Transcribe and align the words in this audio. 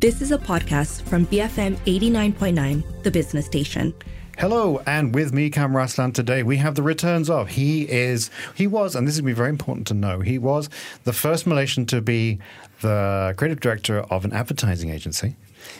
This 0.00 0.22
is 0.22 0.30
a 0.30 0.38
podcast 0.38 1.02
from 1.02 1.26
BFM 1.26 1.74
89.9, 1.78 3.02
the 3.02 3.10
business 3.10 3.46
station. 3.46 3.92
Hello, 4.38 4.80
and 4.86 5.12
with 5.12 5.32
me, 5.32 5.50
Kam 5.50 5.72
Raslan, 5.72 6.14
today 6.14 6.44
we 6.44 6.56
have 6.58 6.76
the 6.76 6.84
returns 6.84 7.28
of. 7.28 7.48
He 7.48 7.82
is, 7.90 8.30
he 8.54 8.68
was, 8.68 8.94
and 8.94 9.08
this 9.08 9.16
is 9.16 9.22
going 9.22 9.30
to 9.30 9.34
be 9.34 9.36
very 9.36 9.48
important 9.48 9.88
to 9.88 9.94
know, 9.94 10.20
he 10.20 10.38
was 10.38 10.70
the 11.02 11.12
first 11.12 11.48
Malaysian 11.48 11.84
to 11.86 12.00
be 12.00 12.38
the 12.80 13.34
creative 13.36 13.58
director 13.58 14.02
of 14.02 14.24
an 14.24 14.32
advertising 14.32 14.90
agency. 14.90 15.34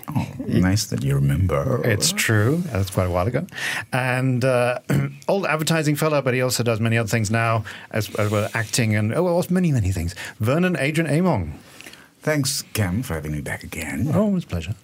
Oh, 0.08 0.28
nice 0.48 0.86
that 0.86 1.04
you 1.04 1.14
remember. 1.14 1.80
It's 1.84 2.10
true. 2.10 2.56
That's 2.72 2.90
quite 2.90 3.06
a 3.06 3.10
while 3.10 3.28
ago. 3.28 3.46
And 3.92 4.44
uh, 4.44 4.80
old 5.28 5.46
advertising 5.46 5.94
fellow, 5.94 6.22
but 6.22 6.34
he 6.34 6.42
also 6.42 6.64
does 6.64 6.80
many 6.80 6.98
other 6.98 7.08
things 7.08 7.30
now, 7.30 7.62
as, 7.92 8.12
as 8.16 8.32
well 8.32 8.50
acting 8.52 8.96
and 8.96 9.14
oh, 9.14 9.22
well, 9.22 9.46
many, 9.48 9.70
many 9.70 9.92
things. 9.92 10.16
Vernon 10.40 10.76
Adrian 10.76 11.08
Emuang. 11.08 11.52
Thanks, 12.20 12.62
Kam, 12.74 13.02
for 13.02 13.14
having 13.14 13.32
me 13.32 13.40
back 13.40 13.62
again. 13.62 14.10
Oh, 14.12 14.34
it's 14.34 14.44
a 14.44 14.48
pleasure. 14.48 14.74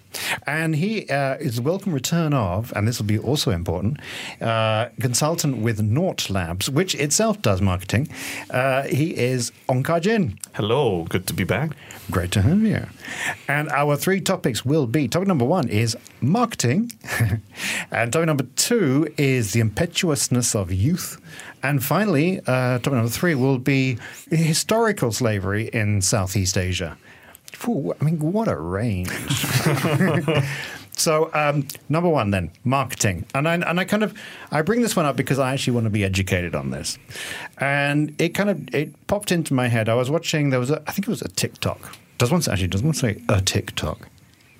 And 0.46 0.76
he 0.76 1.08
uh, 1.08 1.34
is 1.34 1.56
the 1.56 1.62
welcome 1.62 1.92
return 1.92 2.32
of, 2.32 2.72
and 2.76 2.86
this 2.86 2.98
will 2.98 3.06
be 3.06 3.18
also 3.18 3.50
important, 3.50 3.98
uh, 4.40 4.88
consultant 5.00 5.58
with 5.58 5.80
Nort 5.80 6.30
Labs, 6.30 6.70
which 6.70 6.94
itself 6.94 7.42
does 7.42 7.60
marketing. 7.60 8.08
Uh, 8.50 8.84
he 8.84 9.16
is 9.16 9.50
Ong 9.68 9.82
Kar 9.82 9.98
Jin. 9.98 10.38
Hello, 10.54 11.04
good 11.08 11.26
to 11.26 11.34
be 11.34 11.42
back. 11.42 11.72
Great 12.10 12.30
to 12.32 12.42
have 12.42 12.60
you. 12.62 12.86
And 13.48 13.68
our 13.70 13.96
three 13.96 14.20
topics 14.20 14.64
will 14.64 14.86
be 14.86 15.08
topic 15.08 15.26
number 15.26 15.44
one 15.44 15.68
is 15.68 15.96
marketing, 16.20 16.92
and 17.90 18.12
topic 18.12 18.26
number 18.26 18.44
two 18.54 19.12
is 19.16 19.52
the 19.52 19.60
impetuousness 19.60 20.54
of 20.54 20.72
youth. 20.72 21.20
And 21.62 21.82
finally, 21.82 22.40
uh, 22.46 22.78
topic 22.78 22.92
number 22.92 23.08
three 23.08 23.34
will 23.34 23.58
be 23.58 23.98
historical 24.30 25.12
slavery 25.12 25.68
in 25.72 26.00
Southeast 26.02 26.56
Asia. 26.56 26.96
Ooh, 27.68 27.94
I 28.00 28.04
mean, 28.04 28.18
what 28.18 28.48
a 28.48 28.56
range. 28.56 29.10
so, 30.96 31.30
um, 31.34 31.66
number 31.88 32.08
one, 32.08 32.30
then 32.30 32.50
marketing, 32.64 33.26
and 33.34 33.48
I 33.48 33.54
and 33.54 33.80
I 33.80 33.84
kind 33.84 34.02
of 34.02 34.14
I 34.50 34.62
bring 34.62 34.82
this 34.82 34.96
one 34.96 35.06
up 35.06 35.16
because 35.16 35.38
I 35.38 35.52
actually 35.52 35.74
want 35.74 35.84
to 35.84 35.90
be 35.90 36.04
educated 36.04 36.54
on 36.54 36.70
this, 36.70 36.98
and 37.58 38.14
it 38.20 38.30
kind 38.30 38.50
of 38.50 38.74
it 38.74 39.06
popped 39.06 39.32
into 39.32 39.54
my 39.54 39.68
head. 39.68 39.88
I 39.88 39.94
was 39.94 40.10
watching 40.10 40.50
there 40.50 40.60
was 40.60 40.70
a 40.70 40.82
I 40.86 40.92
think 40.92 41.06
it 41.06 41.10
was 41.10 41.22
a 41.22 41.28
TikTok. 41.28 41.96
Does 42.18 42.30
one 42.30 42.42
say, 42.42 42.52
actually 42.52 42.68
does 42.68 42.82
one 42.82 42.94
say 42.94 43.22
a 43.28 43.40
TikTok? 43.40 44.08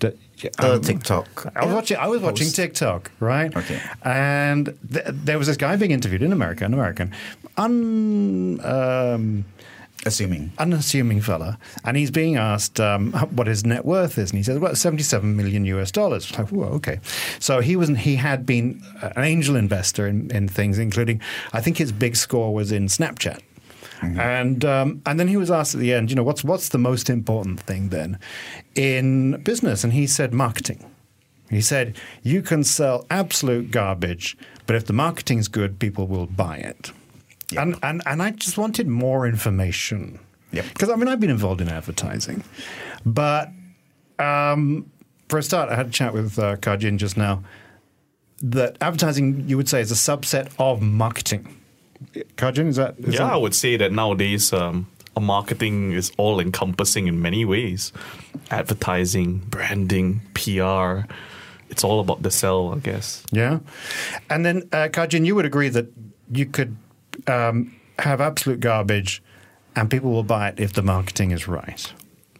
Do, 0.01 0.13
uh, 0.59 0.79
TikTok. 0.79 1.53
I 1.55 1.65
was 1.65 1.75
watching. 1.75 1.97
I 1.97 2.07
was 2.09 2.21
watching 2.21 2.49
TikTok, 2.49 3.11
right? 3.21 3.55
Okay. 3.57 3.81
And 4.03 4.77
th- 4.93 5.07
there 5.09 5.39
was 5.39 5.47
this 5.47 5.57
guy 5.57 5.77
being 5.77 5.93
interviewed 5.93 6.23
in 6.23 6.33
America, 6.33 6.65
an 6.65 6.75
American, 6.75 7.13
un, 7.57 8.61
um, 8.65 9.45
assuming 10.05 10.53
unassuming 10.59 11.21
fella, 11.21 11.59
and 11.85 11.97
he's 11.97 12.11
being 12.11 12.37
asked 12.37 12.81
um, 12.81 13.13
what 13.13 13.47
his 13.47 13.65
net 13.65 13.85
worth 13.85 14.19
is, 14.19 14.31
and 14.31 14.39
he 14.39 14.43
says, 14.43 14.59
"Well, 14.59 14.75
seventy-seven 14.75 15.37
million 15.37 15.65
US 15.67 15.91
dollars." 15.91 16.37
Like, 16.37 16.49
whoa, 16.49 16.69
okay. 16.69 17.01
So 17.39 17.61
he 17.61 17.77
was 17.77 17.89
he 17.91 18.17
had 18.17 18.47
been 18.47 18.83
an 19.03 19.25
angel 19.25 19.57
investor 19.57 20.07
in, 20.07 20.31
in 20.31 20.49
things, 20.49 20.79
including 20.79 21.21
I 21.53 21.61
think 21.61 21.77
his 21.79 21.93
big 21.93 22.17
score 22.17 22.55
was 22.55 22.73
in 22.73 22.87
Snapchat. 22.87 23.41
Mm-hmm. 24.01 24.21
And 24.21 24.65
um, 24.65 25.03
and 25.07 25.19
then 25.19 25.29
he 25.29 25.37
was 25.37 25.51
asked 25.51 25.75
at 25.75 25.81
the 25.81 25.93
end, 25.93 26.11
you 26.11 26.17
know, 26.17 26.23
what's 26.23 26.45
what's 26.45 26.71
the 26.71 26.79
most 26.79 27.09
important 27.09 27.61
thing 27.61 27.89
then 27.89 28.19
in 28.75 29.43
business? 29.43 29.85
And 29.85 29.93
he 29.93 30.07
said 30.07 30.35
marketing. 30.35 30.85
He 31.51 31.61
said 31.61 31.97
you 32.23 32.43
can 32.43 32.65
sell 32.65 33.07
absolute 33.11 33.71
garbage, 33.71 34.37
but 34.67 34.77
if 34.77 34.87
the 34.87 34.93
marketing's 34.93 35.49
good, 35.49 35.79
people 35.79 36.07
will 36.07 36.27
buy 36.27 36.57
it. 36.57 36.93
Yep. 37.51 37.63
And, 37.63 37.77
and 37.83 38.03
and 38.07 38.23
I 38.23 38.31
just 38.31 38.59
wanted 38.59 38.89
more 38.89 39.27
information. 39.27 40.19
Because 40.51 40.89
I 40.89 40.97
mean, 40.97 41.09
I've 41.09 41.21
been 41.21 41.31
involved 41.31 41.61
in 41.61 41.69
advertising, 41.69 42.45
but 43.05 43.49
um, 44.21 44.91
for 45.29 45.39
a 45.39 45.43
start, 45.43 45.69
I 45.69 45.75
had 45.75 45.89
a 45.89 45.91
chat 45.91 46.15
with 46.15 46.39
uh, 46.39 46.57
Kar 46.57 46.77
Jin 46.77 46.97
just 46.97 47.17
now. 47.17 47.43
That 48.41 48.77
advertising, 48.81 49.49
you 49.49 49.57
would 49.57 49.69
say, 49.69 49.81
is 49.81 49.91
a 49.91 49.95
subset 49.95 50.53
of 50.59 50.81
marketing. 50.81 51.61
Kar 52.37 52.53
Jin, 52.53 52.69
is 52.69 52.77
that? 52.77 52.95
Is 52.99 53.15
yeah, 53.15 53.21
that? 53.21 53.33
I 53.33 53.37
would 53.37 53.55
say 53.55 53.77
that 53.77 53.91
nowadays 53.91 54.53
um, 54.53 54.87
marketing 55.21 55.93
is 55.93 56.13
all 56.17 56.41
encompassing 56.41 57.07
in 57.07 57.21
many 57.21 57.45
ways 57.45 57.93
advertising, 58.51 59.39
branding, 59.39 60.21
PR. 60.35 61.07
It's 61.71 61.83
all 61.83 62.01
about 62.01 62.23
the 62.23 62.31
sell, 62.31 62.73
I 62.75 62.79
guess. 62.79 63.25
Yeah. 63.33 63.61
And 64.31 64.45
then, 64.45 64.69
uh, 64.73 64.89
Kar 64.93 65.07
Jin, 65.07 65.25
you 65.25 65.35
would 65.35 65.47
agree 65.47 65.69
that 65.71 65.87
you 66.31 66.47
could 66.47 66.77
um, 67.27 67.75
have 67.99 68.21
absolute 68.21 68.61
garbage 68.61 69.23
and 69.77 69.91
people 69.91 70.11
will 70.11 70.23
buy 70.23 70.49
it 70.49 70.61
if 70.61 70.73
the 70.73 70.83
marketing 70.83 71.31
is 71.31 71.49
right. 71.49 71.93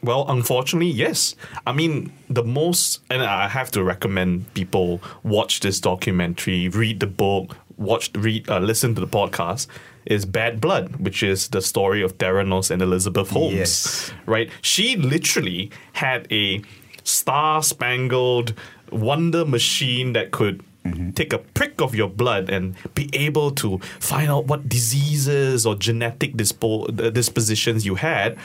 Well, 0.03 0.27
unfortunately, 0.29 0.91
yes. 0.91 1.35
I 1.67 1.73
mean, 1.73 2.13
the 2.29 2.45
most, 2.45 3.01
and 3.11 3.23
I 3.23 3.49
have 3.49 3.71
to 3.71 3.83
recommend 3.83 4.53
people 4.53 5.01
watch 5.23 5.61
this 5.61 5.81
documentary, 5.81 6.69
read 6.69 7.01
the 7.01 7.07
book, 7.07 7.57
watch, 7.79 8.11
read, 8.15 8.49
uh, 8.51 8.59
listen 8.59 8.95
to 8.95 9.01
the 9.01 9.09
podcast. 9.09 9.67
Is 10.05 10.27
Bad 10.27 10.61
Blood, 10.61 10.97
which 10.97 11.23
is 11.23 11.49
the 11.49 11.63
story 11.63 12.03
of 12.03 12.19
Theranos 12.19 12.71
and 12.71 12.83
Elizabeth 12.83 13.31
Holmes. 13.31 13.55
Yes. 13.55 14.13
Right? 14.27 14.51
She 14.61 14.97
literally 14.97 15.71
had 15.95 16.31
a 16.31 16.61
star 17.05 17.63
spangled 17.63 18.53
wonder 18.93 19.47
machine 19.47 20.13
that 20.13 20.31
could 20.31 20.63
Mm-hmm. 20.85 21.11
take 21.13 21.33
a 21.33 21.39
prick 21.39 21.81
of 21.81 21.95
your 21.95 22.11
blood 22.11 22.51
and 22.51 22.75
be 22.95 23.09
able 23.15 23.51
to 23.53 23.79
find 24.01 24.29
out 24.29 24.45
what 24.47 24.69
diseases 24.69 25.65
or 25.65 25.75
genetic 25.75 26.35
dispo- 26.35 26.93
dispositions 27.13 27.87
you 27.87 27.95
had. 27.95 28.37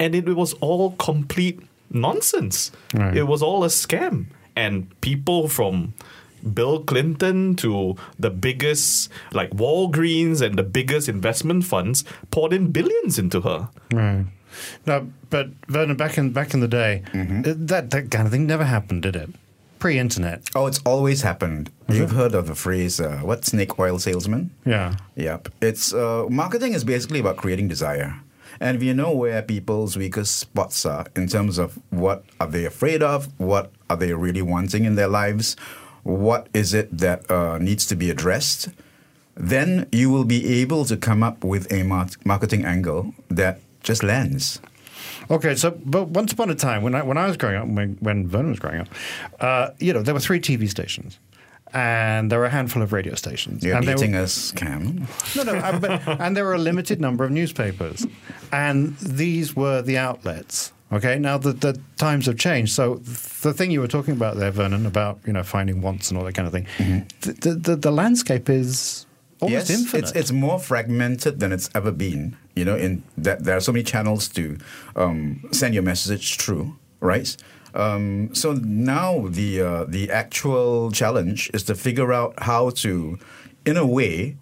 And 0.00 0.14
it, 0.16 0.26
was 0.26 0.54
all 0.54 0.90
complete 0.98 1.60
nonsense. 1.90 2.72
Right. 2.92 3.16
It 3.16 3.28
was 3.28 3.42
all 3.42 3.62
a 3.62 3.68
scam. 3.68 4.26
And 4.56 4.90
people 5.02 5.46
from 5.48 5.94
Bill 6.52 6.82
Clinton 6.82 7.54
to 7.56 7.94
the 8.18 8.30
biggest, 8.30 9.08
like 9.32 9.50
Walgreens 9.50 10.42
and 10.42 10.58
the 10.58 10.64
biggest 10.64 11.08
investment 11.08 11.64
funds, 11.64 12.02
poured 12.32 12.52
in 12.52 12.72
billions 12.72 13.18
into 13.20 13.40
her. 13.42 13.68
Right. 13.92 14.26
No, 14.86 15.08
but 15.30 15.48
Vernon, 15.68 15.96
back 15.96 16.18
in 16.18 16.32
back 16.32 16.54
in 16.54 16.60
the 16.60 16.68
day, 16.68 17.02
Mm-hmm. 17.12 17.66
that 17.66 17.90
that 17.90 18.10
kind 18.10 18.26
of 18.26 18.32
thing 18.32 18.46
never 18.46 18.64
happened, 18.64 19.02
did 19.02 19.16
it? 19.16 19.30
Pre-internet. 19.84 20.48
Oh, 20.54 20.66
it's 20.66 20.80
always 20.86 21.20
happened. 21.20 21.70
You've 21.90 22.12
heard 22.12 22.34
of 22.34 22.46
the 22.46 22.54
phrase, 22.54 22.98
uh, 22.98 23.18
what, 23.18 23.44
snake 23.44 23.78
oil 23.78 23.98
salesman? 23.98 24.50
Yeah. 24.64 24.96
Yep. 25.14 25.50
It's 25.60 25.92
uh, 25.92 26.24
marketing 26.30 26.72
is 26.72 26.84
basically 26.84 27.20
about 27.20 27.36
creating 27.36 27.68
desire. 27.68 28.18
And 28.60 28.78
if 28.78 28.82
you 28.82 28.94
know 28.94 29.12
where 29.12 29.42
people's 29.42 29.94
weakest 29.94 30.38
spots 30.38 30.86
are 30.86 31.04
in 31.14 31.28
terms 31.28 31.58
of 31.58 31.78
what 31.90 32.24
are 32.40 32.46
they 32.46 32.64
afraid 32.64 33.02
of, 33.02 33.28
what 33.38 33.72
are 33.90 33.98
they 33.98 34.14
really 34.14 34.40
wanting 34.40 34.86
in 34.86 34.94
their 34.94 35.06
lives, 35.06 35.54
what 36.02 36.48
is 36.54 36.72
it 36.72 36.88
that 36.96 37.30
uh, 37.30 37.58
needs 37.58 37.84
to 37.88 37.94
be 37.94 38.08
addressed, 38.08 38.70
then 39.34 39.86
you 39.92 40.08
will 40.08 40.24
be 40.24 40.62
able 40.62 40.86
to 40.86 40.96
come 40.96 41.22
up 41.22 41.44
with 41.44 41.70
a 41.70 41.82
mar- 41.82 42.08
marketing 42.24 42.64
angle 42.64 43.12
that 43.28 43.60
just 43.82 44.02
lands. 44.02 44.60
Okay, 45.30 45.54
so 45.54 45.70
but 45.84 46.08
once 46.08 46.32
upon 46.32 46.50
a 46.50 46.54
time, 46.54 46.82
when 46.82 46.94
I 46.94 47.02
when 47.02 47.16
I 47.16 47.26
was 47.26 47.36
growing 47.36 47.56
up, 47.56 47.68
when 47.68 47.96
when 48.00 48.28
Vernon 48.28 48.50
was 48.50 48.58
growing 48.58 48.80
up, 48.80 48.88
uh, 49.40 49.70
you 49.78 49.92
know, 49.92 50.02
there 50.02 50.14
were 50.14 50.20
three 50.20 50.40
TV 50.40 50.68
stations. 50.68 51.18
And 51.72 52.30
there 52.30 52.38
were 52.38 52.44
a 52.44 52.50
handful 52.50 52.82
of 52.82 52.92
radio 52.92 53.16
stations. 53.16 53.64
You're 53.64 53.76
and 53.76 53.84
were, 53.84 54.20
us, 54.20 54.52
Kam. 54.52 55.08
No, 55.34 55.42
no, 55.42 55.56
uh, 55.56 55.76
but, 55.80 56.20
and 56.20 56.36
there 56.36 56.44
were 56.44 56.54
a 56.54 56.58
limited 56.58 57.00
number 57.00 57.24
of 57.24 57.32
newspapers, 57.32 58.06
and 58.52 58.96
these 58.98 59.56
were 59.56 59.82
the 59.82 59.98
outlets. 59.98 60.72
Okay, 60.92 61.18
now 61.18 61.36
the, 61.36 61.52
the 61.52 61.80
times 61.96 62.26
have 62.26 62.38
changed. 62.38 62.72
So 62.72 62.96
the 63.42 63.52
thing 63.52 63.72
you 63.72 63.80
were 63.80 63.88
talking 63.88 64.14
about 64.14 64.36
there, 64.36 64.52
Vernon, 64.52 64.86
about 64.86 65.18
you 65.26 65.32
know 65.32 65.42
finding 65.42 65.80
wants 65.82 66.10
and 66.10 66.18
all 66.18 66.24
that 66.24 66.34
kind 66.34 66.46
of 66.46 66.52
thing, 66.52 67.06
the, 67.22 67.32
the, 67.32 67.54
the 67.54 67.76
the 67.76 67.90
landscape 67.90 68.48
is 68.48 69.06
almost 69.44 69.70
yes, 69.70 69.78
infinite. 69.78 70.04
it's 70.04 70.12
it's 70.12 70.32
more 70.32 70.58
fragmented 70.58 71.40
than 71.40 71.52
it's 71.52 71.70
ever 71.74 71.92
been. 71.92 72.36
You 72.54 72.64
know, 72.64 72.76
in 72.76 73.02
that 73.18 73.44
there 73.44 73.56
are 73.56 73.60
so 73.60 73.72
many 73.72 73.84
channels 73.84 74.28
to 74.30 74.58
um, 74.96 75.44
send 75.52 75.74
your 75.74 75.82
message 75.82 76.36
through, 76.36 76.76
right? 77.00 77.36
Um, 77.74 78.34
so 78.34 78.52
now 78.54 79.26
the 79.28 79.60
uh, 79.60 79.84
the 79.84 80.10
actual 80.10 80.90
challenge 80.92 81.50
is 81.52 81.64
to 81.64 81.74
figure 81.74 82.12
out 82.12 82.34
how 82.38 82.70
to, 82.70 83.18
in 83.66 83.76
a 83.76 83.86
way, 83.86 84.36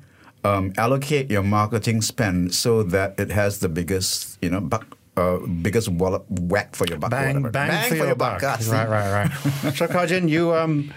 um, 0.44 0.72
allocate 0.76 1.30
your 1.30 1.42
marketing 1.42 2.02
spend 2.02 2.54
so 2.54 2.82
that 2.82 3.18
it 3.18 3.30
has 3.30 3.60
the 3.60 3.68
biggest, 3.68 4.38
you 4.42 4.50
know, 4.50 4.60
buck. 4.60 4.98
Uh, 5.14 5.36
biggest 5.60 5.90
wallet 5.90 6.22
whack 6.30 6.74
for 6.74 6.86
your 6.86 6.96
buck. 6.96 7.12
or 7.12 7.16
bang, 7.16 7.42
bang, 7.52 7.88
for, 7.90 7.96
your, 7.96 8.14
buck. 8.14 8.42
Ah, 8.42 8.56
see? 8.56 8.70
Right, 8.70 8.88
right, 8.88 9.28
right. 9.62 9.74
so, 9.74 9.86
Kar 9.86 10.06
Jin, 10.06 10.26
you, 10.26 10.54
um, 10.54 10.90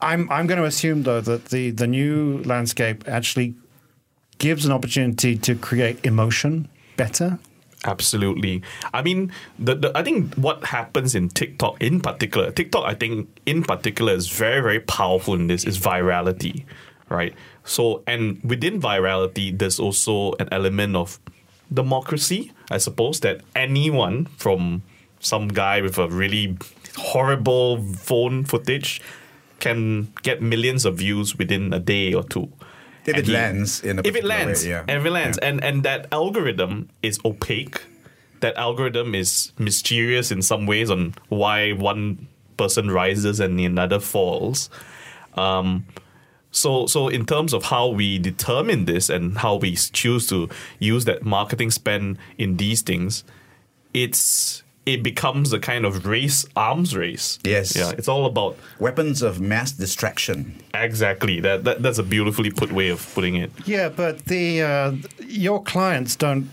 I'm, 0.00 0.30
I'm 0.30 0.46
going 0.46 0.58
to 0.58 0.66
assume 0.66 1.02
though 1.02 1.20
that 1.20 1.46
the 1.46 1.70
the 1.70 1.86
new 1.86 2.42
landscape 2.44 3.04
actually 3.08 3.54
gives 4.38 4.66
an 4.66 4.72
opportunity 4.72 5.36
to 5.38 5.54
create 5.54 6.04
emotion 6.04 6.68
better. 6.96 7.38
Absolutely. 7.84 8.62
I 8.92 9.02
mean, 9.02 9.32
the, 9.58 9.74
the 9.74 9.92
I 9.94 10.02
think 10.02 10.34
what 10.34 10.64
happens 10.64 11.14
in 11.14 11.28
TikTok 11.28 11.80
in 11.80 12.00
particular, 12.00 12.50
TikTok 12.50 12.84
I 12.84 12.94
think 12.94 13.28
in 13.46 13.62
particular 13.62 14.14
is 14.14 14.28
very 14.28 14.60
very 14.60 14.80
powerful 14.80 15.34
in 15.34 15.46
this 15.46 15.64
is 15.64 15.78
virality, 15.78 16.64
right? 17.08 17.34
So 17.64 18.02
and 18.06 18.42
within 18.42 18.80
virality, 18.80 19.56
there's 19.56 19.78
also 19.78 20.32
an 20.40 20.48
element 20.50 20.96
of 20.96 21.20
democracy, 21.72 22.52
I 22.70 22.78
suppose, 22.78 23.20
that 23.20 23.40
anyone 23.54 24.26
from 24.36 24.82
some 25.20 25.48
guy 25.48 25.80
with 25.80 25.98
a 25.98 26.08
really 26.08 26.56
horrible 26.96 27.82
phone 27.94 28.44
footage 28.44 29.00
can 29.60 30.12
get 30.22 30.42
millions 30.42 30.84
of 30.84 30.98
views 30.98 31.36
within 31.36 31.72
a 31.72 31.78
day 31.78 32.12
or 32.14 32.22
two. 32.24 32.52
If 33.06 33.14
And 33.16 33.28
it 33.28 33.32
lands 33.32 33.82
in 33.84 33.98
a 33.98 34.00
if 34.00 34.06
it 34.06 34.12
particular 34.22 34.34
way, 34.34 34.44
lands, 34.46 34.66
yeah. 34.66 34.84
if 34.88 35.04
it 35.06 35.10
lands, 35.10 35.38
Yeah. 35.40 35.48
and 35.48 35.64
and 35.64 35.82
that 35.84 36.08
algorithm 36.12 36.88
is 37.02 37.18
opaque. 37.24 37.80
That 38.40 38.56
algorithm 38.56 39.14
is 39.14 39.52
mysterious 39.58 40.30
in 40.30 40.42
some 40.42 40.66
ways 40.66 40.90
on 40.90 41.14
why 41.28 41.72
one 41.72 42.26
person 42.56 42.90
rises 42.90 43.40
and 43.40 43.58
another 43.60 44.00
falls. 44.00 44.68
Um, 45.34 45.86
so, 46.50 46.86
so 46.86 47.08
in 47.08 47.26
terms 47.26 47.52
of 47.52 47.64
how 47.64 47.88
we 47.88 48.18
determine 48.18 48.84
this 48.86 49.08
and 49.10 49.38
how 49.38 49.56
we 49.56 49.76
choose 49.76 50.26
to 50.28 50.48
use 50.78 51.04
that 51.04 51.22
marketing 51.22 51.70
spend 51.70 52.18
in 52.38 52.56
these 52.56 52.82
things, 52.82 53.24
it's 53.94 54.62
it 54.86 55.02
becomes 55.02 55.52
a 55.52 55.58
kind 55.58 55.84
of 55.84 56.06
race, 56.06 56.46
arms 56.54 56.96
race. 56.96 57.40
Yes. 57.44 57.76
yeah, 57.76 57.90
it's 57.90 58.08
all 58.08 58.24
about 58.24 58.56
Weapons 58.78 59.20
of 59.20 59.40
mass 59.40 59.72
distraction. 59.72 60.54
exactly 60.72 61.40
that. 61.40 61.64
that 61.64 61.82
that's 61.82 61.98
a 61.98 62.04
beautifully 62.04 62.50
put 62.50 62.70
way 62.72 62.88
of 62.88 63.12
putting 63.14 63.34
it. 63.34 63.50
Yeah, 63.66 63.88
but 63.88 64.26
the 64.26 64.62
uh, 64.62 64.92
your 65.26 65.62
clients 65.62 66.16
don't. 66.16 66.50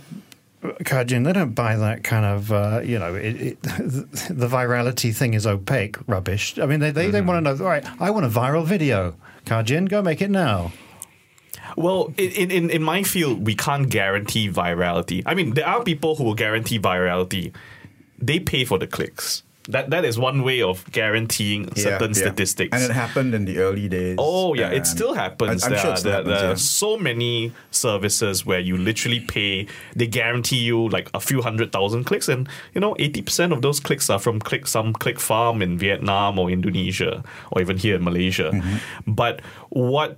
Kar 0.85 1.03
Jin, 1.03 1.23
they 1.23 1.33
don't 1.33 1.53
buy 1.53 1.75
that 1.75 2.05
kind 2.05 2.23
of, 2.23 2.49
uh, 2.49 2.79
you 2.81 2.97
know, 2.97 3.13
it, 3.15 3.35
it, 3.41 3.61
the 3.63 4.47
virality 4.47 5.13
thing 5.13 5.33
is 5.33 5.45
opaque 5.45 5.97
rubbish. 6.07 6.57
I 6.57 6.65
mean, 6.65 6.79
they, 6.79 6.89
they, 6.89 7.11
they 7.11 7.19
want 7.19 7.45
to 7.45 7.53
know, 7.53 7.61
all 7.61 7.69
right, 7.69 7.85
I 7.99 8.11
want 8.11 8.25
a 8.25 8.29
viral 8.29 8.65
video. 8.65 9.13
Kar 9.45 9.63
Jin, 9.63 9.87
go 9.87 10.01
make 10.01 10.21
it 10.21 10.31
now. 10.31 10.71
Well, 11.75 12.13
in, 12.17 12.49
in, 12.49 12.69
in 12.69 12.81
my 12.81 13.03
field, 13.03 13.45
we 13.45 13.55
can't 13.55 13.89
guarantee 13.89 14.49
virality. 14.49 15.23
I 15.25 15.33
mean, 15.33 15.53
there 15.53 15.67
are 15.67 15.83
people 15.83 16.15
who 16.15 16.23
will 16.23 16.35
guarantee 16.35 16.79
virality. 16.79 17.53
They 18.25 18.39
pay 18.39 18.63
for 18.65 18.77
the 18.79 18.87
clicks. 18.87 19.43
That 19.69 19.91
that 19.91 20.03
is 20.03 20.19
one 20.19 20.43
way 20.43 20.61
of 20.61 20.83
guaranteeing 20.91 21.71
Yeah, 21.75 21.83
certain 21.83 22.11
yeah. 22.11 22.21
statistics. 22.21 22.75
And 22.75 22.83
it 22.83 22.91
happened 22.91 23.33
in 23.33 23.45
the 23.45 23.59
early 23.59 23.87
days. 23.87 24.17
Oh 24.19 24.53
yeah, 24.53 24.71
it 24.71 24.85
still 24.85 25.13
happens. 25.13 25.63
I, 25.63 25.67
am 25.67 25.71
there 25.71 25.79
sure 25.79 25.91
are, 25.91 25.99
there, 25.99 26.13
happens, 26.13 26.41
there 26.41 26.51
are 26.51 26.55
so 26.57 26.97
many 26.97 27.53
services 27.71 28.45
where 28.45 28.59
you 28.59 28.75
literally 28.75 29.21
pay. 29.21 29.67
They 29.95 30.07
guarantee 30.07 30.57
you 30.57 30.89
like 30.89 31.09
a 31.13 31.19
few 31.19 31.41
hundred 31.41 31.71
thousand 31.71 32.03
clicks, 32.03 32.27
and 32.27 32.49
you 32.73 32.81
know 32.81 32.95
eighty 32.99 33.21
percent 33.21 33.53
of 33.53 33.61
those 33.61 33.79
clicks 33.79 34.09
are 34.09 34.19
from 34.19 34.39
click 34.39 34.67
some 34.67 34.91
click 34.91 35.19
farm 35.19 35.61
in 35.61 35.77
Vietnam 35.77 36.39
or 36.39 36.51
Indonesia 36.51 37.23
or 37.51 37.61
even 37.61 37.77
here 37.77 37.95
in 37.95 38.03
Malaysia. 38.03 38.51
Mm-hmm. 38.51 39.13
But 39.13 39.39
what 39.69 40.17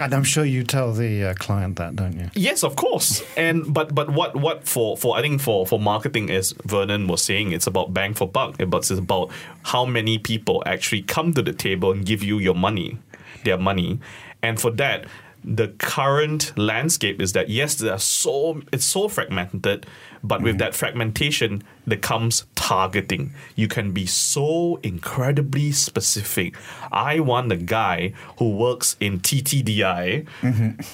And 0.00 0.14
I'm 0.14 0.24
sure 0.24 0.44
you 0.44 0.64
tell 0.64 0.92
the 0.92 1.24
uh, 1.26 1.34
client 1.34 1.76
that, 1.76 1.94
don't 1.94 2.18
you? 2.18 2.30
Yes, 2.34 2.64
of 2.64 2.74
course. 2.74 3.22
And 3.36 3.72
but 3.72 3.94
but 3.94 4.10
what 4.10 4.34
what 4.34 4.66
for 4.66 4.96
for 4.96 5.16
I 5.16 5.20
think 5.20 5.40
for 5.42 5.66
for 5.66 5.78
marketing 5.78 6.30
as 6.30 6.52
Vernon 6.64 7.06
was 7.06 7.22
saying, 7.22 7.52
it's 7.52 7.66
about 7.66 7.92
bang 7.92 8.14
for 8.14 8.26
buck. 8.26 8.56
But 8.66 8.78
it's 8.78 8.90
about 8.90 9.30
how 9.62 9.84
many 9.84 10.18
people 10.18 10.62
actually 10.64 11.02
come 11.02 11.34
to 11.34 11.42
the 11.42 11.52
table 11.52 11.92
and 11.92 12.06
give 12.06 12.22
you 12.22 12.38
your 12.38 12.54
money, 12.54 12.98
their 13.44 13.58
money, 13.58 14.00
and 14.42 14.58
for 14.58 14.70
that. 14.72 15.04
The 15.42 15.68
current 15.78 16.52
landscape 16.58 17.20
is 17.22 17.32
that 17.32 17.48
yes, 17.48 17.74
there 17.76 17.92
are 17.92 17.98
so 17.98 18.60
it's 18.72 18.84
so 18.84 19.08
fragmented, 19.08 19.86
but 20.22 20.42
with 20.42 20.58
that 20.58 20.74
fragmentation, 20.74 21.62
there 21.86 21.98
comes 21.98 22.44
targeting. 22.54 23.32
You 23.56 23.66
can 23.66 23.92
be 23.92 24.04
so 24.06 24.78
incredibly 24.82 25.72
specific. 25.72 26.56
I 26.92 27.20
want 27.20 27.48
the 27.48 27.56
guy 27.56 28.12
who 28.38 28.50
works 28.50 28.96
in 29.00 29.20
TTDI, 29.20 30.26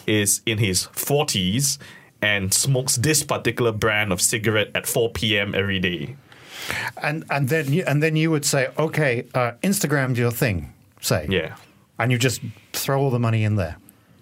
is 0.06 0.42
in 0.46 0.58
his 0.58 0.86
40s, 0.94 1.78
and 2.22 2.54
smokes 2.54 2.96
this 2.96 3.22
particular 3.24 3.72
brand 3.72 4.12
of 4.12 4.20
cigarette 4.20 4.70
at 4.74 4.86
4 4.86 5.10
p.m. 5.10 5.54
every 5.54 5.80
day. 5.80 6.16
And 7.02 7.24
and 7.30 7.48
then 7.48 7.72
you, 7.72 7.82
and 7.86 8.00
then 8.02 8.16
you 8.16 8.30
would 8.30 8.44
say, 8.44 8.68
okay, 8.78 9.26
uh, 9.34 9.52
Instagram's 9.62 10.18
your 10.18 10.30
thing, 10.30 10.72
say, 11.00 11.26
Yeah. 11.28 11.56
and 11.98 12.10
you 12.12 12.18
just 12.18 12.40
throw 12.72 13.00
all 13.02 13.10
the 13.10 13.18
money 13.18 13.42
in 13.44 13.56
there 13.56 13.76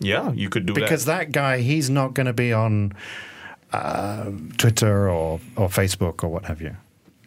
Yeah, 0.04 0.32
you 0.32 0.48
could 0.48 0.66
do 0.66 0.74
because 0.74 1.04
that. 1.04 1.28
Because 1.28 1.32
that 1.32 1.32
guy, 1.32 1.60
he's 1.60 1.90
not 1.90 2.14
going 2.14 2.26
to 2.26 2.32
be 2.32 2.52
on 2.52 2.92
uh, 3.72 4.30
Twitter 4.56 5.08
or 5.08 5.40
or 5.56 5.68
Facebook 5.68 6.22
or 6.22 6.28
what 6.28 6.44
have 6.46 6.60
you. 6.60 6.76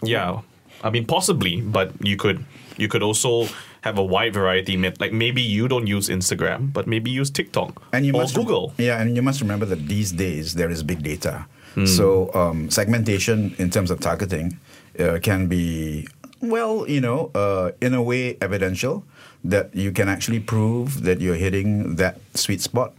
Yeah. 0.04 0.42
I 0.84 0.90
mean, 0.90 1.06
possibly, 1.06 1.62
but 1.62 1.92
you 2.02 2.18
could 2.18 2.46
you 2.78 2.88
could 2.88 3.02
also 3.02 3.48
have 3.82 3.98
a 3.98 4.04
wide 4.04 4.34
variety. 4.34 4.78
Like 4.78 5.14
maybe 5.14 5.42
you 5.42 5.68
don't 5.68 5.88
use 5.88 6.10
Instagram, 6.10 6.72
but 6.72 6.88
maybe 6.88 7.10
use 7.10 7.30
TikTok 7.32 7.82
And 7.94 8.06
you 8.06 8.14
or 8.14 8.22
must 8.22 8.36
Google. 8.36 8.74
Yeah, 8.78 9.02
and 9.02 9.16
you 9.16 9.22
must 9.22 9.42
remember 9.42 9.66
that 9.66 9.88
these 9.88 10.12
days 10.12 10.54
there 10.54 10.70
is 10.70 10.84
big 10.84 11.04
data. 11.04 11.46
Hmm. 11.74 11.86
So 11.86 12.34
um, 12.34 12.70
segmentation 12.70 13.56
in 13.58 13.70
terms 13.70 13.92
of 13.92 14.00
targeting 14.00 14.60
uh, 15.00 15.20
can 15.22 15.48
be 15.48 16.08
well, 16.42 16.88
you 16.88 17.02
know, 17.02 17.32
uh, 17.34 17.72
in 17.82 17.94
a 17.94 18.02
way 18.02 18.38
evidential 18.42 19.04
that 19.44 19.76
you 19.76 19.92
can 19.92 20.10
actually 20.10 20.40
prove 20.40 21.04
that 21.04 21.22
you're 21.22 21.36
hitting 21.36 21.96
that 21.96 22.20
sweet 22.34 22.62
spot. 22.62 22.94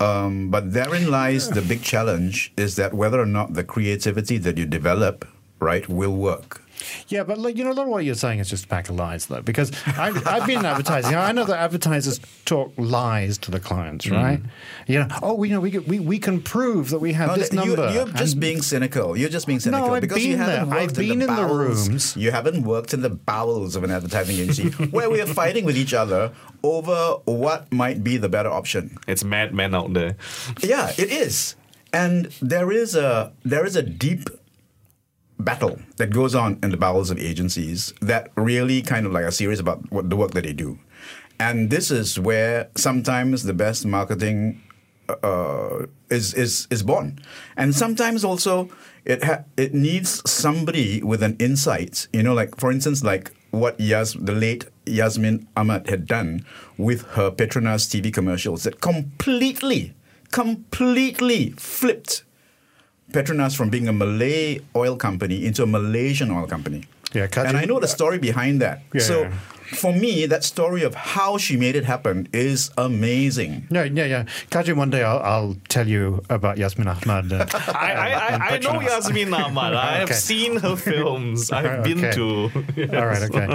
Um, 0.00 0.50
but 0.50 0.72
therein 0.72 1.10
lies 1.10 1.48
the 1.48 1.62
big 1.62 1.82
challenge: 1.82 2.52
is 2.56 2.76
that 2.76 2.92
whether 2.92 3.20
or 3.20 3.26
not 3.26 3.54
the 3.54 3.64
creativity 3.64 4.38
that 4.38 4.58
you 4.58 4.66
develop, 4.66 5.26
right, 5.60 5.88
will 5.88 6.16
work. 6.16 6.63
Yeah, 7.08 7.24
but 7.24 7.38
like, 7.38 7.56
you 7.56 7.64
know, 7.64 7.72
a 7.72 7.74
lot 7.74 7.84
of 7.84 7.88
what 7.88 8.04
you're 8.04 8.14
saying 8.14 8.40
is 8.40 8.50
just 8.50 8.64
a 8.64 8.68
pack 8.68 8.88
of 8.88 8.96
lies, 8.96 9.26
though, 9.26 9.42
because 9.42 9.72
I've, 9.86 10.26
I've 10.26 10.46
been 10.46 10.60
in 10.60 10.64
advertising. 10.66 11.14
I 11.14 11.32
know 11.32 11.44
that 11.44 11.58
advertisers 11.58 12.20
talk 12.44 12.72
lies 12.76 13.38
to 13.38 13.50
the 13.50 13.60
clients, 13.60 14.06
mm. 14.06 14.12
right? 14.12 14.40
You 14.86 15.00
know, 15.00 15.08
oh, 15.22 15.34
we 15.34 15.48
know 15.48 15.60
we 15.60 15.70
can, 15.70 15.84
we, 15.86 16.00
we 16.00 16.18
can 16.18 16.40
prove 16.42 16.90
that 16.90 16.98
we 16.98 17.12
have 17.12 17.28
No, 17.28 17.36
this 17.36 17.52
you- 17.52 17.58
number. 17.58 17.90
You're 17.92 18.06
just 18.08 18.38
being 18.40 18.62
cynical. 18.62 19.16
You're 19.16 19.28
just 19.28 19.46
being 19.46 19.60
cynical 19.60 19.88
no, 19.88 19.94
I've 19.94 20.00
because 20.00 20.24
you 20.24 20.32
been 20.32 20.38
haven't 20.38 20.70
there. 20.70 20.78
worked 20.80 20.90
I've 20.90 20.96
been 20.96 21.10
in, 21.12 21.18
the, 21.20 21.24
in 21.26 21.30
the 21.36 21.42
bowels. 21.42 21.88
rooms. 21.88 22.16
You 22.16 22.30
haven't 22.30 22.62
worked 22.64 22.94
in 22.94 23.02
the 23.02 23.10
bowels 23.10 23.76
of 23.76 23.84
an 23.84 23.90
advertising 23.90 24.36
agency 24.38 24.70
where 24.90 25.10
we 25.10 25.20
are 25.20 25.26
fighting 25.26 25.64
with 25.64 25.76
each 25.76 25.94
other 25.94 26.32
over 26.62 27.16
what 27.24 27.70
might 27.72 28.02
be 28.02 28.16
the 28.16 28.28
better 28.28 28.50
option. 28.50 28.96
It's 29.06 29.24
madmen 29.24 29.74
out 29.74 29.92
there. 29.92 30.16
Yeah, 30.62 30.90
it 30.98 31.10
is, 31.10 31.56
and 31.92 32.26
there 32.40 32.72
is 32.72 32.94
a 32.96 33.32
there 33.44 33.64
is 33.64 33.76
a 33.76 33.82
deep 33.82 34.28
battle 35.44 35.78
that 35.96 36.10
goes 36.10 36.34
on 36.34 36.58
in 36.62 36.70
the 36.70 36.76
bowels 36.76 37.10
of 37.10 37.18
agencies 37.18 37.92
that 38.00 38.30
really 38.36 38.82
kind 38.82 39.06
of 39.06 39.12
like 39.12 39.24
are 39.24 39.30
serious 39.30 39.60
about 39.60 39.90
what 39.92 40.10
the 40.10 40.16
work 40.16 40.32
that 40.32 40.44
they 40.44 40.52
do, 40.52 40.78
and 41.38 41.70
this 41.70 41.90
is 41.90 42.18
where 42.18 42.68
sometimes 42.76 43.42
the 43.42 43.54
best 43.54 43.86
marketing 43.86 44.62
uh, 45.08 45.86
is 46.10 46.34
is 46.34 46.66
is 46.70 46.82
born, 46.82 47.18
and 47.56 47.74
sometimes 47.74 48.24
also 48.24 48.70
it 49.04 49.22
ha- 49.24 49.44
it 49.56 49.74
needs 49.74 50.28
somebody 50.30 51.02
with 51.02 51.22
an 51.22 51.36
insight. 51.38 52.08
You 52.12 52.22
know, 52.22 52.34
like 52.34 52.58
for 52.58 52.70
instance, 52.70 53.04
like 53.04 53.32
what 53.50 53.78
Yas 53.78 54.14
the 54.14 54.32
late 54.32 54.66
Yasmin 54.86 55.46
Ahmad 55.56 55.88
had 55.88 56.06
done 56.06 56.44
with 56.78 57.02
her 57.12 57.30
Petronas 57.30 57.86
TV 57.88 58.12
commercials 58.12 58.64
that 58.64 58.80
completely, 58.80 59.94
completely 60.30 61.50
flipped 61.50 62.24
Petronas 63.14 63.54
from 63.56 63.68
being 63.70 63.86
a 63.88 63.92
Malay 63.92 64.60
oil 64.74 64.96
company 64.96 65.44
into 65.46 65.62
a 65.62 65.66
Malaysian 65.66 66.30
oil 66.30 66.46
company. 66.46 66.80
Yeah, 67.14 67.28
Kar 67.28 67.44
Jin- 67.44 67.50
and 67.54 67.58
I 67.62 67.64
know 67.70 67.78
the 67.78 67.86
story 67.98 68.18
behind 68.18 68.60
that. 68.60 68.82
Yeah. 68.92 69.00
So 69.10 69.16
for 69.82 69.92
me, 69.92 70.26
that 70.26 70.42
story 70.44 70.82
of 70.82 70.94
how 71.14 71.38
she 71.38 71.56
made 71.56 71.76
it 71.76 71.84
happen 71.84 72.26
is 72.32 72.70
amazing. 72.76 73.52
Yeah, 73.70 73.84
yeah, 73.84 74.04
yeah. 74.14 74.24
Kar 74.50 74.62
Jin, 74.64 74.76
one 74.76 74.90
day 74.90 75.02
I'll, 75.04 75.22
I'll 75.32 75.56
tell 75.68 75.86
you 75.86 76.22
about 76.28 76.58
Yasmin 76.58 76.88
Ahmad. 76.88 77.32
Uh, 77.32 77.46
I, 77.72 77.92
I, 77.92 78.08
I, 78.10 78.36
I 78.54 78.58
know 78.58 78.80
Yasmin 78.80 79.32
Ahmad. 79.32 79.74
I 79.88 79.92
have 80.02 80.10
Okay. 80.10 80.14
seen 80.14 80.56
her 80.58 80.74
films. 80.76 81.52
I've 81.52 81.84
been 81.84 82.04
Okay. 82.04 82.12
to. 82.18 82.26
All 82.98 83.06
right, 83.06 83.22
okay. 83.30 83.46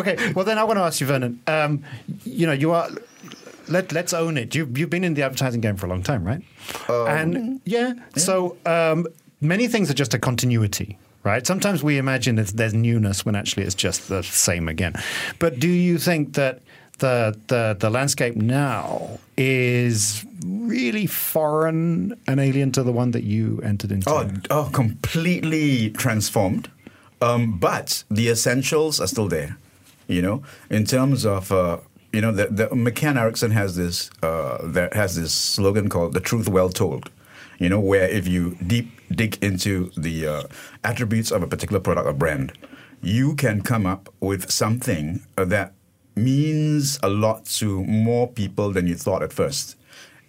Okay, 0.00 0.32
well, 0.34 0.44
then 0.44 0.58
I 0.58 0.64
want 0.64 0.78
to 0.78 0.82
ask 0.84 1.00
you, 1.00 1.06
Vernon. 1.08 1.40
Um, 1.48 1.82
you 2.24 2.46
know, 2.46 2.52
you 2.54 2.70
are. 2.72 2.88
Let, 3.68 3.92
let's 3.92 4.12
own 4.12 4.36
it. 4.36 4.54
You, 4.54 4.70
you've 4.74 4.90
been 4.90 5.04
in 5.04 5.14
the 5.14 5.22
advertising 5.22 5.60
game 5.60 5.76
for 5.76 5.86
a 5.86 5.88
long 5.88 6.02
time, 6.02 6.24
right? 6.24 6.42
and 6.88 7.60
yeah, 7.64 7.94
so 8.16 8.56
um, 8.66 9.06
many 9.40 9.68
things 9.68 9.90
are 9.90 9.94
just 9.94 10.14
a 10.14 10.18
continuity, 10.18 10.98
right? 11.24 11.46
Sometimes 11.46 11.82
we 11.82 11.98
imagine 11.98 12.36
that 12.36 12.48
there's 12.48 12.74
newness 12.74 13.24
when 13.24 13.34
actually 13.34 13.64
it's 13.64 13.74
just 13.74 14.08
the 14.08 14.22
same 14.22 14.68
again. 14.68 14.94
But 15.38 15.58
do 15.60 15.68
you 15.68 15.98
think 15.98 16.34
that 16.34 16.60
the, 16.98 17.38
the, 17.46 17.76
the 17.78 17.90
landscape 17.90 18.36
now 18.36 19.18
is 19.36 20.24
really 20.44 21.06
foreign 21.06 22.18
and 22.26 22.40
alien 22.40 22.72
to 22.72 22.82
the 22.82 22.92
one 22.92 23.12
that 23.12 23.24
you 23.24 23.60
entered 23.62 23.92
into? 23.92 24.10
Oh, 24.10 24.30
oh 24.50 24.70
completely 24.72 25.90
transformed. 25.90 26.70
Um, 27.20 27.58
but 27.58 28.04
the 28.10 28.28
essentials 28.28 29.00
are 29.00 29.06
still 29.06 29.28
there. 29.28 29.56
You 30.06 30.22
know, 30.22 30.42
in 30.70 30.86
terms 30.86 31.26
of 31.26 31.52
uh, 31.52 31.78
you 32.12 32.20
know, 32.20 32.32
the, 32.32 32.46
the 32.46 32.68
McCann 32.68 33.16
Erickson 33.16 33.50
has 33.50 33.76
this 33.76 34.10
uh, 34.22 34.58
that 34.62 34.94
has 34.94 35.16
this 35.16 35.32
slogan 35.32 35.88
called 35.88 36.14
"The 36.14 36.20
Truth 36.20 36.48
Well 36.48 36.70
Told." 36.70 37.10
You 37.58 37.68
know, 37.68 37.80
where 37.80 38.08
if 38.08 38.28
you 38.28 38.56
deep 38.66 38.90
dig 39.10 39.42
into 39.42 39.90
the 39.96 40.26
uh, 40.26 40.42
attributes 40.84 41.30
of 41.30 41.42
a 41.42 41.46
particular 41.46 41.80
product 41.80 42.06
or 42.06 42.12
brand, 42.12 42.52
you 43.02 43.34
can 43.34 43.62
come 43.62 43.84
up 43.86 44.08
with 44.20 44.50
something 44.50 45.20
that 45.36 45.72
means 46.14 46.98
a 47.02 47.08
lot 47.08 47.44
to 47.44 47.84
more 47.84 48.28
people 48.28 48.72
than 48.72 48.86
you 48.86 48.94
thought 48.94 49.22
at 49.22 49.32
first. 49.32 49.76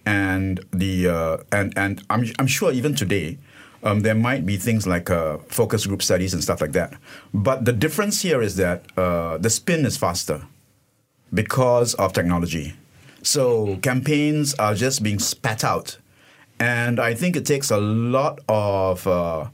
And 0.04 0.60
the 0.72 1.08
uh, 1.08 1.36
and 1.52 1.72
and 1.76 2.02
I'm 2.10 2.26
I'm 2.38 2.46
sure 2.46 2.72
even 2.72 2.94
today, 2.94 3.38
Um, 3.82 4.02
there 4.02 4.14
might 4.14 4.44
be 4.44 4.58
things 4.58 4.86
like 4.86 5.08
uh, 5.08 5.38
focus 5.48 5.86
group 5.86 6.02
studies 6.02 6.34
and 6.34 6.42
stuff 6.42 6.60
like 6.60 6.72
that. 6.72 6.92
But 7.32 7.64
the 7.64 7.72
difference 7.72 8.20
here 8.28 8.44
is 8.44 8.56
that 8.56 8.84
uh, 8.92 9.40
the 9.40 9.48
spin 9.48 9.86
is 9.86 9.96
faster 9.96 10.44
because 11.32 11.94
of 11.94 12.12
technology. 12.12 12.74
So 13.22 13.76
campaigns 13.82 14.54
are 14.54 14.74
just 14.74 15.02
being 15.02 15.18
spat 15.18 15.64
out. 15.64 15.98
And 16.58 17.00
I 17.00 17.14
think 17.14 17.36
it 17.36 17.46
takes 17.46 17.70
a 17.70 17.78
lot 17.78 18.40
of, 18.48 19.06
uh, 19.06 19.48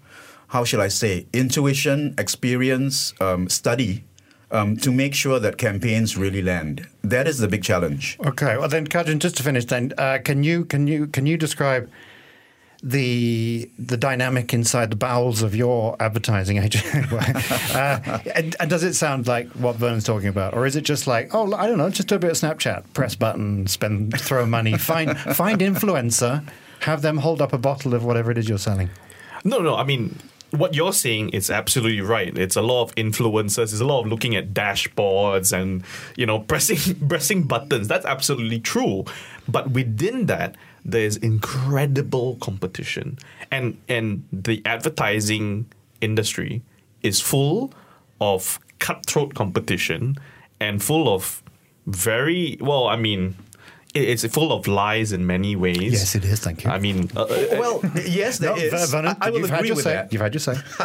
how 0.49 0.65
shall 0.65 0.81
I 0.81 0.89
say, 0.89 1.27
intuition, 1.33 2.15
experience, 2.19 3.15
um, 3.21 3.49
study 3.49 4.05
um, 4.51 4.77
to 4.79 4.93
make 4.93 5.15
sure 5.15 5.39
that 5.41 5.59
campaigns 5.59 6.17
really 6.17 6.43
land. 6.43 6.87
That 7.03 7.27
is 7.27 7.39
the 7.39 7.49
big 7.49 7.63
challenge. 7.63 8.17
Okay, 8.25 8.57
well 8.57 8.69
then, 8.69 8.87
Kar 8.87 9.05
Jin, 9.05 9.21
just 9.21 9.37
to 9.37 9.43
finish, 9.43 9.65
then 9.65 9.93
uh, 9.99 10.19
can 10.25 10.43
you 10.43 10.65
can 10.65 10.87
you 10.87 11.07
can 11.07 11.27
you 11.27 11.37
describe 11.37 11.91
the 12.89 13.69
the 13.79 13.97
dynamic 13.97 14.55
inside 14.55 14.91
the 14.91 14.97
bowels 14.97 15.43
of 15.43 15.57
your 15.57 15.97
advertising 16.01 16.59
agency? 16.59 16.99
uh, 17.75 18.21
and, 18.35 18.55
and, 18.61 18.71
does 18.71 18.85
it 18.85 18.95
sound 18.95 19.27
like 19.27 19.49
what 19.51 19.75
Vernon's 19.75 20.05
talking 20.05 20.29
about, 20.29 20.55
or 20.55 20.67
is 20.67 20.77
it 20.77 20.83
just 20.83 21.09
like, 21.09 21.35
oh, 21.35 21.53
I 21.55 21.67
don't 21.67 21.79
know, 21.79 21.91
just 21.91 22.09
do 22.09 22.15
a 22.15 22.19
bit 22.19 22.31
of 22.31 22.37
Snapchat, 22.37 22.85
press 22.95 23.17
button, 23.17 23.67
spend, 23.67 24.19
throw 24.21 24.47
money, 24.47 24.79
find 24.79 25.19
find 25.19 25.61
influencer, 25.61 26.49
have 26.81 27.03
them 27.03 27.19
hold 27.19 27.43
up 27.43 27.53
a 27.53 27.59
bottle 27.59 27.93
of 27.93 28.05
whatever 28.05 28.31
it 28.31 28.39
is 28.39 28.49
you're 28.49 28.59
selling? 28.59 28.91
No, 29.43 29.59
no, 29.59 29.75
I 29.75 29.83
mean 29.83 30.17
what 30.51 30.75
you're 30.75 30.93
saying 30.93 31.31
is 31.31 31.51
absolutely 31.51 32.01
right. 32.01 32.37
It's 32.37 32.57
a 32.57 32.63
lot 32.63 32.83
of 32.83 32.95
influencers. 32.95 33.73
It's 33.73 33.81
a 33.81 33.85
lot 33.85 34.01
of 34.01 34.07
looking 34.07 34.37
at 34.37 34.55
dashboards 34.55 35.53
and 35.53 35.83
you 36.17 36.27
know 36.27 36.39
pressing 36.49 37.09
pressing 37.09 37.45
buttons. 37.45 37.89
That's 37.89 38.07
absolutely 38.07 38.61
true. 38.61 39.05
But 39.49 39.71
within 39.71 40.27
that, 40.27 40.57
there's 40.85 41.17
incredible 41.17 42.37
competition, 42.37 43.19
and 43.51 43.79
and 43.89 44.25
the 44.33 44.63
advertising 44.65 45.67
industry 46.01 46.63
is 47.03 47.21
full 47.21 47.73
of 48.21 48.59
cutthroat 48.79 49.35
competition 49.35 50.17
and 50.61 50.83
full 50.83 51.13
of 51.13 51.43
very 51.87 52.57
well. 52.61 52.87
I 52.87 52.97
mean, 52.97 53.37
it's 53.97 54.25
full 54.27 54.53
of 54.53 54.67
lies 54.67 55.13
in 55.13 55.27
many 55.27 55.57
ways. 55.57 55.93
Yes, 55.93 56.15
it 56.15 56.25
is. 56.25 56.41
Thank 56.41 56.65
you. 56.65 56.71
I 56.71 56.79
mean, 56.79 57.11
uh, 57.17 57.27
well, 57.53 57.81
yes, 58.05 58.39
there 58.39 58.55
no, 58.55 58.57
is. 58.57 58.91
Vernon, 58.91 59.17
I, 59.21 59.29
I 59.29 59.31
will 59.31 59.45
agree 59.45 59.71
with 59.71 59.85
say. 59.85 59.95
that. 59.95 60.13
You've 60.13 60.23
had 60.23 60.35
your 60.35 60.41
say. 60.41 60.55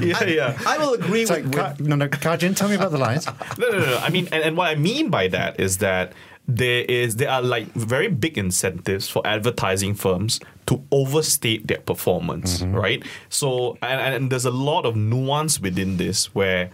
yeah, 0.00 0.24
yeah. 0.24 0.58
I 0.66 0.78
will 0.78 0.94
agree 0.94 1.26
so, 1.26 1.34
with, 1.34 1.52
Ka- 1.52 1.74
no, 1.78 1.96
no, 1.96 2.08
Kar 2.08 2.36
Jin, 2.36 2.54
tell 2.54 2.68
me 2.68 2.74
about 2.74 2.90
the 2.90 2.98
lies. 2.98 3.26
no, 3.58 3.70
no, 3.70 3.78
no. 3.78 3.98
I 3.98 4.10
mean, 4.10 4.28
and, 4.32 4.42
and 4.42 4.56
what 4.56 4.68
I 4.68 4.74
mean 4.74 5.10
by 5.10 5.28
that 5.28 5.60
is 5.60 5.78
that 5.78 6.12
there 6.46 6.84
is 6.84 7.16
there 7.16 7.30
are 7.30 7.40
like 7.40 7.66
very 7.72 8.08
big 8.08 8.36
incentives 8.36 9.08
for 9.08 9.26
advertising 9.26 9.94
firms 9.94 10.40
to 10.66 10.82
overstate 10.90 11.66
their 11.66 11.80
performance, 11.80 12.60
mm-hmm. 12.60 12.74
right? 12.74 13.02
So 13.28 13.78
and, 13.82 14.14
and 14.14 14.30
there's 14.30 14.44
a 14.44 14.50
lot 14.50 14.84
of 14.84 14.96
nuance 14.96 15.60
within 15.60 15.96
this 15.96 16.34
where 16.34 16.70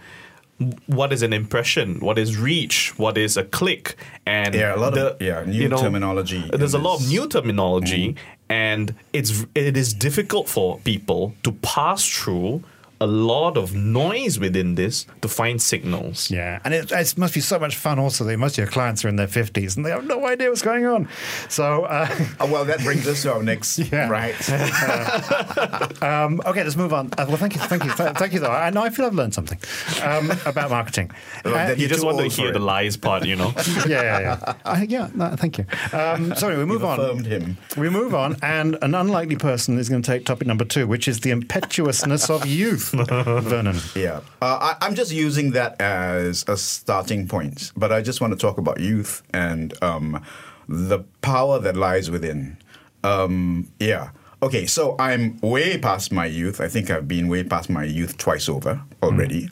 what 0.87 1.11
is 1.13 1.21
an 1.21 1.33
impression, 1.33 1.99
what 1.99 2.17
is 2.17 2.37
reach, 2.37 2.93
what 2.97 3.17
is 3.17 3.37
a 3.37 3.43
click, 3.43 3.95
and 4.25 4.53
yeah, 4.53 4.75
a 4.75 4.77
lot 4.77 4.93
the, 4.93 5.13
of 5.13 5.21
yeah 5.21 5.43
new 5.43 5.63
you 5.63 5.69
know, 5.69 5.77
terminology. 5.77 6.49
There's 6.53 6.73
a 6.73 6.79
lot 6.79 7.01
of 7.01 7.07
new 7.07 7.27
terminology, 7.27 8.13
mm. 8.13 8.17
and 8.49 8.93
it's 9.13 9.45
it 9.55 9.77
is 9.77 9.93
difficult 9.93 10.49
for 10.49 10.79
people 10.79 11.33
to 11.43 11.51
pass 11.51 12.07
through 12.07 12.63
a 13.01 13.07
lot 13.07 13.57
of 13.57 13.73
noise 13.73 14.39
within 14.39 14.75
this 14.75 15.07
to 15.21 15.27
find 15.27 15.59
signals. 15.59 16.29
Yeah, 16.29 16.59
and 16.63 16.73
it, 16.73 16.91
it 16.91 17.17
must 17.17 17.33
be 17.33 17.41
so 17.41 17.57
much 17.57 17.75
fun 17.75 17.97
also 17.97 18.23
that 18.23 18.37
most 18.37 18.53
of 18.53 18.57
your 18.59 18.67
clients 18.67 19.03
are 19.03 19.09
in 19.09 19.15
their 19.15 19.27
50s 19.27 19.75
and 19.75 19.83
they 19.85 19.89
have 19.89 20.05
no 20.05 20.25
idea 20.27 20.49
what's 20.49 20.61
going 20.61 20.85
on. 20.85 21.09
So, 21.49 21.85
uh, 21.85 22.07
oh, 22.39 22.51
well, 22.51 22.63
that 22.65 22.79
brings 22.81 23.07
us 23.07 23.23
to 23.23 23.33
our 23.33 23.43
next, 23.43 23.79
yeah. 23.91 24.07
right? 24.07 24.35
Uh, 24.47 25.87
um, 26.05 26.41
okay, 26.45 26.63
let's 26.63 26.75
move 26.75 26.93
on. 26.93 27.07
Uh, 27.17 27.25
well, 27.27 27.37
thank 27.37 27.55
you, 27.55 27.61
thank 27.61 27.83
you, 27.83 27.91
thank 27.91 28.33
you, 28.33 28.39
though. 28.39 28.51
I 28.51 28.69
know 28.69 28.83
I 28.83 28.91
feel 28.91 29.07
I've 29.07 29.15
learned 29.15 29.33
something 29.33 29.59
um, 30.03 30.31
about 30.45 30.69
marketing. 30.69 31.11
Uh, 31.43 31.73
you 31.77 31.87
just 31.87 32.05
want 32.05 32.17
to 32.17 32.27
hear 32.27 32.51
the 32.51 32.59
lies 32.59 32.95
part, 32.95 33.25
you 33.25 33.35
know? 33.35 33.51
yeah, 33.87 34.01
yeah, 34.01 34.19
yeah. 34.19 34.53
Uh, 34.63 34.85
yeah, 34.87 35.09
no, 35.15 35.35
thank 35.35 35.57
you. 35.57 35.65
Um, 35.91 36.33
sorry, 36.35 36.55
we 36.57 36.65
move 36.65 36.81
You've 36.81 36.99
on. 36.99 37.23
Him. 37.23 37.57
We 37.77 37.89
move 37.89 38.13
on, 38.13 38.37
and 38.41 38.77
an 38.81 38.95
unlikely 38.95 39.37
person 39.37 39.77
is 39.77 39.89
going 39.89 40.01
to 40.01 40.07
take 40.07 40.25
topic 40.25 40.47
number 40.47 40.63
two, 40.63 40.87
which 40.87 41.07
is 41.07 41.21
the 41.21 41.31
impetuousness 41.31 42.29
of 42.29 42.45
youth. 42.45 42.90
Vernon. 43.41 43.77
Yeah. 43.95 44.21
Uh, 44.41 44.75
I, 44.79 44.85
am 44.85 44.95
just 44.95 45.11
using 45.11 45.51
that 45.51 45.79
as 45.81 46.45
a 46.47 46.57
starting 46.57 47.27
point, 47.27 47.71
but 47.75 47.91
I 47.91 48.01
just 48.01 48.21
want 48.21 48.33
to 48.33 48.39
talk 48.39 48.57
about 48.57 48.79
youth 48.79 49.23
and 49.33 49.73
um, 49.83 50.23
the 50.67 50.99
power 51.21 51.59
that 51.59 51.75
lies 51.75 52.11
within. 52.11 52.57
Um, 53.03 53.71
yeah. 53.79 54.11
Okay, 54.43 54.65
so 54.65 54.95
I'm 54.99 55.39
way 55.41 55.77
past 55.77 56.11
my 56.11 56.25
youth. 56.25 56.59
I 56.59 56.67
think 56.67 56.89
I've 56.89 57.07
been 57.07 57.27
way 57.27 57.43
past 57.43 57.69
my 57.69 57.83
youth 57.83 58.17
twice 58.17 58.49
over 58.49 58.81
already. 59.03 59.43
Mm. 59.43 59.51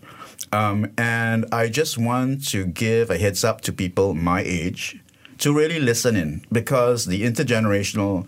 Um, 0.51 0.91
and 0.97 1.45
I 1.51 1.67
just 1.67 1.97
want 1.97 2.47
to 2.49 2.65
give 2.65 3.11
a 3.11 3.17
heads 3.17 3.43
up 3.43 3.61
to 3.61 3.73
people 3.73 4.15
my 4.15 4.41
age 4.41 4.99
to 5.39 5.53
really 5.53 5.79
listen 5.79 6.15
in 6.15 6.43
because 6.51 7.05
the 7.05 7.23
intergenerational 7.23 8.27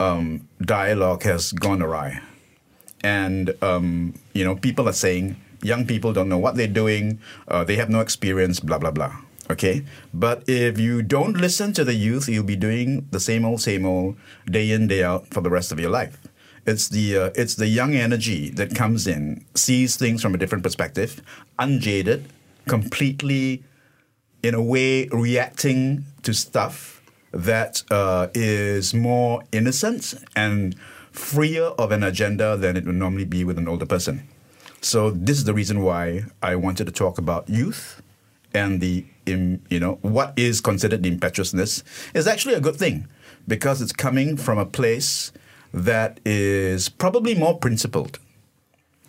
um, 0.00 0.48
dialogue 0.62 1.24
has 1.24 1.52
gone 1.52 1.82
awry 1.82 2.22
and 3.02 3.54
um, 3.62 4.14
you 4.32 4.44
know 4.44 4.56
people 4.56 4.88
are 4.88 4.92
saying 4.92 5.36
young 5.62 5.86
people 5.86 6.12
don't 6.12 6.28
know 6.28 6.38
what 6.38 6.56
they're 6.56 6.66
doing, 6.66 7.18
uh, 7.48 7.64
they 7.64 7.76
have 7.76 7.90
no 7.90 8.00
experience, 8.00 8.60
blah 8.60 8.78
blah 8.78 8.90
blah. 8.90 9.16
Okay, 9.50 9.84
but 10.12 10.44
if 10.46 10.78
you 10.78 11.00
don't 11.02 11.38
listen 11.38 11.72
to 11.72 11.84
the 11.84 11.94
youth, 11.94 12.28
you'll 12.28 12.44
be 12.44 12.56
doing 12.56 13.08
the 13.10 13.20
same 13.20 13.46
old, 13.46 13.62
same 13.62 13.86
old, 13.86 14.16
day 14.44 14.70
in 14.70 14.88
day 14.88 15.02
out 15.02 15.28
for 15.28 15.40
the 15.40 15.48
rest 15.48 15.72
of 15.72 15.80
your 15.80 15.90
life. 15.90 16.18
It's 16.66 16.88
the 16.88 17.16
uh, 17.16 17.30
it's 17.34 17.54
the 17.54 17.66
young 17.66 17.94
energy 17.94 18.50
that 18.50 18.74
comes 18.74 19.06
in, 19.06 19.44
sees 19.54 19.96
things 19.96 20.20
from 20.20 20.34
a 20.34 20.38
different 20.38 20.64
perspective, 20.64 21.22
unjaded, 21.58 22.26
completely, 22.68 23.64
in 24.42 24.54
a 24.54 24.62
way, 24.62 25.08
reacting 25.08 26.04
to 26.24 26.34
stuff 26.34 27.00
that 27.32 27.82
uh, 27.90 28.28
is 28.34 28.92
more 28.92 29.44
innocent 29.50 30.14
and 30.36 30.76
freer 31.18 31.64
of 31.76 31.92
an 31.92 32.02
agenda 32.02 32.56
than 32.56 32.76
it 32.76 32.86
would 32.86 32.94
normally 32.94 33.24
be 33.24 33.44
with 33.44 33.58
an 33.58 33.68
older 33.68 33.86
person. 33.86 34.28
So 34.80 35.10
this 35.10 35.36
is 35.36 35.44
the 35.44 35.52
reason 35.52 35.82
why 35.82 36.22
I 36.42 36.56
wanted 36.56 36.86
to 36.86 36.92
talk 36.92 37.18
about 37.18 37.48
youth 37.48 38.00
and 38.54 38.80
the 38.80 39.04
you 39.26 39.78
know 39.78 39.98
what 40.00 40.32
is 40.36 40.60
considered 40.62 41.02
the 41.02 41.08
impetuousness 41.10 41.84
is 42.14 42.26
actually 42.26 42.54
a 42.54 42.60
good 42.60 42.76
thing 42.76 43.06
because 43.46 43.82
it's 43.82 43.92
coming 43.92 44.38
from 44.38 44.56
a 44.56 44.64
place 44.64 45.32
that 45.74 46.18
is 46.24 46.88
probably 46.88 47.34
more 47.34 47.58
principled 47.58 48.18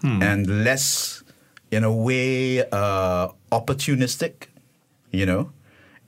hmm. 0.02 0.22
and 0.22 0.66
less 0.66 1.24
in 1.72 1.86
a 1.86 1.94
way 1.94 2.60
uh, 2.72 3.30
opportunistic 3.52 4.48
you 5.12 5.26
know 5.26 5.52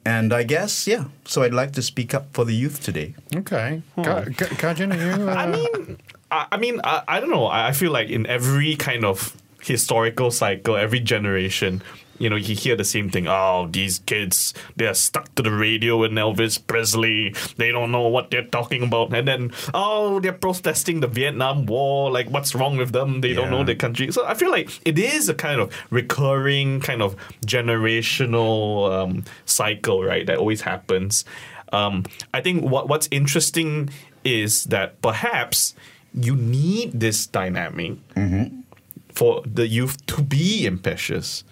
and 0.06 0.34
I 0.34 0.44
guess, 0.44 0.88
yeah. 0.88 1.06
So 1.26 1.44
I'd 1.44 1.54
like 1.54 1.74
to 1.74 1.82
speak 1.82 2.14
up 2.14 2.28
for 2.34 2.46
the 2.46 2.54
youth 2.54 2.82
today. 2.84 3.14
Okay. 3.36 3.82
Hmm. 3.96 4.32
Kar 4.34 4.74
Jin, 4.74 4.92
are 4.92 4.98
you? 4.98 5.30
Uh... 5.30 5.34
I 5.34 5.48
mean, 5.48 5.98
I, 6.32 6.48
I 6.52 6.58
mean, 6.58 6.82
I, 6.84 7.04
I, 7.08 7.20
don't 7.20 7.30
know. 7.30 7.46
I, 7.46 7.70
I 7.70 7.72
feel 7.72 7.92
like 7.92 8.10
in 8.10 8.26
every 8.26 8.76
kind 8.76 9.06
of 9.06 9.36
historical 9.62 10.32
cycle, 10.32 10.76
every 10.76 11.00
generation, 11.00 11.84
you 12.20 12.30
know, 12.30 12.36
you 12.36 12.56
hear 12.56 12.76
the 12.76 12.84
same 12.84 13.10
thing. 13.10 13.28
Oh, 13.28 13.68
these 13.72 14.00
kids, 14.00 14.54
they're 14.76 14.94
stuck 14.94 15.34
to 15.36 15.42
the 15.42 15.52
radio 15.52 16.04
and 16.04 16.18
Elvis 16.18 16.60
Presley. 16.66 17.34
They 17.58 17.72
don't 17.72 17.92
know 17.92 18.08
what 18.08 18.30
they're 18.32 18.44
talking 18.44 18.84
about. 18.84 19.14
And 19.14 19.28
then, 19.28 19.52
oh, 19.74 20.20
they're 20.20 20.32
protesting 20.34 21.00
the 21.00 21.08
Vietnam 21.08 21.66
War. 21.66 22.12
Like, 22.12 22.30
what's 22.30 22.54
wrong 22.54 22.78
with 22.78 22.92
them? 22.92 23.22
They 23.22 23.30
yeah. 23.30 23.36
don't 23.36 23.52
know 23.52 23.64
their 23.64 23.76
country. 23.76 24.12
So 24.12 24.26
I 24.26 24.36
feel 24.36 24.52
like 24.52 24.70
it 24.86 25.00
is 25.00 25.30
a 25.30 25.34
kind 25.34 25.60
of 25.60 25.74
recurring, 25.90 26.80
kind 26.82 27.02
of 27.02 27.16
generational 27.46 28.92
um, 28.92 29.26
cycle, 29.46 30.04
right? 30.04 30.26
That 30.26 30.38
always 30.38 30.62
happens. 30.62 31.26
Um, 31.74 32.06
I 32.34 32.42
think 32.42 32.64
what 32.64 32.90
what's 32.90 33.08
interesting 33.12 33.90
is 34.24 34.66
that 34.66 35.02
perhaps 35.02 35.74
you 36.14 36.36
need 36.36 37.00
this 37.00 37.26
dynamic 37.26 37.94
mm-hmm. 38.14 38.62
for 39.10 39.42
the 39.46 39.68
youth 39.68 40.06
to 40.08 40.22
be 40.22 40.66
impetuous 40.66 41.44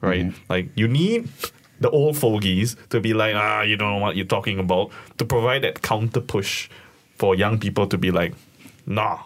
right? 0.00 0.26
Mm-hmm. 0.26 0.44
Like 0.48 0.68
you 0.74 0.88
need 0.88 1.28
the 1.80 1.90
old 1.90 2.16
fogies 2.16 2.76
to 2.90 3.00
be 3.00 3.14
like, 3.14 3.34
ah, 3.34 3.62
you 3.62 3.76
don't 3.76 3.94
know 3.94 4.02
what 4.02 4.16
you're 4.16 4.26
talking 4.26 4.58
about, 4.58 4.90
to 5.18 5.24
provide 5.24 5.62
that 5.62 5.82
counter 5.82 6.20
push 6.20 6.68
for 7.16 7.34
young 7.34 7.58
people 7.58 7.86
to 7.86 7.98
be 7.98 8.10
like, 8.10 8.34
nah, 8.86 9.20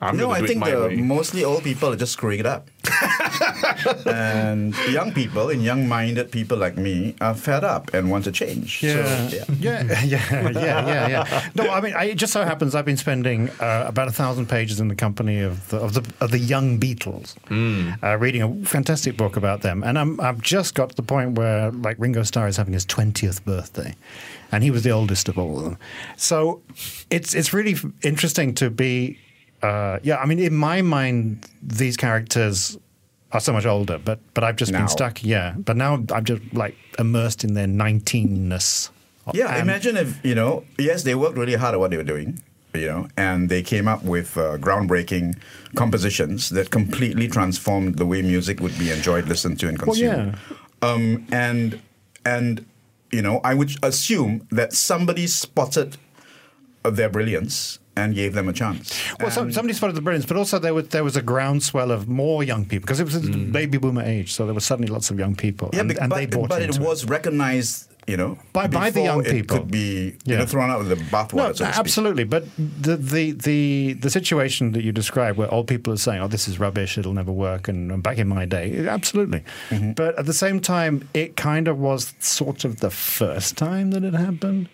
I'm 0.00 0.16
no, 0.16 0.30
I 0.30 0.46
think 0.46 0.64
the, 0.64 0.96
mostly 0.96 1.44
old 1.44 1.64
people 1.64 1.92
are 1.92 1.96
just 1.96 2.12
screwing 2.12 2.40
it 2.40 2.46
up. 2.46 2.68
and 4.06 4.74
young 4.90 5.12
people 5.12 5.50
and 5.50 5.62
young-minded 5.62 6.30
people 6.30 6.56
like 6.56 6.76
me 6.76 7.14
are 7.20 7.34
fed 7.34 7.64
up 7.64 7.92
and 7.92 8.10
want 8.10 8.24
to 8.24 8.32
change. 8.32 8.82
Yeah, 8.82 9.28
so, 9.28 9.36
yeah. 9.58 9.82
yeah, 9.82 10.02
yeah, 10.04 10.04
yeah, 10.50 10.86
yeah, 10.86 11.08
yeah. 11.08 11.48
No, 11.54 11.70
I 11.70 11.80
mean, 11.80 11.94
I, 11.94 12.04
it 12.04 12.14
just 12.14 12.32
so 12.32 12.44
happens 12.44 12.74
I've 12.74 12.84
been 12.84 12.96
spending 12.96 13.50
uh, 13.60 13.84
about 13.86 14.08
a 14.08 14.12
thousand 14.12 14.48
pages 14.48 14.80
in 14.80 14.88
the 14.88 14.94
company 14.94 15.40
of 15.40 15.68
the 15.68 15.78
of 15.78 15.94
the, 15.94 16.24
of 16.24 16.30
the 16.30 16.38
young 16.38 16.78
Beatles, 16.78 17.34
mm. 17.46 18.02
uh, 18.02 18.16
reading 18.18 18.42
a 18.42 18.66
fantastic 18.66 19.16
book 19.16 19.36
about 19.36 19.62
them, 19.62 19.82
and 19.82 19.98
I'm 19.98 20.20
I've 20.20 20.40
just 20.40 20.74
got 20.74 20.90
to 20.90 20.94
the 20.94 21.02
point 21.02 21.36
where 21.36 21.70
like 21.70 21.98
Ringo 21.98 22.22
Starr 22.22 22.48
is 22.48 22.56
having 22.56 22.74
his 22.74 22.84
twentieth 22.84 23.44
birthday, 23.44 23.94
and 24.52 24.62
he 24.62 24.70
was 24.70 24.84
the 24.84 24.90
oldest 24.90 25.28
of 25.28 25.38
all 25.38 25.58
of 25.58 25.64
them. 25.64 25.78
So 26.16 26.62
it's 27.10 27.34
it's 27.34 27.52
really 27.52 27.76
interesting 28.02 28.54
to 28.56 28.70
be 28.70 29.18
uh, 29.62 29.98
yeah, 30.02 30.16
I 30.16 30.26
mean, 30.26 30.38
in 30.38 30.54
my 30.54 30.82
mind, 30.82 31.46
these 31.62 31.96
characters 31.96 32.76
are 33.32 33.40
so 33.40 33.52
much 33.52 33.66
older, 33.66 33.98
but 33.98 34.18
but 34.34 34.44
I've 34.44 34.56
just 34.56 34.72
Now. 34.72 34.78
been 34.80 34.88
stuck. 34.88 35.22
Yeah, 35.24 35.54
but 35.58 35.76
now 35.76 36.02
I'm 36.12 36.24
just 36.24 36.42
like 36.52 36.76
immersed 36.98 37.44
in 37.44 37.54
their 37.54 37.66
19ness. 37.66 38.90
Yeah, 39.34 39.52
And- 39.52 39.62
imagine 39.68 39.96
if 39.96 40.18
you 40.24 40.34
know. 40.34 40.64
Yes, 40.78 41.02
they 41.02 41.14
worked 41.14 41.36
really 41.36 41.54
hard 41.56 41.74
at 41.74 41.80
what 41.80 41.90
they 41.90 41.96
were 41.98 42.04
doing, 42.14 42.40
you 42.74 42.86
know, 42.86 43.08
and 43.16 43.48
they 43.50 43.62
came 43.62 43.86
up 43.86 44.02
with 44.02 44.36
uh, 44.38 44.56
groundbreaking 44.58 45.36
compositions 45.76 46.48
that 46.50 46.70
completely 46.70 47.28
transformed 47.28 47.96
the 47.98 48.06
way 48.06 48.22
music 48.22 48.60
would 48.60 48.78
be 48.78 48.90
enjoyed, 48.90 49.28
listened 49.28 49.60
to, 49.60 49.68
and 49.68 49.78
consumed. 49.78 50.08
Well, 50.16 50.34
yeah. 50.82 50.90
Um, 50.90 51.26
and 51.30 51.80
and 52.24 52.64
you 53.12 53.22
know, 53.22 53.40
I 53.44 53.54
would 53.54 53.72
assume 53.82 54.46
that 54.50 54.72
somebody 54.72 55.26
spotted 55.26 55.96
their 56.84 57.08
brilliance 57.10 57.78
and 57.98 58.14
gave 58.14 58.32
them 58.34 58.48
a 58.48 58.52
chance. 58.52 58.94
Well, 59.20 59.30
some, 59.30 59.52
somebody 59.52 59.74
spotted 59.74 59.96
the 59.96 60.00
brilliance, 60.02 60.26
but 60.26 60.36
also 60.36 60.58
there 60.58 60.74
was 60.74 60.88
there 60.88 61.04
was 61.04 61.16
a 61.16 61.22
groundswell 61.22 61.90
of 61.90 62.08
more 62.08 62.42
young 62.44 62.64
people 62.64 62.86
because 62.86 63.00
it 63.00 63.04
was 63.04 63.16
a 63.16 63.20
baby 63.30 63.78
boomer 63.78 64.02
age, 64.02 64.32
so 64.32 64.44
there 64.46 64.54
were 64.54 64.60
suddenly 64.60 64.90
lots 64.90 65.10
of 65.10 65.18
young 65.18 65.34
people, 65.34 65.68
Mm. 65.68 65.74
yeah, 65.74 65.80
and, 65.80 65.88
bec- 65.88 66.00
and 66.00 66.10
but, 66.10 66.16
they 66.16 66.26
bought 66.26 66.48
but 66.48 66.62
it 66.62 66.66
into 66.70 66.80
was 66.82 67.04
recognized, 67.04 67.88
you 68.06 68.16
know, 68.16 68.38
By- 68.52 68.66
by 68.68 68.88
the 68.90 69.00
before 69.00 69.04
young 69.04 69.24
it 69.26 69.30
people. 69.32 69.58
could 69.58 69.70
be 69.70 70.16
you 70.24 70.36
know 70.36 70.46
thrown 70.46 70.70
out 70.70 70.78
with 70.78 70.88
the 70.88 70.96
bathwater. 71.14 71.36
No, 71.36 71.52
so 71.52 71.64
absolutely. 71.66 72.24
But 72.24 72.44
the, 72.56 72.96
the 72.96 73.32
the 73.32 73.92
the 73.94 74.10
situation 74.10 74.72
that 74.72 74.82
you 74.82 74.92
describe, 74.92 75.36
where 75.36 75.52
old 75.52 75.66
people 75.66 75.92
are 75.92 75.98
saying, 75.98 76.20
"Oh, 76.22 76.28
this 76.28 76.48
is 76.48 76.58
rubbish; 76.58 76.96
it'll 76.98 77.12
never 77.12 77.32
work," 77.32 77.68
and, 77.68 77.90
and 77.92 78.02
back 78.02 78.18
in 78.18 78.28
my 78.28 78.44
day, 78.46 78.86
absolutely. 78.88 79.42
Mm-hmm. 79.70 79.92
But 79.92 80.18
at 80.18 80.24
the 80.26 80.32
same 80.44 80.60
time, 80.60 81.06
it 81.14 81.36
kind 81.36 81.68
of 81.68 81.78
was 81.78 82.14
sort 82.20 82.64
of 82.64 82.80
the 82.80 82.90
first 82.90 83.56
time 83.58 83.90
that 83.90 84.04
it 84.04 84.14
happened. 84.14 84.68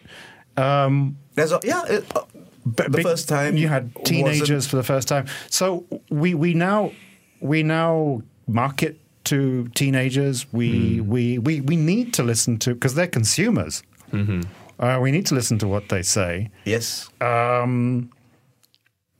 Um, 0.56 1.16
There's 1.34 1.50
a, 1.50 1.58
yeah, 1.64 1.82
it, 1.86 2.04
uh, 2.14 2.22
but 2.32 2.33
the 2.64 2.88
big- 2.90 3.02
first 3.02 3.28
time 3.28 3.56
you 3.56 3.68
had 3.68 3.94
teenagers 4.04 4.66
for 4.66 4.76
the 4.76 4.82
first 4.82 5.08
time. 5.08 5.26
So 5.50 5.84
we 6.10 6.34
we 6.34 6.54
now 6.54 6.92
we 7.40 7.62
now 7.62 8.22
market 8.46 8.98
to 9.24 9.68
teenagers. 9.74 10.46
We 10.52 10.98
Hmm. 10.98 11.08
we, 11.10 11.38
we 11.38 11.60
we 11.60 11.76
need 11.76 12.12
to 12.14 12.22
listen 12.22 12.58
to 12.58 12.74
because 12.74 12.94
they're 12.94 13.06
consumers. 13.06 13.82
Mm-hmm. 14.12 14.42
Uh, 14.78 14.98
we 15.00 15.10
need 15.10 15.24
to 15.26 15.34
listen 15.34 15.58
to 15.58 15.68
what 15.68 15.88
they 15.88 16.02
say. 16.02 16.50
Yes. 16.64 17.08
Um, 17.20 18.10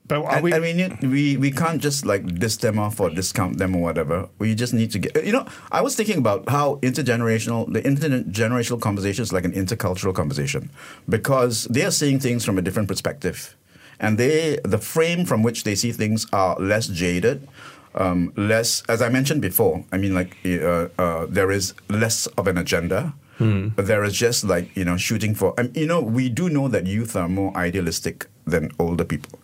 but 0.07 0.19
are 0.25 0.37
I, 0.37 0.41
we? 0.41 0.53
I 0.55 0.59
mean, 0.61 0.81
it- 0.81 1.01
we 1.03 1.37
we 1.37 1.51
can't 1.51 1.81
just 1.81 2.05
like 2.05 2.23
diss 2.39 2.57
them 2.59 2.79
off 2.79 3.01
or 3.01 3.11
discount 3.11 3.59
them 3.59 3.75
or 3.77 3.83
whatever. 3.83 4.29
We 4.39 4.55
just 4.55 4.75
need 4.75 4.91
to 4.93 4.99
get. 4.99 5.25
You 5.25 5.33
know, 5.33 5.47
I 5.73 5.81
was 5.81 5.97
thinking 5.97 6.19
about 6.19 6.49
how 6.49 6.77
intergenerational 6.83 7.73
the 7.73 7.81
intergenerational 7.83 8.81
conversation 8.81 9.23
is 9.23 9.33
like 9.33 9.45
an 9.45 9.53
intercultural 9.53 10.15
conversation 10.15 10.71
because 11.09 11.65
they 11.71 11.85
are 11.85 11.91
seeing 11.91 12.19
things 12.21 12.45
from 12.45 12.59
a 12.59 12.63
different 12.63 12.89
perspective, 12.89 13.57
and 13.99 14.19
they 14.19 14.59
the 14.65 14.79
frame 14.79 15.25
from 15.25 15.43
which 15.43 15.65
they 15.65 15.75
see 15.75 15.93
things 15.93 16.27
are 16.33 16.57
less 16.61 16.87
jaded. 16.89 17.49
Um, 17.97 18.33
less, 18.37 18.83
as 18.89 19.01
I 19.01 19.09
mentioned 19.09 19.41
before, 19.41 19.85
I 19.93 19.99
mean, 19.99 20.15
like 20.15 20.37
uh, 20.45 20.89
uh, 20.99 21.27
there 21.29 21.53
is 21.53 21.75
less 21.89 22.27
of 22.39 22.47
an 22.49 22.59
agenda. 22.59 23.15
But 23.39 23.87
there 23.89 24.05
is 24.05 24.15
just 24.15 24.45
like 24.45 24.75
you 24.77 24.85
know 24.85 24.97
shooting 24.97 25.35
for. 25.35 25.55
Um, 25.59 25.71
you 25.75 25.87
know, 25.87 26.01
we 26.01 26.29
do 26.29 26.49
know 26.49 26.69
that 26.69 26.87
youth 26.87 27.15
are 27.17 27.29
more 27.29 27.53
idealistic 27.57 28.27
than 28.47 28.71
older 28.79 29.05
people. 29.05 29.39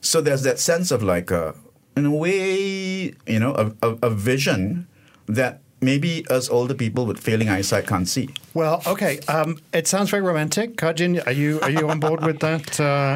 So 0.00 0.20
there's 0.20 0.42
that 0.42 0.58
sense 0.58 0.90
of 0.90 1.02
like, 1.02 1.30
a, 1.30 1.54
in 1.96 2.06
a 2.06 2.10
way, 2.10 3.14
you 3.26 3.38
know, 3.38 3.52
a, 3.54 3.88
a, 3.88 3.96
a 4.04 4.10
vision 4.10 4.86
that 5.26 5.60
maybe 5.82 6.26
us 6.28 6.48
older 6.50 6.74
people 6.74 7.06
with 7.06 7.18
failing 7.18 7.48
eyesight 7.48 7.86
can't 7.86 8.06
see. 8.08 8.28
well, 8.54 8.82
okay. 8.86 9.18
Um, 9.28 9.58
it 9.72 9.86
sounds 9.86 10.10
very 10.10 10.22
romantic. 10.22 10.76
Kar 10.76 10.92
Jin, 10.92 11.20
are 11.20 11.32
you 11.32 11.58
are 11.62 11.70
you 11.70 11.88
on 11.88 12.00
board 12.00 12.22
with 12.24 12.40
that? 12.40 12.64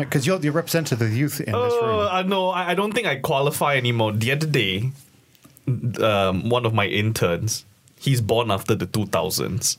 Because 0.05 0.27
you're 0.27 0.39
the 0.39 0.51
representative 0.51 1.01
of 1.03 1.11
the 1.11 1.17
youth 1.17 1.41
in 1.41 1.53
this 1.53 1.55
Oh, 1.77 1.87
room. 1.87 2.09
uh, 2.11 2.23
no, 2.23 2.49
I, 2.51 2.71
I 2.71 2.75
don't 2.75 2.93
think 2.93 3.07
I 3.07 3.17
qualify 3.17 3.77
anymore. 3.77 4.13
The 4.13 4.33
other 4.33 4.47
day, 4.47 4.93
um, 6.01 6.49
one 6.49 6.65
of 6.67 6.73
my 6.75 6.87
interns, 6.87 7.65
he's 8.05 8.21
born 8.21 8.51
after 8.51 8.75
the 8.75 8.87
2000s, 8.87 9.77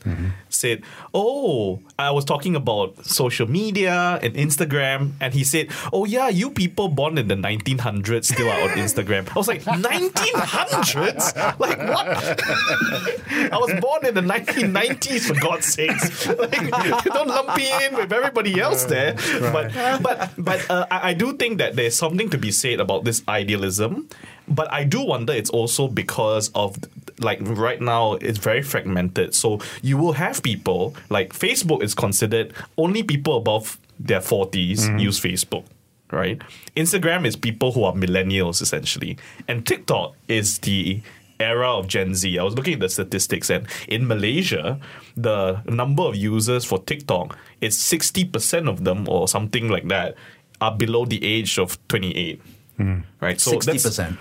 said, 0.48 0.82
Oh, 1.14 1.80
I 1.98 2.10
was 2.10 2.24
talking 2.24 2.56
about 2.56 3.04
social 3.06 3.48
media 3.48 4.18
and 4.20 4.34
Instagram, 4.34 5.12
and 5.20 5.32
he 5.32 5.44
said, 5.44 5.68
Oh, 5.92 6.04
yeah, 6.04 6.28
you 6.28 6.50
people 6.50 6.88
born 6.88 7.18
in 7.18 7.28
the 7.28 7.36
1900s 7.36 8.24
still 8.24 8.48
are 8.50 8.62
on 8.62 8.70
Instagram. 8.70 9.28
I 9.30 9.34
was 9.34 9.48
like, 9.48 9.62
1900s? 9.62 11.58
Like, 11.60 11.78
what? 11.78 12.06
I 13.52 13.58
was 13.58 13.72
born 13.80 14.06
in 14.06 14.14
the 14.14 14.22
1990s, 14.22 15.26
for 15.28 15.40
God's 15.40 15.66
sakes. 15.66 16.26
Like, 16.36 16.70
don't 17.04 17.28
lump 17.28 17.56
me 17.56 17.70
in 17.86 17.94
with 17.96 18.12
everybody 18.12 18.60
else 18.60 18.84
there. 18.84 19.14
But, 19.40 19.72
but, 20.02 20.30
but 20.36 20.70
uh, 20.70 20.86
I, 20.90 21.10
I 21.10 21.14
do 21.14 21.36
think 21.36 21.58
that 21.58 21.76
there's 21.76 21.96
something 21.96 22.28
to 22.30 22.38
be 22.38 22.50
said 22.50 22.80
about 22.80 23.04
this 23.04 23.22
idealism. 23.28 24.08
But 24.48 24.72
I 24.72 24.84
do 24.84 25.02
wonder 25.02 25.32
it's 25.32 25.50
also 25.50 25.88
because 25.88 26.50
of 26.54 26.76
like 27.20 27.38
right 27.42 27.80
now 27.80 28.14
it's 28.14 28.38
very 28.38 28.62
fragmented. 28.62 29.34
So 29.34 29.60
you 29.82 29.96
will 29.96 30.12
have 30.12 30.42
people 30.42 30.94
like 31.10 31.32
Facebook 31.32 31.82
is 31.82 31.94
considered 31.94 32.52
only 32.76 33.02
people 33.02 33.38
above 33.38 33.78
their 33.98 34.20
40s 34.20 34.80
mm-hmm. 34.80 34.98
use 34.98 35.20
Facebook, 35.20 35.64
right? 36.10 36.40
Instagram 36.76 37.26
is 37.26 37.36
people 37.36 37.72
who 37.72 37.84
are 37.84 37.92
millennials 37.92 38.60
essentially. 38.60 39.16
And 39.48 39.66
TikTok 39.66 40.14
is 40.28 40.58
the 40.58 41.00
era 41.40 41.70
of 41.70 41.86
Gen 41.86 42.14
Z. 42.14 42.38
I 42.38 42.42
was 42.42 42.54
looking 42.54 42.74
at 42.74 42.80
the 42.80 42.88
statistics 42.88 43.50
and 43.50 43.66
in 43.88 44.06
Malaysia, 44.06 44.80
the 45.16 45.62
number 45.66 46.02
of 46.02 46.16
users 46.16 46.64
for 46.64 46.78
TikTok 46.78 47.38
is 47.60 47.76
60% 47.76 48.68
of 48.68 48.84
them 48.84 49.08
or 49.08 49.28
something 49.28 49.68
like 49.68 49.88
that 49.88 50.14
are 50.60 50.74
below 50.74 51.04
the 51.04 51.22
age 51.24 51.58
of 51.58 51.78
28. 51.88 52.40
Hmm. 52.76 53.00
Right? 53.20 53.40
So 53.40 53.52
Sixty 53.52 53.72
that's- 53.72 53.82
percent. 53.82 54.18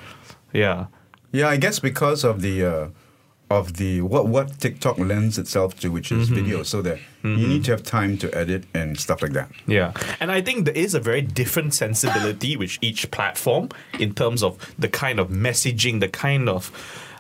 Yeah. 0.54 0.88
Yeah, 1.32 1.48
I 1.48 1.58
guess 1.58 1.80
because 1.80 2.24
of 2.24 2.42
the 2.42 2.66
uh, 2.66 2.88
of 3.50 3.74
the 3.74 4.02
what 4.02 4.28
what 4.28 4.60
TikTok 4.60 4.98
lends 4.98 5.38
itself 5.38 5.80
to, 5.82 5.90
which 5.90 6.12
is 6.12 6.30
video, 6.30 6.64
so 6.64 6.82
that 6.82 7.00
you 7.24 7.48
need 7.48 7.64
to 7.66 7.72
have 7.72 7.84
time 7.84 8.18
to 8.18 8.34
edit 8.36 8.66
and 8.74 9.00
stuff 9.00 9.22
like 9.22 9.34
that. 9.34 9.50
Yeah. 9.68 9.94
And 10.20 10.32
I 10.32 10.42
think 10.42 10.66
there 10.66 10.76
is 10.76 10.94
a 10.94 11.00
very 11.00 11.22
different 11.22 11.74
sensibility 11.74 12.56
with 12.56 12.78
each 12.82 13.10
platform 13.12 13.70
in 14.00 14.14
terms 14.14 14.44
of 14.44 14.74
the 14.78 14.88
kind 14.88 15.20
of 15.20 15.30
messaging, 15.30 16.00
the 16.00 16.08
kind 16.08 16.50
of 16.50 16.72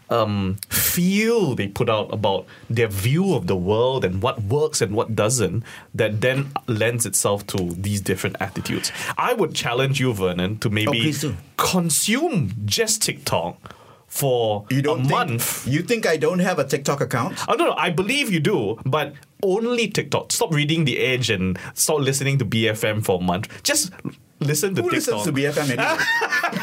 um, 0.09 0.57
feel 0.69 1.55
they 1.55 1.67
put 1.67 1.89
out 1.89 2.13
about 2.13 2.45
their 2.69 2.87
view 2.87 3.33
of 3.33 3.47
the 3.47 3.55
world 3.55 4.05
and 4.05 4.21
what 4.21 4.41
works 4.43 4.81
and 4.81 4.95
what 4.95 5.15
doesn't, 5.15 5.63
that 5.93 6.21
then 6.21 6.51
lends 6.67 7.05
itself 7.05 7.45
to 7.47 7.71
these 7.73 8.01
different 8.01 8.35
attitudes. 8.39 8.91
I 9.17 9.33
would 9.33 9.55
challenge 9.55 9.99
you, 9.99 10.13
Vernon, 10.13 10.59
to 10.59 10.69
maybe 10.69 10.91
please 10.91 11.21
do. 11.21 11.35
consume 11.57 12.53
just 12.65 13.01
TikTok 13.01 13.75
for 14.15 14.65
You 14.69 14.81
don't 14.81 15.01
a 15.01 15.03
think, 15.03 15.11
month. 15.11 15.67
You 15.67 15.81
think 15.81 16.05
I 16.05 16.15
don't 16.15 16.39
have 16.39 16.57
a 16.57 16.63
TikTok 16.63 17.01
account? 17.01 17.37
Oh, 17.49 17.53
no, 17.55 17.65
no, 17.65 17.73
I 17.77 17.89
believe 17.89 18.31
you 18.31 18.39
do, 18.39 18.79
but 18.85 19.13
only 19.43 19.89
TikTok. 19.89 20.31
Stop 20.31 20.53
reading 20.53 20.85
The 20.85 20.99
Edge 20.99 21.29
and 21.29 21.59
stop 21.73 21.99
listening 21.99 22.37
to 22.39 22.45
BFM 22.45 23.03
for 23.03 23.19
a 23.19 23.23
month. 23.23 23.49
Just 23.63 23.91
listen 24.39 24.73
to 24.75 24.81
Who 24.83 24.89
TikTok. 24.89 25.15
listens 25.15 25.23
to 25.25 25.31
BFM 25.33 25.69
anyway? 25.77 25.97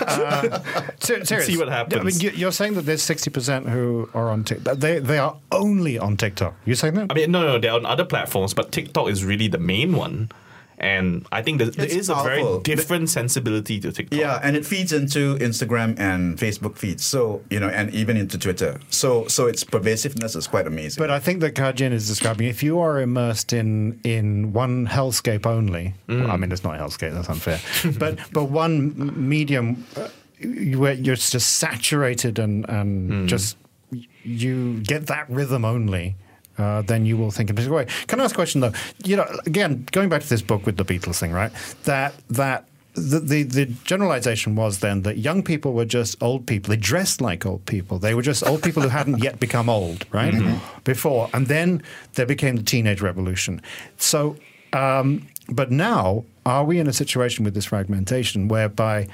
Uh, 0.02 0.60
ser- 0.98 1.24
serious. 1.24 1.46
See 1.46 1.56
what 1.58 1.68
happens. 1.68 2.00
I 2.00 2.04
mean, 2.04 2.18
you- 2.20 2.30
you're 2.34 2.52
saying 2.52 2.74
that 2.74 2.86
there's 2.86 3.02
60% 3.02 3.68
who 3.68 4.08
are 4.14 4.30
on 4.30 4.42
TikTok. 4.44 4.78
They, 4.78 4.98
they 4.98 5.18
are 5.18 5.36
only 5.52 5.98
on 5.98 6.16
TikTok. 6.16 6.54
You 6.64 6.74
saying 6.74 6.94
that? 6.94 7.06
I 7.10 7.14
mean, 7.14 7.30
no, 7.30 7.42
no, 7.42 7.58
they're 7.58 7.72
on 7.72 7.86
other 7.86 8.04
platforms, 8.04 8.52
but 8.54 8.72
TikTok 8.72 9.08
is 9.10 9.24
really 9.24 9.48
the 9.48 9.58
main 9.58 9.94
one. 9.94 10.30
And 10.82 11.24
I 11.30 11.42
think 11.42 11.58
there, 11.58 11.70
there 11.70 11.84
It's 11.86 11.94
is 11.94 12.08
a 12.10 12.14
very 12.16 12.40
powerful. 12.42 12.60
different 12.60 13.08
sensibility 13.08 13.78
to 13.80 13.92
TikTok. 13.92 14.18
Yeah, 14.18 14.40
and 14.42 14.56
it 14.56 14.66
feeds 14.66 14.92
into 14.92 15.36
Instagram 15.38 15.96
and 15.98 16.36
Facebook 16.36 16.76
feeds. 16.76 17.04
So 17.04 17.40
you 17.50 17.60
know, 17.60 17.68
and 17.68 17.94
even 17.94 18.16
into 18.16 18.36
Twitter. 18.36 18.80
So 18.90 19.26
so 19.28 19.46
its 19.46 19.62
pervasiveness 19.64 20.34
is 20.34 20.48
quite 20.48 20.66
amazing. 20.66 21.00
But 21.00 21.10
I 21.10 21.20
think 21.20 21.40
that 21.40 21.54
Kar 21.54 21.72
Jin 21.72 21.92
is 21.92 22.08
describing 22.08 22.48
if 22.48 22.62
you 22.62 22.80
are 22.80 23.00
immersed 23.00 23.52
in 23.52 24.00
in 24.02 24.52
one 24.52 24.86
hellscape 24.88 25.46
only. 25.46 25.94
Mm. 26.08 26.22
Well, 26.22 26.30
I 26.32 26.36
mean, 26.36 26.50
it's 26.50 26.64
not 26.64 26.78
hellscape. 26.80 27.12
That's 27.14 27.28
unfair. 27.28 27.60
but 27.98 28.18
but 28.32 28.44
one 28.50 29.28
medium 29.28 29.84
uh, 29.96 30.08
where 30.78 30.94
you're 30.94 31.14
just 31.14 31.58
saturated 31.58 32.38
and 32.40 32.68
and 32.68 33.10
Mm. 33.10 33.26
just 33.28 33.56
you 34.24 34.80
get 34.80 35.06
that 35.06 35.28
rhythm 35.30 35.64
only. 35.64 36.16
Uh, 36.62 36.82
then 36.82 37.04
you 37.04 37.16
will 37.16 37.30
think 37.30 37.50
in 37.50 37.54
a 37.54 37.56
particular 37.56 37.78
way. 37.78 37.86
Can 38.06 38.20
I 38.20 38.24
ask 38.24 38.34
a 38.34 38.36
question 38.36 38.60
though? 38.60 38.72
You 39.04 39.16
know, 39.16 39.26
again, 39.46 39.86
going 39.92 40.08
back 40.08 40.22
to 40.22 40.28
this 40.28 40.42
book 40.42 40.64
with 40.66 40.76
the 40.76 40.84
Beatles 40.84 41.18
thing, 41.18 41.32
right? 41.32 41.52
That 41.84 42.14
that 42.30 42.66
the, 42.94 43.20
the 43.20 43.42
the 43.42 43.66
generalization 43.84 44.54
was 44.54 44.78
then 44.78 45.02
that 45.02 45.18
young 45.18 45.42
people 45.42 45.72
were 45.72 45.84
just 45.84 46.22
old 46.22 46.46
people. 46.46 46.70
They 46.70 46.80
dressed 46.80 47.20
like 47.20 47.46
old 47.46 47.64
people. 47.66 47.98
They 47.98 48.14
were 48.14 48.22
just 48.22 48.46
old 48.46 48.62
people 48.62 48.82
who 48.82 48.88
hadn't 48.88 49.18
yet 49.22 49.40
become 49.40 49.68
old, 49.68 50.06
right? 50.12 50.34
Before, 50.84 51.28
and 51.32 51.46
then 51.46 51.82
there 52.14 52.26
became 52.26 52.56
the 52.56 52.62
teenage 52.62 53.00
revolution. 53.00 53.62
So, 53.96 54.36
um, 54.72 55.26
but 55.48 55.70
now 55.70 56.24
are 56.44 56.64
we 56.64 56.78
in 56.78 56.86
a 56.86 56.92
situation 56.92 57.44
with 57.44 57.54
this 57.54 57.66
fragmentation 57.66 58.48
whereby 58.48 59.08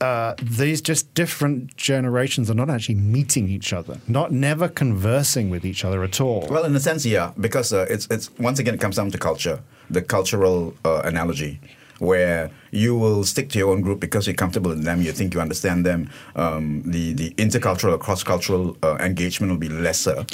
uh, 0.00 0.34
these 0.42 0.80
just 0.80 1.12
different 1.14 1.76
generations 1.76 2.50
are 2.50 2.54
not 2.54 2.70
actually 2.70 2.94
meeting 2.96 3.48
each 3.48 3.72
other, 3.72 3.98
not 4.06 4.30
never 4.32 4.68
conversing 4.68 5.50
with 5.50 5.64
each 5.64 5.84
other 5.84 6.02
at 6.04 6.20
all? 6.20 6.46
Well, 6.50 6.64
in 6.64 6.74
a 6.76 6.80
sense, 6.80 7.04
yeah, 7.04 7.32
because 7.40 7.72
uh, 7.72 7.86
it's 7.90 8.06
it's 8.10 8.30
once 8.38 8.58
again 8.60 8.74
it 8.74 8.80
comes 8.80 8.96
down 8.96 9.10
to 9.10 9.18
culture, 9.18 9.60
the 9.90 10.02
cultural 10.02 10.74
uh, 10.84 11.02
analogy. 11.04 11.60
where 12.00 12.48
you 12.70 12.96
will 12.96 13.24
stick 13.24 13.48
to 13.50 13.58
your 13.58 13.70
own 13.72 13.80
group 13.82 13.98
because 13.98 14.24
you're 14.28 14.36
comfortable 14.36 14.70
in 14.70 14.82
them, 14.84 15.02
you 15.02 15.10
think 15.12 15.34
you 15.34 15.40
understand 15.40 15.84
them. 15.84 16.08
Um, 16.36 16.82
the 16.86 17.12
the 17.12 17.30
intercultural 17.36 17.92
or 17.94 17.98
cross 17.98 18.22
cultural 18.22 18.76
uh, 18.82 18.96
engagement 19.00 19.50
will 19.50 19.58
be 19.58 19.68
lesser. 19.68 20.24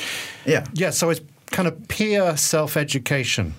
Yeah. 0.44 0.64
Yeah, 0.74 0.90
so 0.90 1.08
it's 1.10 1.22
kind 1.50 1.66
of 1.68 1.74
peer 1.88 2.36
self 2.36 2.76
education. 2.76 3.54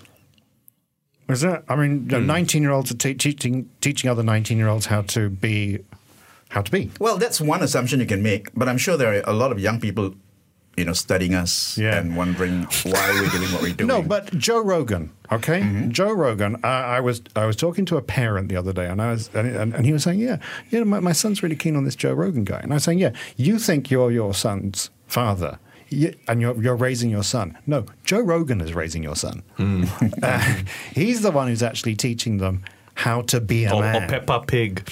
Is 1.28 1.44
it? 1.44 1.64
I 1.68 1.76
mean, 1.76 2.10
hmm. 2.10 2.26
nineteen 2.26 2.62
year 2.62 2.72
olds 2.72 2.92
are 2.92 2.98
te- 2.98 3.16
teaching 3.16 3.70
teaching 3.82 4.10
other 4.10 4.24
nineteen 4.24 4.58
year 4.58 4.68
olds 4.68 4.86
how 4.86 5.02
to 5.04 5.30
be 5.30 5.80
how 6.50 6.62
to 6.62 6.72
be. 6.72 6.92
Well, 7.00 7.18
that's 7.18 7.42
one 7.42 7.64
assumption 7.64 8.00
you 8.00 8.06
can 8.06 8.22
make, 8.22 8.54
but 8.54 8.70
I'm 8.70 8.78
sure 8.78 8.96
there 8.98 9.14
are 9.14 9.22
a 9.26 9.34
lot 9.34 9.52
of 9.52 9.60
young 9.60 9.80
people, 9.82 10.14
you 10.78 10.86
know, 10.86 10.94
studying 10.94 11.34
us 11.34 11.78
Yeah. 11.78 11.98
and 11.98 12.16
wondering 12.16 12.64
why 12.84 13.12
we're 13.20 13.30
doing 13.30 13.52
what 13.52 13.62
we're 13.64 13.74
doing. 13.78 13.88
No, 13.88 14.02
but 14.04 14.32
Joe 14.38 14.62
Rogan, 14.64 15.12
okay, 15.32 15.62
mm-hmm. 15.62 15.90
Joe 15.90 16.14
Rogan. 16.14 16.58
I, 16.64 16.98
I 16.98 17.00
was 17.00 17.22
I 17.36 17.46
was 17.46 17.56
talking 17.56 17.86
to 17.86 17.98
a 17.98 18.02
parent 18.04 18.50
the 18.50 18.56
other 18.58 18.72
day, 18.72 18.86
and 18.86 19.02
I 19.02 19.12
was 19.12 19.30
and, 19.34 19.48
and, 19.48 19.74
and 19.74 19.86
he 19.86 19.94
was 19.94 20.04
saying, 20.04 20.20
yeah, 20.20 20.38
you 20.70 20.80
know, 20.80 20.86
my, 20.86 21.00
my 21.00 21.12
son's 21.12 21.42
really 21.42 21.56
keen 21.56 21.76
on 21.76 21.86
this 21.86 21.96
Joe 21.96 22.14
Rogan 22.14 22.44
guy, 22.44 22.60
and 22.60 22.72
I 22.72 22.76
was 22.76 22.84
saying, 22.84 23.00
yeah, 23.00 23.14
you 23.36 23.58
think 23.58 23.90
you're 23.90 24.12
your 24.12 24.34
son's 24.36 24.92
father. 25.08 25.58
You, 25.90 26.16
and 26.28 26.42
you're, 26.42 26.62
you're 26.62 26.76
raising 26.76 27.10
your 27.10 27.24
son. 27.24 27.58
No, 27.68 27.86
Joe 28.04 28.22
Rogan 28.22 28.60
is 28.62 28.74
raising 28.74 29.04
your 29.04 29.16
son. 29.16 29.44
Uh, 30.24 30.56
he's 30.94 31.22
the 31.22 31.32
one 31.32 31.48
who's 31.48 31.62
actually 31.64 31.96
teaching 31.96 32.38
them 32.38 32.64
how 32.96 33.22
to 33.24 33.42
be 33.42 33.66
a 33.66 33.74
Or, 33.74 33.84
or. 33.86 34.08
Peppa 34.08 34.40
Pig. 34.48 34.88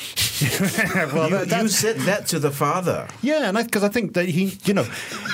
well, 1.14 1.30
you, 1.30 1.46
that- 1.46 1.62
you 1.62 1.68
said 1.70 1.96
that 2.02 2.28
to 2.28 2.38
the 2.40 2.52
father. 2.52 3.08
yeah, 3.22 3.48
and 3.50 3.58
because 3.58 3.84
I, 3.84 3.90
think 3.90 4.14
that 4.16 4.28
he, 4.28 4.58
you 4.66 4.74
know, 4.74 4.84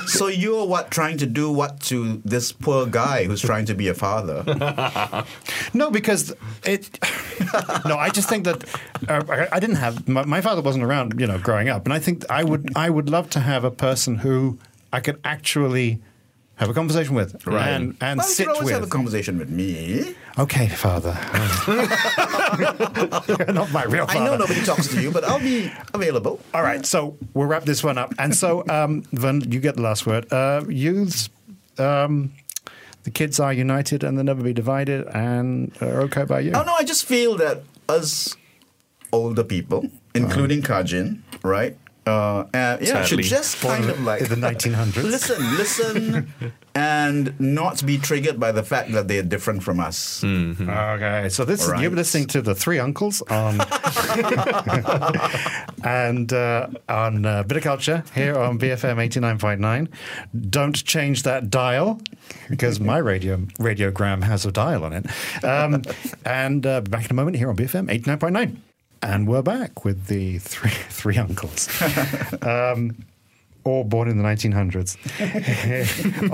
So 0.05 0.27
you're 0.27 0.65
what 0.67 0.91
trying 0.91 1.17
to 1.17 1.25
do 1.25 1.51
what 1.51 1.79
to 1.81 2.21
this 2.23 2.51
poor 2.51 2.85
guy 2.85 3.25
who's 3.25 3.41
trying 3.41 3.65
to 3.65 3.73
be 3.75 3.87
a 3.87 3.93
father? 3.95 4.43
No, 5.73 5.91
because 5.91 6.33
it. 6.63 6.97
no, 7.85 7.95
I 7.97 8.09
just 8.09 8.27
think 8.29 8.43
that 8.45 8.63
uh, 9.07 9.23
I, 9.29 9.47
I 9.55 9.59
didn't 9.59 9.75
have 9.77 10.07
my, 10.07 10.25
my 10.25 10.41
father 10.41 10.61
wasn't 10.61 10.83
around, 10.83 11.19
you 11.19 11.27
know, 11.27 11.37
growing 11.37 11.69
up, 11.69 11.85
and 11.85 11.93
I 11.93 11.99
think 11.99 12.25
I 12.29 12.43
would 12.43 12.71
I 12.75 12.89
would 12.89 13.09
love 13.09 13.29
to 13.31 13.39
have 13.39 13.63
a 13.63 13.71
person 13.71 14.15
who 14.17 14.57
I 14.91 14.99
could 14.99 15.19
actually 15.23 15.99
have 16.55 16.69
a 16.69 16.73
conversation 16.73 17.15
with 17.15 17.45
right. 17.47 17.69
and 17.69 17.95
and 18.01 18.17
well, 18.17 18.27
you 18.27 18.33
sit 18.33 18.47
could 18.47 18.55
always 18.55 18.65
with. 18.65 18.73
have 18.73 18.83
a 18.83 18.87
conversation 18.87 19.37
with 19.37 19.49
me. 19.49 20.13
okay, 20.37 20.67
father. 20.67 21.17
You're 23.27 23.53
not 23.53 23.71
my 23.71 23.85
real 23.85 24.05
father. 24.05 24.19
I 24.19 24.25
know 24.25 24.35
nobody 24.35 24.61
talks 24.65 24.89
to 24.89 25.01
you, 25.01 25.09
but 25.09 25.23
I'll 25.23 25.39
be 25.39 25.71
available. 25.93 26.41
All 26.53 26.61
right, 26.61 26.85
so 26.85 27.17
we'll 27.33 27.47
wrap 27.47 27.63
this 27.63 27.81
one 27.83 27.97
up. 27.97 28.13
And 28.19 28.35
so, 28.35 28.67
um, 28.67 29.03
Vern, 29.13 29.49
you 29.49 29.61
get 29.61 29.77
the 29.77 29.81
last 29.81 30.05
word. 30.05 30.31
Uh, 30.33 30.65
youths, 30.67 31.29
um, 31.77 32.33
the 33.03 33.11
kids 33.11 33.39
are 33.39 33.53
united 33.53 34.03
and 34.03 34.17
they'll 34.17 34.25
never 34.25 34.43
be 34.43 34.53
divided 34.53 35.07
and 35.07 35.71
are 35.81 36.01
okay 36.01 36.25
by 36.25 36.41
you. 36.41 36.51
Oh 36.53 36.63
no, 36.63 36.73
I 36.73 36.83
just 36.83 37.05
feel 37.05 37.37
that 37.37 37.63
us 37.87 38.35
older 39.13 39.43
people, 39.43 39.89
including 40.13 40.61
Kar 40.61 40.83
Jin, 40.83 41.23
right? 41.41 41.77
Uh, 42.07 42.45
uh, 42.53 42.77
yeah, 42.81 43.03
should 43.05 43.21
just 43.21 43.59
kind 43.61 43.87
of 43.89 44.01
like 44.01 44.21
in 44.21 44.29
the 44.29 44.35
1900s. 44.35 45.03
listen, 45.03 45.57
listen, 45.57 46.33
and 46.75 47.39
not 47.39 47.85
be 47.85 47.99
triggered 47.99 48.39
by 48.39 48.51
the 48.51 48.63
fact 48.63 48.91
that 48.93 49.07
they're 49.07 49.21
different 49.21 49.61
from 49.61 49.79
us. 49.79 50.23
Okay, 50.23 51.27
so 51.29 51.45
this 51.45 51.67
Right. 51.67 51.81
you're 51.83 51.91
listening 51.91 52.25
to 52.27 52.41
the 52.41 52.55
Three 52.55 52.79
Uncles 52.79 53.21
on 53.29 53.61
and 55.83 56.31
uh, 56.33 56.67
on 56.87 57.25
uh, 57.25 57.43
Bit 57.43 57.57
of 57.57 57.63
Culture 57.63 58.03
here 58.15 58.37
on 58.37 58.59
BFM 58.59 58.99
eighty 58.99 59.19
nine 59.19 59.37
point 59.37 59.59
nine. 59.59 59.89
Don't 60.49 60.83
change 60.83 61.23
that 61.23 61.49
dial 61.49 62.01
because 62.49 62.79
my 62.79 62.97
radio 62.97 63.37
radiogram 63.59 64.23
has 64.23 64.45
a 64.45 64.51
dial 64.51 64.83
on 64.83 64.93
it. 64.93 65.05
Um, 65.43 65.81
and 66.25 66.65
uh, 66.65 66.81
back 66.81 67.05
in 67.05 67.11
a 67.11 67.13
moment 67.13 67.37
here 67.37 67.49
on 67.49 67.55
BFM 67.55 67.91
eighty 67.91 68.09
nine 68.09 68.19
point 68.19 68.33
nine, 68.33 68.61
and 69.01 69.27
we're 69.27 69.41
back 69.41 69.85
with 69.85 70.07
the 70.07 70.37
three 70.39 70.69
three 70.89 71.17
uncles. 71.17 71.69
Um, 72.41 72.95
all 73.65 73.83
born 73.83 74.07
in 74.07 74.17
the 74.17 74.23
1900s 74.23 74.95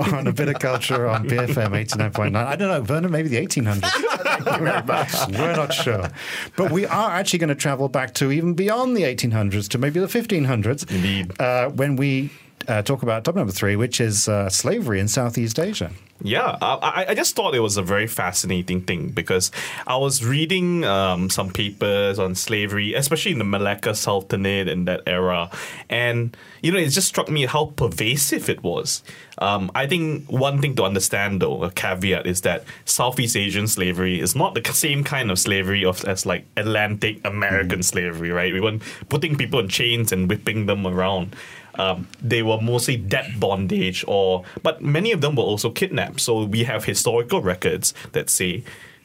on 0.14 0.26
a 0.26 0.32
bit 0.32 0.48
of 0.48 0.58
culture 0.60 1.08
on 1.08 1.28
BFM 1.28 1.70
89.9. 1.70 2.36
I 2.36 2.54
don't 2.56 2.68
know, 2.68 2.80
Vernon, 2.82 3.10
maybe 3.10 3.28
the 3.28 3.44
1800s. 3.44 5.36
We're 5.36 5.56
not 5.56 5.74
sure. 5.74 6.08
But 6.56 6.70
we 6.70 6.86
are 6.86 7.10
actually 7.10 7.40
going 7.40 7.48
to 7.48 7.56
travel 7.56 7.88
back 7.88 8.14
to 8.14 8.30
even 8.30 8.54
beyond 8.54 8.96
the 8.96 9.02
1800s 9.02 9.68
to 9.70 9.78
maybe 9.78 9.98
the 9.98 10.06
1500s. 10.06 10.88
Indeed. 10.90 11.38
Uh, 11.40 11.68
when 11.70 11.96
we 11.96 12.30
uh, 12.68 12.82
talk 12.82 13.02
about 13.02 13.24
top 13.24 13.34
number 13.36 13.52
three, 13.52 13.76
which 13.76 14.00
is 14.00 14.28
uh, 14.28 14.48
slavery 14.50 15.00
in 15.00 15.08
Southeast 15.08 15.58
Asia. 15.58 15.90
Yeah, 16.22 16.56
I, 16.62 17.06
I- 17.08 17.14
just 17.14 17.36
thought 17.36 17.54
it 17.54 17.60
was 17.60 17.76
a 17.76 17.82
very 17.82 18.06
fascinating 18.06 18.80
thing 18.80 19.10
because 19.10 19.50
I 19.86 19.96
was 19.98 20.24
reading 20.24 20.82
um, 20.84 21.28
some 21.28 21.50
papers 21.50 22.18
on 22.18 22.34
slavery, 22.34 22.94
especially 22.94 23.32
in 23.32 23.38
the 23.38 23.44
Malacca 23.44 23.94
Sultanate 23.94 24.66
in 24.68 24.86
that 24.86 25.02
era, 25.06 25.50
and 25.90 26.34
you 26.62 26.72
know 26.72 26.78
it 26.78 26.88
just 26.88 27.08
struck 27.08 27.28
me 27.30 27.44
how 27.44 27.66
pervasive 27.76 28.48
it 28.48 28.62
was. 28.62 29.02
Um, 29.38 29.70
I 29.74 29.86
think 29.86 30.30
one 30.32 30.62
thing 30.62 30.74
to 30.76 30.84
understand, 30.84 31.42
though, 31.42 31.62
a 31.62 31.70
caveat 31.70 32.26
is 32.26 32.40
that 32.42 32.64
Southeast 32.86 33.36
Asian 33.36 33.68
slavery 33.68 34.18
is 34.18 34.34
not 34.34 34.54
the 34.54 34.64
same 34.72 35.04
kind 35.04 35.30
of 35.30 35.38
slavery 35.38 35.84
of 35.84 36.02
as 36.06 36.24
like 36.24 36.46
Atlantic 36.56 37.20
American 37.26 37.82
slavery, 37.82 38.30
right? 38.30 38.54
We 38.54 38.60
weren't 38.62 38.82
putting 39.10 39.36
people 39.36 39.60
in 39.60 39.68
chains 39.68 40.12
and 40.12 40.30
whipping 40.30 40.64
them 40.64 40.86
around 40.86 41.36
um, 41.78 42.08
they 42.22 42.42
were 42.42 42.60
mostly 42.60 42.96
debt 42.96 43.38
bondage 43.38 44.04
or 44.06 44.44
but 44.62 44.82
many 44.82 45.12
of 45.12 45.20
them 45.20 45.36
were 45.36 45.42
also 45.44 45.70
kidnapped. 45.70 46.20
So 46.20 46.44
we 46.44 46.64
have 46.64 46.84
historical 46.84 47.40
records 47.40 47.94
that 48.12 48.30
say 48.30 48.64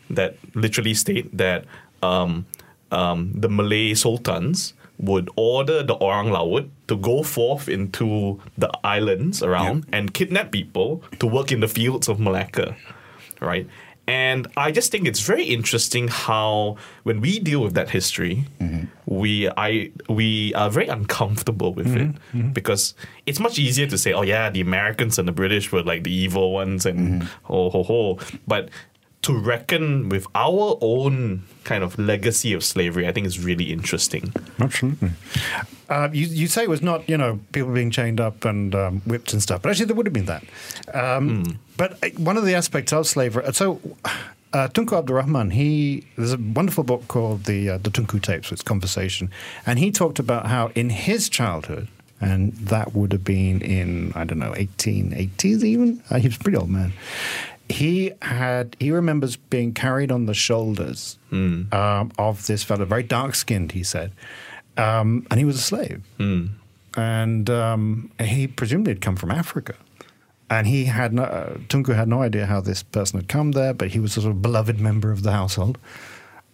that 0.10 0.38
literally 0.56 0.94
state 0.94 1.36
that 1.38 1.66
um, 2.02 2.46
um, 2.92 3.32
the 3.36 3.50
malay 3.50 3.94
sultans 3.94 4.74
would 4.98 5.30
order 5.36 5.82
the 5.82 5.96
orang 5.96 6.30
laut 6.30 6.66
to 6.88 6.96
go 6.96 7.24
forth 7.24 7.68
into 7.68 8.40
the 8.58 8.70
islands 8.84 9.42
around 9.42 9.86
and 9.92 10.14
kidnap 10.14 10.52
people 10.52 11.02
to 11.20 11.26
work 11.26 11.52
in 11.52 11.60
the 11.60 11.68
fields 11.68 12.08
of 12.08 12.20
malacca 12.20 12.76
right? 13.42 13.68
And 14.08 14.48
I 14.56 14.72
just 14.72 14.92
think 14.92 15.08
it's 15.08 15.20
very 15.20 15.44
interesting 15.44 16.08
how 16.08 16.78
when 17.04 17.22
we 17.22 17.40
deal 17.40 17.62
with 17.62 17.74
that 17.74 17.90
history, 17.90 18.46
we 19.22 19.50
I 19.68 19.92
we 20.10 20.54
are 20.56 20.70
very 20.78 20.88
uncomfortable 20.98 21.72
with 21.80 21.92
it 21.96 22.10
because 22.54 22.94
it's 23.26 23.40
much 23.40 23.60
easier 23.60 23.88
to 23.88 23.98
say, 23.98 24.12
oh 24.14 24.24
yeah, 24.24 24.50
the 24.50 24.62
Americans 24.62 25.20
and 25.20 25.28
the 25.28 25.38
British 25.42 25.72
were 25.72 25.84
like 25.92 26.02
the 26.04 26.14
evil 26.24 26.52
ones 26.62 26.86
and 26.90 27.24
ho 27.44 27.70
ho 27.70 27.84
ho, 27.84 28.20
but 28.48 28.70
to 29.22 29.38
reckon 29.38 30.10
with 30.10 30.26
our 30.34 30.78
own 30.82 31.44
kind 31.64 31.84
of 31.84 31.94
legacy 32.00 32.54
of 32.58 32.64
slavery, 32.64 33.08
I 33.08 33.12
think 33.14 33.28
is 33.28 33.38
really 33.38 33.72
interesting. 33.72 34.34
Absolutely. 34.60 35.12
Uh, 35.90 36.10
you, 36.12 36.26
you 36.26 36.48
say 36.48 36.64
it 36.64 36.70
was 36.70 36.82
not, 36.82 37.08
you 37.08 37.18
know, 37.18 37.40
people 37.52 37.72
being 37.72 37.92
chained 37.92 38.20
up 38.20 38.46
and 38.46 38.74
um, 38.74 39.02
whipped 39.06 39.34
and 39.34 39.42
stuff, 39.44 39.62
but 39.62 39.70
actually 39.70 39.86
there 39.86 39.96
would 39.96 40.08
have 40.08 40.14
been 40.14 40.26
that. 40.26 40.44
Um, 40.94 41.60
But 41.78 42.04
uh, 42.04 42.10
one 42.18 42.38
of 42.38 42.46
the 42.46 42.56
aspects 42.56 42.94
of 42.94 43.06
slavery, 43.06 43.46
so 43.54 43.80
uh, 44.54 44.68
Tunku 44.68 44.98
Abdul 44.98 45.16
Rahman, 45.16 45.52
he 45.52 46.06
there's 46.18 46.34
a 46.34 46.38
wonderful 46.38 46.84
book 46.84 47.08
called 47.08 47.46
the 47.46 47.70
uh, 47.72 47.78
the 47.78 47.90
Tunku 47.90 48.22
Tapes, 48.22 48.52
it's 48.52 48.62
conversation, 48.62 49.30
and 49.66 49.80
he 49.80 49.92
talked 49.92 50.20
about 50.20 50.48
how 50.48 50.72
in 50.76 50.90
his 50.90 51.30
childhood, 51.30 51.88
and 52.20 52.54
that 52.54 52.94
would 52.94 53.12
have 53.14 53.24
been 53.24 53.62
in 53.62 54.12
I 54.16 54.24
don't 54.26 54.40
know 54.40 54.52
1880s 54.52 55.64
even. 55.64 56.04
Uh, 56.10 56.20
he 56.20 56.28
was 56.28 56.38
a 56.38 56.40
pretty 56.40 56.58
old 56.58 56.70
man. 56.70 56.94
He 57.70 58.12
had 58.22 58.76
he 58.80 58.92
remembers 58.92 59.38
being 59.38 59.74
carried 59.74 60.12
on 60.12 60.26
the 60.26 60.34
shoulders 60.34 61.18
um, 61.72 62.12
of 62.18 62.46
this 62.48 62.64
fellow, 62.64 62.84
very 62.86 63.04
dark 63.04 63.36
skinned. 63.36 63.72
He 63.72 63.84
said, 63.84 64.12
um, 64.78 65.26
and 65.32 65.40
he 65.40 65.46
was 65.46 65.56
a 65.56 65.62
slave, 65.62 66.02
and 66.98 67.50
um, 67.50 68.12
he 68.20 68.48
presumably 68.48 68.92
had 68.94 69.02
come 69.02 69.16
from 69.16 69.32
Africa. 69.32 69.76
And 70.52 70.68
he 70.68 70.86
had 70.86 71.14
no, 71.14 71.24
uh, 71.24 71.54
Tunku 71.70 71.96
had 71.96 72.08
no 72.08 72.22
idea 72.22 72.46
how 72.46 72.60
this 72.62 72.84
person 72.84 73.20
had 73.22 73.30
come 73.30 73.54
there, 73.54 73.74
but 73.74 73.88
he 73.94 74.00
was 74.00 74.18
a 74.18 74.22
sort 74.22 74.36
of 74.36 74.42
beloved 74.42 74.80
member 74.80 75.12
of 75.12 75.24
the 75.24 75.32
household. 75.32 75.78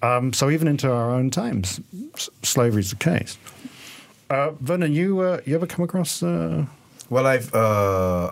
Um, 0.03 0.33
so 0.33 0.49
even 0.51 0.67
into 0.67 0.87
our 0.91 1.09
own 1.11 1.31
times, 1.31 1.81
s- 2.13 2.29
slavery 2.43 2.81
is 2.81 2.91
the 2.91 2.95
case. 2.97 3.37
Uh, 4.29 4.51
Vernon, 4.61 4.93
you 4.93 5.19
uh, 5.21 5.39
you 5.45 5.55
ever 5.55 5.65
come 5.65 5.83
across? 5.85 6.21
Uh, 6.21 6.65
Well, 7.09 7.25
I've 7.25 7.49
uh, 7.55 8.31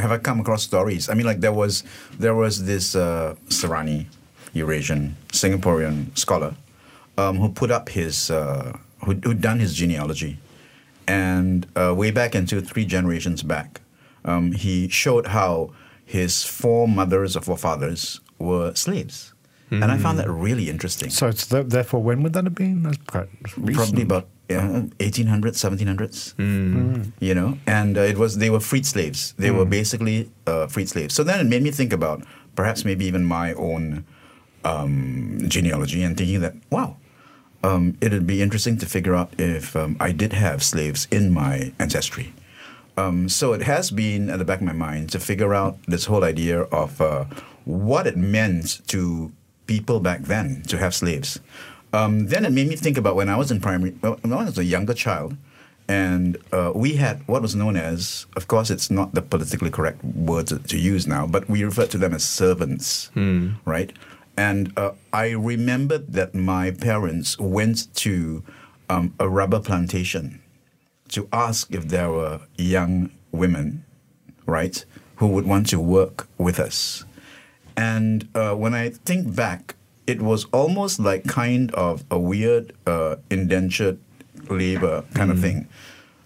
have 0.00 0.12
I 0.12 0.18
come 0.18 0.40
across 0.40 0.62
stories? 0.62 1.08
I 1.08 1.14
mean, 1.14 1.26
like 1.26 1.40
there 1.40 1.54
was 1.54 1.82
there 2.20 2.34
was 2.34 2.64
this 2.66 2.94
uh, 2.94 3.34
Serani, 3.48 4.04
Eurasian 4.52 5.16
Singaporean 5.32 6.10
scholar, 6.18 6.54
um, 7.16 7.36
who 7.38 7.48
put 7.48 7.70
up 7.70 7.88
his 7.88 8.28
who 8.28 9.12
who 9.24 9.32
done 9.34 9.60
his 9.60 9.72
genealogy, 9.74 10.36
and 11.08 11.66
way 11.96 12.10
back 12.10 12.34
into 12.34 12.60
three 12.60 12.84
generations 12.84 13.42
back, 13.42 13.80
um, 14.24 14.52
he 14.52 14.88
showed 14.88 15.28
how 15.28 15.72
his 16.04 16.44
four 16.44 16.88
mothers 16.88 17.36
or 17.36 17.40
forefathers 17.40 18.20
were 18.38 18.74
slaves, 18.74 19.34
and 19.70 19.84
I 19.84 19.98
found 19.98 20.18
that 20.18 20.28
really 20.28 20.68
interesting. 20.68 21.10
so 21.10 21.28
it's 21.28 21.46
th- 21.46 21.66
therefore, 21.66 22.02
when 22.02 22.22
would 22.24 22.32
that 22.32 22.44
have 22.44 22.56
been? 22.56 22.82
That's 22.82 22.98
quite 23.06 23.28
recent. 23.56 23.76
Probably 23.76 24.02
about 24.02 24.26
yeah, 24.48 24.82
1800s, 24.98 25.54
1700s. 25.54 27.12
You 27.20 27.34
know, 27.34 27.58
and 27.66 27.96
uh, 27.96 28.00
it 28.00 28.18
was 28.18 28.38
they 28.38 28.50
were 28.50 28.58
freed 28.60 28.84
slaves. 28.84 29.32
They 29.38 29.50
were 29.52 29.64
basically 29.64 30.28
uh, 30.46 30.66
freed 30.66 30.88
slaves. 30.88 31.14
So 31.14 31.22
then 31.22 31.38
it 31.38 31.48
made 31.48 31.62
me 31.62 31.70
think 31.70 31.92
about 31.92 32.24
perhaps 32.56 32.84
maybe 32.84 33.04
even 33.04 33.24
my 33.24 33.52
own 33.54 34.04
um, 34.64 35.38
genealogy 35.46 36.02
and 36.02 36.16
thinking 36.16 36.40
that, 36.40 36.54
wow, 36.70 36.96
um, 37.62 37.96
it'd 38.00 38.26
be 38.26 38.42
interesting 38.42 38.76
to 38.78 38.86
figure 38.86 39.14
out 39.14 39.32
if 39.38 39.76
um, 39.76 39.96
I 40.00 40.12
did 40.12 40.32
have 40.32 40.62
slaves 40.62 41.06
in 41.10 41.32
my 41.32 41.72
ancestry. 41.78 42.34
Um, 43.00 43.28
so 43.28 43.52
it 43.52 43.62
has 43.62 43.90
been 43.90 44.28
at 44.28 44.38
the 44.38 44.44
back 44.44 44.60
of 44.60 44.66
my 44.66 44.72
mind 44.72 45.10
to 45.12 45.18
figure 45.20 45.54
out 45.54 45.78
this 45.86 46.04
whole 46.04 46.22
idea 46.22 46.62
of 46.62 47.00
uh, 47.00 47.24
what 47.64 48.06
it 48.06 48.16
meant 48.16 48.86
to 48.88 49.32
people 49.66 50.00
back 50.00 50.22
then 50.22 50.62
to 50.68 50.76
have 50.76 50.94
slaves. 50.94 51.40
Um, 51.92 52.26
then 52.26 52.44
it 52.44 52.52
made 52.52 52.68
me 52.68 52.76
think 52.76 52.98
about 52.98 53.16
when 53.16 53.28
I 53.28 53.36
was 53.36 53.50
in 53.50 53.60
primary, 53.60 53.92
when 54.02 54.32
I 54.32 54.44
was 54.44 54.58
a 54.58 54.64
younger 54.64 54.94
child, 54.94 55.36
and 55.88 56.36
uh, 56.52 56.72
we 56.74 56.96
had 56.96 57.26
what 57.26 57.42
was 57.42 57.54
known 57.56 57.76
as, 57.76 58.26
of 58.36 58.46
course, 58.48 58.70
it's 58.70 58.90
not 58.90 59.14
the 59.14 59.22
politically 59.22 59.70
correct 59.70 60.04
words 60.04 60.52
to 60.56 60.78
use 60.78 61.06
now, 61.06 61.26
but 61.26 61.48
we 61.48 61.64
refer 61.64 61.86
to 61.86 61.98
them 61.98 62.12
as 62.14 62.22
servants, 62.24 63.10
right? 63.64 63.92
And 64.36 64.72
uh, 64.76 64.92
I 65.12 65.30
remembered 65.30 66.12
that 66.12 66.34
my 66.34 66.70
parents 66.70 67.38
went 67.38 67.92
to 67.96 68.44
um, 68.88 69.14
a 69.18 69.28
rubber 69.28 69.58
plantation 69.60 70.39
to 71.10 71.28
ask 71.32 71.72
if 71.72 71.88
there 71.88 72.10
were 72.10 72.40
young 72.56 73.10
women, 73.32 73.84
right, 74.46 74.84
who 75.16 75.26
would 75.28 75.46
want 75.46 75.68
to 75.68 75.80
work 75.80 76.28
with 76.38 76.58
us. 76.58 77.04
And 77.76 78.28
uh, 78.34 78.54
when 78.54 78.74
I 78.74 78.90
think 78.90 79.34
back, 79.34 79.74
it 80.06 80.20
was 80.20 80.44
almost 80.46 80.98
like 80.98 81.24
kind 81.26 81.72
of 81.74 82.04
a 82.10 82.18
weird 82.18 82.72
uh, 82.86 83.16
indentured 83.30 83.98
labor 84.48 85.04
kind 85.14 85.30
of 85.30 85.40
thing. 85.40 85.68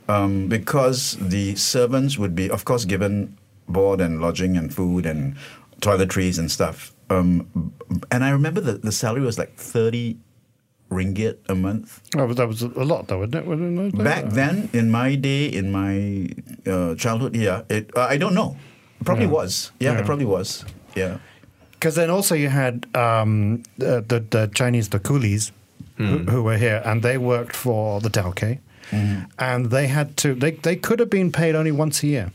Um, 0.09 0.49
because 0.49 1.17
the 1.21 1.57
servants 1.57 2.19
would 2.19 2.35
be, 2.35 2.51
of 2.51 2.65
course, 2.65 2.85
given 2.85 3.39
board 3.69 4.01
and 4.01 4.21
lodging 4.21 4.57
and 4.57 4.75
food 4.75 5.07
and 5.07 5.37
toiletries 5.81 6.39
and 6.39 6.51
stuff. 6.51 6.93
Um, 7.11 7.73
and 8.11 8.25
I 8.25 8.31
remember 8.31 8.61
that 8.63 8.83
the 8.83 8.93
salary 8.93 9.23
was 9.23 9.39
like 9.39 9.57
30 9.57 10.19
ringgit 10.95 11.37
a 11.49 11.55
month. 11.55 12.01
Oh, 12.17 12.27
but 12.29 12.37
that 12.37 12.49
was 12.49 12.63
a 12.63 12.69
lot, 12.93 13.09
though, 13.09 13.19
wasn't 13.21 13.95
it? 13.95 14.05
Back 14.05 14.25
then, 14.31 14.69
in 14.73 14.91
my 14.91 15.15
day, 15.17 15.47
in 15.47 15.73
my 15.73 16.29
uh, 16.71 16.95
childhood, 16.95 17.35
yeah, 17.37 17.63
it, 17.69 17.91
uh, 17.97 18.07
I 18.15 18.17
don't 18.19 18.35
know. 18.35 18.57
It 19.01 19.05
probably 19.05 19.27
Yeah. 19.27 19.31
was. 19.43 19.73
Yeah, 19.81 19.93
Yeah. 19.93 20.01
it 20.01 20.07
probably 20.07 20.25
was. 20.27 20.65
Yeah. 20.95 21.19
Because 21.73 21.95
then 21.97 22.11
also 22.11 22.35
you 22.35 22.49
had 22.49 22.87
um, 22.95 23.63
the, 23.79 24.01
the, 24.07 24.21
the 24.31 24.51
Chinese, 24.55 24.89
the 24.89 24.99
coolies, 25.01 25.53
who, 25.97 26.19
who 26.31 26.43
were 26.43 26.57
here, 26.59 26.81
and 26.85 27.03
they 27.03 27.19
worked 27.19 27.55
for 27.55 28.01
the 28.01 28.09
Tauke, 28.11 28.59
and 29.39 29.71
they 29.71 29.87
had 29.87 30.17
to. 30.19 30.35
They 30.35 30.53
they 30.53 30.77
could 30.77 30.99
have 30.99 31.11
been 31.11 31.31
paid 31.31 31.55
only 31.55 31.71
once 31.73 32.03
a 32.03 32.07
year, 32.09 32.33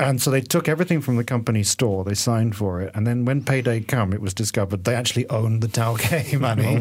and 0.00 0.20
so 0.20 0.30
they 0.30 0.40
took 0.40 0.68
everything 0.68 1.00
from 1.00 1.16
the 1.16 1.24
company 1.24 1.62
store. 1.62 2.04
They 2.04 2.14
signed 2.14 2.56
for 2.56 2.80
it, 2.80 2.90
and 2.94 3.06
then 3.06 3.24
when 3.24 3.44
payday 3.44 3.80
came, 3.80 4.12
it 4.12 4.20
was 4.20 4.34
discovered 4.34 4.84
they 4.84 4.94
actually 4.94 5.28
owned 5.28 5.62
the 5.62 5.68
Tauke 5.68 6.38
money, 6.48 6.76
Oh, 6.76 6.78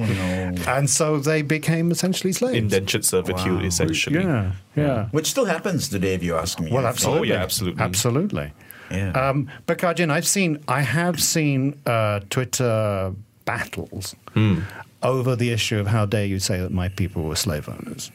no. 0.51 0.63
and 0.67 0.89
so 0.89 1.19
they 1.19 1.41
became 1.43 1.91
essentially 1.91 2.33
slaves. 2.33 2.57
Indentured 2.57 3.05
servitude, 3.05 3.59
Wow. 3.61 3.65
essentially. 3.67 4.23
yeah, 4.23 4.51
yeah. 4.75 5.07
Which 5.11 5.27
still 5.27 5.45
happens 5.45 5.89
today, 5.89 6.13
if 6.15 6.23
you 6.23 6.35
ask 6.35 6.59
me. 6.59 6.71
Well, 6.71 6.85
absolutely. 6.87 7.31
Oh, 7.31 7.35
yeah, 7.35 7.43
absolutely. 7.43 7.81
Absolutely. 7.83 8.53
Yeah. 8.91 9.11
Um, 9.11 9.49
but 9.67 9.77
Kar 9.77 9.93
Jin, 9.93 10.09
I've 10.09 10.25
seen, 10.27 10.57
I 10.67 10.81
have 10.81 11.21
seen 11.21 11.79
uh, 11.85 12.21
Twitter 12.31 13.13
battles 13.45 14.15
Hmm. 14.33 14.61
over 15.03 15.35
the 15.35 15.51
issue 15.51 15.79
of 15.79 15.87
how 15.87 16.05
dare 16.07 16.25
you 16.25 16.39
say 16.39 16.59
that 16.59 16.71
my 16.71 16.87
people 16.89 17.23
were 17.23 17.35
slave 17.35 17.69
owners 17.69 18.11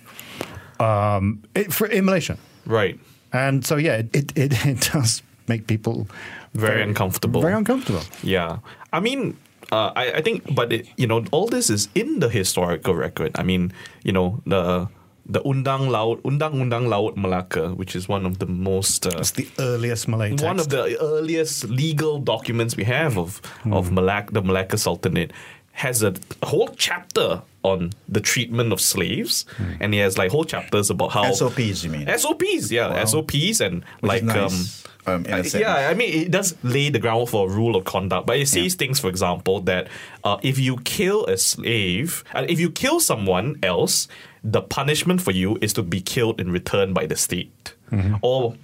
um, 0.80 1.42
it, 1.54 1.72
for, 1.72 1.87
in 1.87 2.04
Malaysia. 2.04 2.37
Right. 2.66 2.98
And 3.35 3.66
so, 3.66 3.75
yeah, 3.77 4.07
it, 4.14 4.31
it, 4.38 4.55
it 4.64 4.81
does 4.94 5.23
make 5.51 5.66
people 5.66 6.07
Very 6.55 6.83
uncomfortable. 6.83 7.42
Very 7.42 7.55
uncomfortable. 7.59 8.03
Yeah, 8.23 8.59
I 8.94 9.01
mean, 9.01 9.37
uh, 9.75 9.90
I, 9.97 10.12
I 10.12 10.20
think, 10.23 10.47
but 10.55 10.73
it, 10.73 10.87
you 10.97 11.07
know, 11.11 11.25
all 11.33 11.49
this 11.51 11.68
is 11.68 11.88
in 11.94 12.20
the 12.23 12.29
historical 12.31 12.94
record. 12.94 13.33
I 13.35 13.42
mean, 13.42 13.73
you 14.05 14.12
know, 14.12 14.40
the 14.47 14.87
the 15.27 15.40
Undang 15.42 15.88
Laut 15.90 16.23
Undang 16.23 16.61
Undang 16.62 16.87
Laut 16.88 17.16
Malacca, 17.16 17.70
which 17.75 17.97
is 17.97 18.07
one 18.09 18.27
of 18.29 18.38
the 18.38 18.47
most 18.47 19.07
uh, 19.07 19.18
It's 19.18 19.33
the 19.33 19.49
earliest 19.59 20.07
Malay 20.07 20.31
text. 20.31 20.44
one 20.44 20.61
of 20.61 20.68
the 20.68 21.01
earliest 21.01 21.64
legal 21.68 22.18
documents 22.20 22.77
we 22.77 22.85
have 22.85 23.16
of 23.18 23.40
Hmm. 23.64 23.73
of 23.73 23.90
Malacca, 23.90 24.33
the 24.37 24.42
Malacca 24.42 24.77
Sultanate, 24.77 25.33
has 25.74 26.02
a 26.02 26.14
whole 26.42 26.68
chapter 26.76 27.42
on 27.62 27.90
the 28.08 28.20
treatment 28.20 28.72
of 28.72 28.80
slaves, 28.80 29.44
Hmm. 29.56 29.72
and 29.80 29.94
he 29.94 30.00
has 30.00 30.16
like 30.18 30.30
whole 30.30 30.44
chapters 30.44 30.88
about 30.90 31.12
how 31.12 31.24
SOPs, 31.32 31.82
you 31.84 31.90
mean? 31.90 32.06
SOPs, 32.06 32.70
yeah, 32.70 32.88
Wow. 32.90 33.04
SOPs, 33.04 33.60
and 33.60 33.82
Which 34.00 34.08
like 34.12 34.22
nice, 34.22 34.84
um, 35.06 35.14
um, 35.14 35.26
in 35.26 35.32
a 35.34 35.44
sense. 35.44 35.54
yeah, 35.60 35.88
I 35.90 35.94
mean, 35.94 36.12
it 36.12 36.30
does 36.30 36.54
lay 36.62 36.90
the 36.90 36.98
ground 36.98 37.28
for 37.28 37.48
a 37.48 37.50
rule 37.52 37.74
of 37.74 37.84
conduct, 37.84 38.26
but 38.26 38.38
it 38.38 38.48
says 38.48 38.74
things, 38.74 39.00
for 39.00 39.08
example, 39.08 39.60
that 39.62 39.88
uh, 40.22 40.37
if 40.42 40.58
you 40.58 40.76
kill 40.84 41.24
a 41.26 41.37
slave, 41.37 42.22
uh, 42.34 42.44
if 42.48 42.60
you 42.60 42.70
kill 42.70 43.00
someone 43.00 43.56
else, 43.62 44.08
the 44.44 44.60
punishment 44.62 45.20
for 45.22 45.32
you 45.32 45.58
is 45.60 45.72
to 45.72 45.82
be 45.82 46.00
killed 46.00 46.40
in 46.40 46.52
return 46.52 46.92
by 46.92 47.06
the 47.06 47.16
state, 47.16 47.74
or 48.22 48.54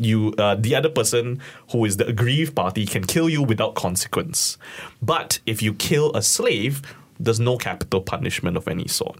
you, 0.00 0.34
uh, 0.38 0.54
the 0.56 0.74
other 0.74 0.88
person 0.88 1.40
who 1.72 1.84
is 1.84 1.96
the 1.96 2.06
aggrieved 2.06 2.54
party, 2.56 2.86
can 2.86 3.04
kill 3.04 3.28
you 3.28 3.42
without 3.42 3.74
consequence. 3.74 4.58
But 5.02 5.40
if 5.46 5.62
you 5.62 5.74
kill 5.74 6.12
a 6.14 6.22
slave, 6.22 6.82
there's 7.20 7.40
no 7.40 7.56
capital 7.56 8.00
punishment 8.00 8.56
of 8.56 8.68
any 8.68 8.88
sort. 8.88 9.18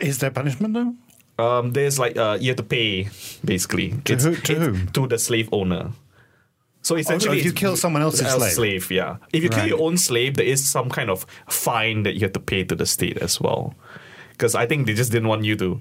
Is 0.00 0.18
there 0.18 0.30
punishment 0.30 0.74
though? 0.74 0.94
Um, 1.36 1.72
there's 1.72 1.98
like 1.98 2.16
uh, 2.16 2.38
you 2.40 2.48
have 2.50 2.56
to 2.58 2.62
pay 2.62 3.08
basically 3.44 3.90
To 4.04 4.16
who- 4.16 4.36
to 4.36 4.54
whom? 4.54 4.86
to 4.88 5.06
the 5.06 5.18
slave 5.18 5.48
owner. 5.52 5.90
So 6.82 6.96
essentially, 6.96 7.38
if 7.38 7.44
you 7.46 7.52
kill 7.52 7.76
someone 7.78 8.02
else's 8.02 8.26
else 8.26 8.54
slave. 8.54 8.90
yeah. 8.90 9.16
If 9.32 9.42
you 9.42 9.48
kill 9.48 9.66
your 9.66 9.80
own 9.82 9.96
slave, 9.96 10.34
there 10.36 10.44
is 10.44 10.62
some 10.68 10.90
kind 10.90 11.08
of 11.08 11.24
fine 11.48 12.02
that 12.02 12.12
you 12.14 12.20
have 12.20 12.34
to 12.34 12.40
pay 12.40 12.62
to 12.64 12.74
the 12.74 12.84
state 12.84 13.16
as 13.18 13.40
well. 13.40 13.74
Because 14.32 14.54
I 14.54 14.66
think 14.66 14.86
they 14.86 14.92
just 14.92 15.10
didn't 15.10 15.28
want 15.28 15.44
you 15.44 15.56
to 15.56 15.80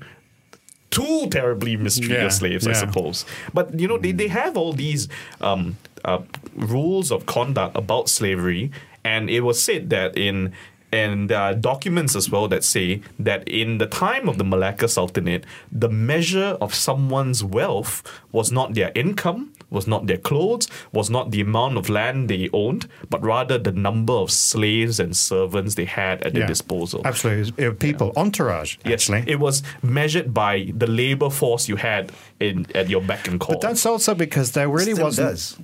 too 0.93 1.27
terribly 1.29 1.77
mistreat 1.77 2.11
Yeah, 2.11 2.21
your 2.21 2.29
slaves, 2.29 2.67
I 2.67 2.73
suppose. 2.73 3.25
But 3.53 3.79
you 3.79 3.87
know, 3.87 3.97
they, 3.97 4.11
they 4.11 4.27
have 4.27 4.57
all 4.57 4.73
these 4.73 5.07
um, 5.41 5.77
uh, 6.05 6.19
rules 6.55 7.11
of 7.11 7.25
conduct 7.25 7.75
about 7.75 8.09
slavery, 8.09 8.71
and 9.03 9.29
it 9.29 9.41
was 9.41 9.61
said 9.61 9.89
that 9.89 10.17
in 10.17 10.53
and 10.93 11.31
uh, 11.31 11.55
documents 11.55 12.15
as 12.15 12.29
well 12.29 12.47
that 12.47 12.63
say 12.63 13.01
that 13.17 13.47
in 13.47 13.79
the 13.79 13.87
time 13.87 14.29
of 14.29 14.37
the 14.37 14.43
Malacca 14.43 14.87
Sultanate, 14.87 15.43
the 15.71 15.89
measure 15.89 16.55
of 16.61 16.75
someone's 16.75 17.43
wealth 17.43 18.03
was 18.31 18.51
not 18.51 18.75
their 18.75 18.91
income, 18.93 19.52
was 19.73 19.87
not 19.87 20.07
their 20.07 20.17
clothes, 20.17 20.67
was 20.93 21.09
not 21.09 21.31
the 21.31 21.41
amount 21.41 21.77
of 21.77 21.89
land 21.89 22.29
they 22.29 22.49
owned, 22.53 22.87
but 23.09 23.21
rather 23.23 23.57
the 23.57 23.71
number 23.73 24.13
of 24.13 24.31
slaves 24.31 24.99
and 24.99 25.15
servants 25.17 25.75
they 25.75 25.85
had 25.85 26.23
at 26.23 26.33
their 26.33 26.47
disposal. 26.47 27.01
Absolutely. 27.03 27.63
It 27.63 27.67
was 27.69 27.77
people, 27.79 28.13
entourage, 28.15 28.77
Yes, 28.85 29.09
actually. 29.09 29.31
it 29.31 29.39
was 29.39 29.63
measured 29.81 30.33
by 30.33 30.71
the 30.75 30.87
labor 30.87 31.29
force 31.29 31.67
you 31.67 31.75
had 31.75 32.11
in 32.39 32.65
at 32.75 32.89
your 32.89 33.01
beck 33.01 33.27
and 33.27 33.39
call. 33.39 33.55
But 33.55 33.61
that's 33.61 33.85
also 33.85 34.13
because 34.15 34.51
there 34.53 34.69
really 34.69 34.93
Still 34.93 35.05
wasn't. 35.05 35.29
does. 35.29 35.57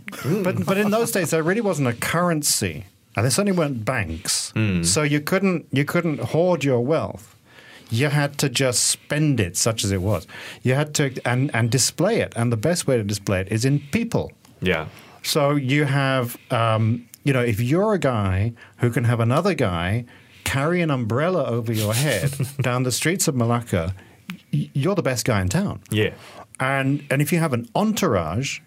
But 0.44 0.66
but 0.66 0.78
in 0.78 0.90
those 0.92 1.12
days 1.12 1.30
there 1.32 1.44
really 1.44 1.62
wasn't 1.62 1.88
a 1.88 1.94
currency, 1.94 2.86
and 3.16 3.24
there 3.24 3.32
certainly 3.32 3.58
weren't 3.58 3.86
banks. 3.86 4.52
Hmm. 4.52 4.84
So 4.84 5.04
you 5.04 5.20
couldn't 5.22 5.68
you 5.72 5.86
couldn't 5.86 6.20
hoard 6.20 6.64
your 6.64 6.84
wealth. 6.84 7.36
You 7.90 8.10
had 8.10 8.38
to 8.40 8.50
just 8.50 8.84
spend 8.88 9.40
it, 9.40 9.58
such 9.58 9.84
as 9.84 9.92
it 9.92 10.02
was. 10.02 10.28
You 10.64 10.76
had 10.76 10.94
to 10.96 11.12
and 11.26 11.50
and 11.54 11.72
display 11.72 12.22
it, 12.22 12.34
and 12.36 12.52
the 12.52 12.58
best 12.58 12.88
way 12.88 12.98
to 12.98 13.04
display 13.04 13.42
it 13.42 13.48
is 13.52 13.66
in 13.66 13.80
people. 13.92 14.32
yeah, 14.62 14.88
So 15.24 15.56
you 15.56 15.86
have, 15.86 16.38
um, 16.52 17.06
you 17.24 17.34
know, 17.34 17.42
if 17.44 17.60
you're 17.60 17.94
a 17.94 18.00
guy 18.00 18.54
who 18.78 18.90
can 18.92 19.04
have 19.06 19.20
another 19.20 19.54
guy 19.56 20.06
carry 20.44 20.82
an 20.82 20.90
umbrella 20.92 21.44
over 21.46 21.74
your 21.74 21.94
head 21.94 22.32
down 22.62 22.84
the 22.84 22.92
streets 22.92 23.28
of 23.28 23.36
Malacca, 23.36 23.94
you're 24.52 24.96
the 24.96 25.04
best 25.04 25.26
guy 25.26 25.42
in 25.42 25.50
town. 25.50 25.82
yeah. 25.92 26.14
And 26.60 27.04
and 27.10 27.22
if 27.22 27.32
you 27.34 27.40
have 27.40 27.54
an 27.54 27.68
entourage, 27.74 28.60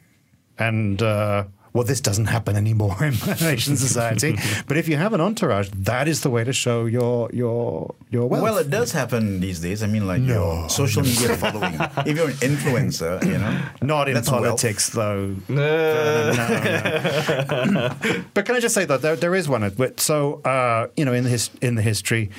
and 0.59 1.03
uh, 1.03 1.45
well, 1.75 1.85
this 1.85 2.01
doesn't 2.01 2.27
happen 2.27 2.57
anymore 2.57 2.97
in 3.03 3.15
Malaysian 3.27 3.77
society. 3.77 4.37
but 4.67 4.77
if 4.77 4.89
you 4.89 4.97
have 4.97 5.13
an 5.15 5.21
entourage, 5.21 5.71
that 5.75 6.07
is 6.09 6.21
the 6.21 6.31
way 6.31 6.45
to 6.45 6.53
show 6.53 6.87
your 6.87 7.31
your 7.33 7.95
your 8.11 8.29
wealth. 8.29 8.43
Well, 8.43 8.59
it 8.59 8.71
does 8.71 8.93
happen 8.93 9.41
these 9.41 9.61
days. 9.61 9.83
I 9.83 9.87
mean, 9.87 10.07
like 10.07 10.23
your 10.23 10.69
social 10.69 11.03
media 11.03 11.37
following. 11.37 11.75
if 12.07 12.17
you're 12.17 12.29
an 12.29 12.37
influencer, 12.45 13.25
you 13.25 13.39
know, 13.39 13.61
not 13.83 14.09
in 14.09 14.15
that's 14.15 14.31
wealth. 14.31 14.45
politics, 14.45 14.91
though. 14.91 15.35
Uh, 15.49 17.95
But 18.35 18.47
can 18.47 18.55
I 18.57 18.61
just 18.61 18.75
say 18.75 18.85
that 18.85 19.03
there, 19.03 19.17
there 19.17 19.35
is 19.35 19.49
one. 19.49 19.63
So 19.99 20.41
uh, 20.45 20.89
you 20.97 21.05
know, 21.05 21.13
in 21.13 21.25
the 21.25 21.31
his, 21.31 21.51
in 21.61 21.75
the 21.75 21.83
history, 21.83 22.31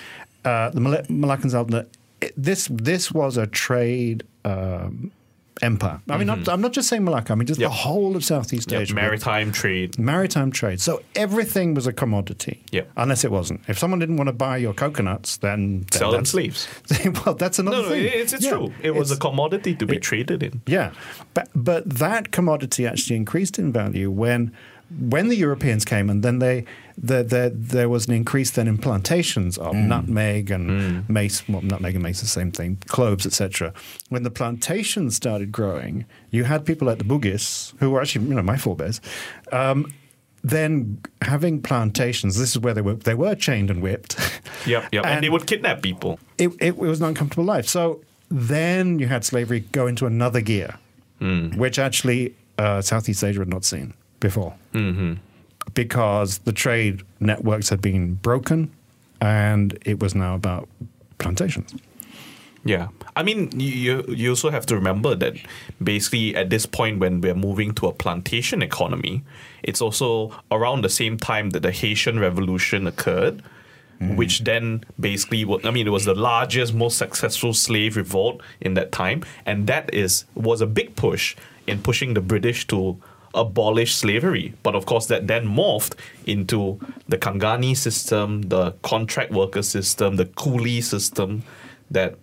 uh, 0.46 0.70
the 0.70 0.80
Mal- 0.80 1.04
Malaccan 1.10 1.52
Sultanate, 1.52 1.90
this 2.38 2.68
this 2.72 3.12
was 3.12 3.38
a 3.38 3.48
trade. 3.48 4.24
Um, 4.46 5.12
Empire. 5.64 6.02
I 6.10 6.18
mean, 6.18 6.28
not, 6.28 6.40
mm-hmm. 6.40 6.50
I'm 6.50 6.62
not 6.62 6.74
just 6.74 6.90
saying 6.90 7.04
Malacca. 7.04 7.32
I 7.34 7.36
mean, 7.36 7.48
just 7.48 7.60
Yep. 7.60 7.70
the 7.70 7.74
whole 7.76 8.16
of 8.16 8.24
Southeast 8.24 8.72
yeah, 8.72 8.80
Asia. 8.80 8.94
maritime 8.94 9.52
trade. 9.52 9.98
maritime 9.98 10.52
trade. 10.52 10.82
So 10.82 11.02
everything 11.16 11.74
was 11.74 11.88
a 11.88 11.94
commodity. 11.94 12.62
Yep. 12.72 12.92
Unless 12.98 13.24
it 13.24 13.32
wasn't. 13.32 13.62
If 13.68 13.80
someone 13.80 14.00
didn't 14.00 14.18
want 14.18 14.28
to 14.28 14.34
buy 14.34 14.58
your 14.58 14.74
coconuts, 14.74 15.38
then, 15.38 15.86
then 15.92 16.00
Sell 16.00 16.12
them 16.12 16.26
slaves. 16.26 16.68
well, 17.26 17.36
that's 17.36 17.60
another 17.60 17.82
No, 17.84 17.90
no, 17.90 17.96
it's, 17.96 18.34
it's 18.34 18.44
Yeah. 18.44 18.52
true. 18.52 18.74
It 18.82 18.94
was 18.94 19.12
a 19.12 19.18
commodity 19.18 19.74
to 19.76 19.86
be 19.86 19.98
traded 20.00 20.44
in. 20.44 20.62
yeah, 20.68 20.92
but 21.34 21.48
but 21.56 21.90
that 21.90 22.32
commodity 22.32 22.86
actually 22.86 23.16
increased 23.16 23.58
in 23.58 23.72
value 23.72 24.12
when 24.12 24.52
when 25.10 25.30
the 25.30 25.36
Europeans 25.38 25.86
came, 25.86 26.10
and 26.10 26.22
then 26.24 26.40
they 26.40 26.66
the, 26.98 27.24
the, 27.24 27.52
there 27.56 27.90
was 27.90 28.08
an 28.08 28.14
increase 28.14 28.52
then 28.52 28.68
in 28.68 28.78
plantations 28.78 29.58
of 29.58 29.76
nutmeg 29.76 30.52
and 30.52 31.08
mace. 31.10 31.48
Well, 31.48 31.62
nutmeg 31.62 31.96
and 31.96 32.04
mace 32.04 32.18
is 32.18 32.22
the 32.24 32.28
same 32.28 32.52
thing. 32.52 32.78
Cloves, 32.88 33.26
etc. 33.26 33.74
When 34.10 34.24
the 34.24 34.32
plantations 34.32 35.16
started 35.16 35.52
growing, 35.52 36.06
you 36.30 36.44
had 36.44 36.66
people 36.66 36.88
like 36.88 37.00
the 37.00 37.04
Bugis, 37.04 37.74
who 37.80 37.92
were 37.92 38.02
actually 38.02 38.28
you 38.28 38.36
know 38.36 38.42
my 38.42 38.58
forebears. 38.58 39.02
Um, 39.52 39.94
then 40.44 41.02
having 41.22 41.62
plantations, 41.62 42.38
this 42.38 42.52
is 42.52 42.60
where 42.60 42.74
they 42.74 42.82
were 42.82 42.96
they 42.96 43.16
were 43.16 43.36
chained 43.36 43.70
and 43.70 43.82
whipped. 43.82 44.18
Yep, 44.66 44.94
yep. 44.94 45.06
And, 45.06 45.22
they 45.22 45.30
would 45.30 45.46
kidnap 45.46 45.82
people. 45.82 46.20
it, 46.38 46.52
it 46.62 46.78
was 46.78 47.02
an 47.02 47.08
uncomfortable 47.08 47.44
life. 47.44 47.68
So 47.68 48.00
then 48.30 48.98
you 48.98 49.08
had 49.08 49.26
slavery 49.26 49.60
go 49.74 49.88
into 49.88 50.06
another 50.06 50.40
gear, 50.40 50.80
which 51.20 51.78
actually 51.78 52.34
uh, 52.58 52.82
Southeast 52.82 53.26
Asia 53.26 53.40
had 53.40 53.50
not 53.50 53.66
seen 53.66 53.94
before. 54.22 54.54
Mm-hmm. 54.74 55.16
Because 55.74 56.40
the 56.40 56.52
trade 56.52 57.04
networks 57.20 57.70
had 57.70 57.82
been 57.82 58.16
broken 58.16 58.72
and 59.22 59.78
it 59.86 60.00
was 60.00 60.14
now 60.14 60.36
about 60.36 60.68
plantations. 61.18 61.74
Yeah. 62.66 62.88
I 63.16 63.24
mean, 63.24 63.52
you, 63.60 64.04
you 64.08 64.30
also 64.30 64.50
have 64.50 64.66
to 64.68 64.76
remember 64.76 65.16
that 65.16 65.36
basically 65.82 66.36
at 66.36 66.50
this 66.50 66.66
point, 66.66 67.00
when 67.00 67.22
we're 67.22 67.36
moving 67.36 67.74
to 67.76 67.88
a 67.88 67.94
plantation 67.94 68.62
economy, 68.62 69.24
it's 69.64 69.82
also 69.82 70.34
around 70.50 70.82
the 70.82 70.90
same 70.90 71.18
time 71.18 71.52
that 71.52 71.62
the 71.62 71.72
Haitian 71.72 72.20
Revolution 72.20 72.88
occurred, 72.88 73.44
mm. 74.00 74.16
which 74.16 74.46
then 74.46 74.84
basically, 75.00 75.46
I 75.64 75.72
mean, 75.72 75.88
it 75.88 75.92
was 75.92 76.06
the 76.06 76.16
largest, 76.16 76.74
most 76.74 76.98
successful 76.98 77.54
slave 77.54 77.98
revolt 77.98 78.42
in 78.62 78.76
that 78.76 78.92
time. 78.92 79.24
And 79.46 79.68
that 79.68 79.94
is 79.94 80.26
was 80.34 80.62
a 80.62 80.68
big 80.68 80.96
push 80.96 81.36
in 81.68 81.82
pushing 81.82 82.14
the 82.14 82.22
British 82.22 82.66
to 82.68 82.98
abolish 83.34 83.96
slavery. 83.96 84.54
But 84.64 84.76
of 84.76 84.86
course, 84.86 85.08
that 85.08 85.28
then 85.28 85.46
morphed 85.48 85.96
into 86.26 86.80
the 87.08 87.18
Kangani 87.18 87.76
system, 87.76 88.44
the 88.44 88.72
contract 88.84 89.32
worker 89.32 89.64
system, 89.64 90.16
the 90.18 90.26
coolie 90.26 90.84
system, 90.84 91.44
that 91.92 92.16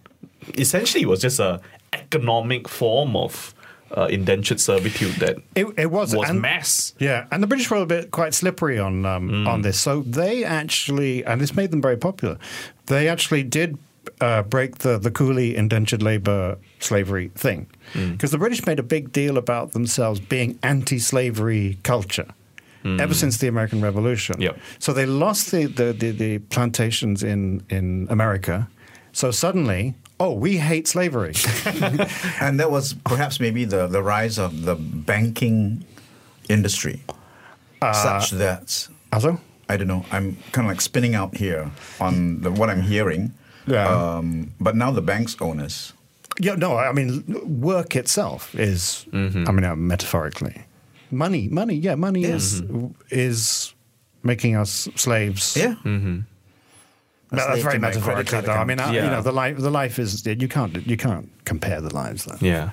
essentially 0.57 1.05
was 1.07 1.20
just 1.20 1.38
a 1.40 1.61
economic 1.92 2.68
form 2.68 3.16
of 3.16 3.55
uh, 3.96 4.07
indentured 4.11 4.61
servitude 4.61 5.14
that 5.16 5.37
It, 5.57 5.66
it 5.77 5.90
was, 5.90 6.14
was 6.14 6.31
and- 6.31 6.40
mass. 6.40 6.94
Yeah, 7.01 7.27
and 7.33 7.42
the 7.42 7.46
British 7.49 7.70
were 7.70 7.79
a 7.79 7.87
bit 7.87 8.11
quite 8.12 8.35
slippery 8.35 8.79
on 8.79 9.05
um, 9.05 9.46
on 9.49 9.62
this. 9.62 9.81
So 9.81 10.03
they 10.03 10.44
actually, 10.44 11.25
and 11.25 11.40
this 11.40 11.55
made 11.57 11.73
them 11.73 11.83
very 11.83 11.96
popular. 11.96 12.38
They 12.87 13.09
actually 13.09 13.42
did 13.42 13.79
uh, 14.20 14.42
break 14.42 14.79
the 14.79 14.96
the 14.99 15.11
coolie 15.11 15.55
indentured 15.55 16.03
labor 16.03 16.57
slavery 16.79 17.31
thing 17.35 17.66
Mm. 17.94 18.12
because 18.12 18.31
the 18.31 18.38
British 18.38 18.64
made 18.66 18.79
a 18.79 18.83
big 18.85 19.12
deal 19.12 19.37
about 19.38 19.72
themselves 19.72 20.20
being 20.20 20.59
anti-slavery 20.62 21.79
culture. 21.83 22.26
Mm. 22.85 22.98
Ever 22.98 23.12
since 23.14 23.37
the 23.38 23.46
American 23.46 23.83
Revolution, 23.83 24.40
Yep. 24.40 24.59
so 24.79 24.94
they 24.94 25.05
lost 25.05 25.50
the, 25.50 25.66
the, 25.66 25.92
the, 25.92 26.12
the 26.12 26.38
plantations 26.38 27.22
in, 27.22 27.62
in 27.68 28.07
America. 28.09 28.68
So 29.12 29.31
suddenly, 29.31 29.94
oh, 30.18 30.33
we 30.33 30.57
hate 30.57 30.88
slavery. 30.88 31.35
And 32.40 32.59
that 32.59 32.70
was 32.70 32.94
perhaps 33.05 33.38
maybe 33.38 33.66
the, 33.66 33.87
the 33.87 34.03
rise 34.03 34.38
of 34.38 34.62
the 34.64 34.76
banking 34.76 35.85
industry, 36.48 37.03
uh, 37.83 37.92
such 37.92 38.31
that 38.31 38.88
Also, 39.12 39.38
I 39.68 39.76
don't 39.76 39.88
know. 39.88 40.05
I'm 40.11 40.37
kind 40.53 40.66
of 40.66 40.70
like 40.70 40.81
spinning 40.81 41.14
out 41.14 41.37
here 41.37 41.70
on 42.00 42.40
the, 42.40 42.50
what 42.50 42.70
I'm 42.70 42.83
hearing. 42.83 43.35
Yeah. 43.66 43.87
Um, 43.88 44.53
but 44.59 44.74
now 44.74 44.90
the 44.90 45.03
bank's 45.03 45.37
owners. 45.40 45.92
Yeah, 46.40 46.55
no, 46.55 46.76
I 46.76 46.92
mean, 46.92 47.24
work 47.61 47.96
itself 47.96 48.55
is, 48.55 49.07
Mm-hmm. 49.12 49.48
I 49.48 49.53
mean, 49.53 49.64
uh, 49.64 49.76
metaphorically, 49.76 50.62
money, 51.11 51.48
money, 51.48 51.74
yeah, 51.74 51.94
money 51.96 52.24
is 52.24 52.62
is 53.11 53.74
making 54.22 54.57
us 54.57 54.88
slaves. 54.96 55.57
Yeah. 55.57 55.74
But 55.85 57.37
that's 57.37 57.46
slave 57.46 57.62
very 57.62 57.74
to 57.74 57.81
my 57.81 57.88
metaphorically, 57.88 58.40
though. 58.40 58.53
I 58.53 58.64
mean, 58.64 58.81
uh, 58.81 58.90
you 58.90 59.03
know, 59.03 59.22
the 59.22 59.33
life, 59.33 59.57
the 59.59 59.70
life 59.70 59.98
is 59.98 60.26
you 60.26 60.48
can't 60.48 60.87
you 60.87 60.96
can't 60.96 61.29
compare 61.44 61.81
the 61.81 61.94
lives. 61.94 62.24
Though. 62.24 62.38
Yeah. 62.40 62.70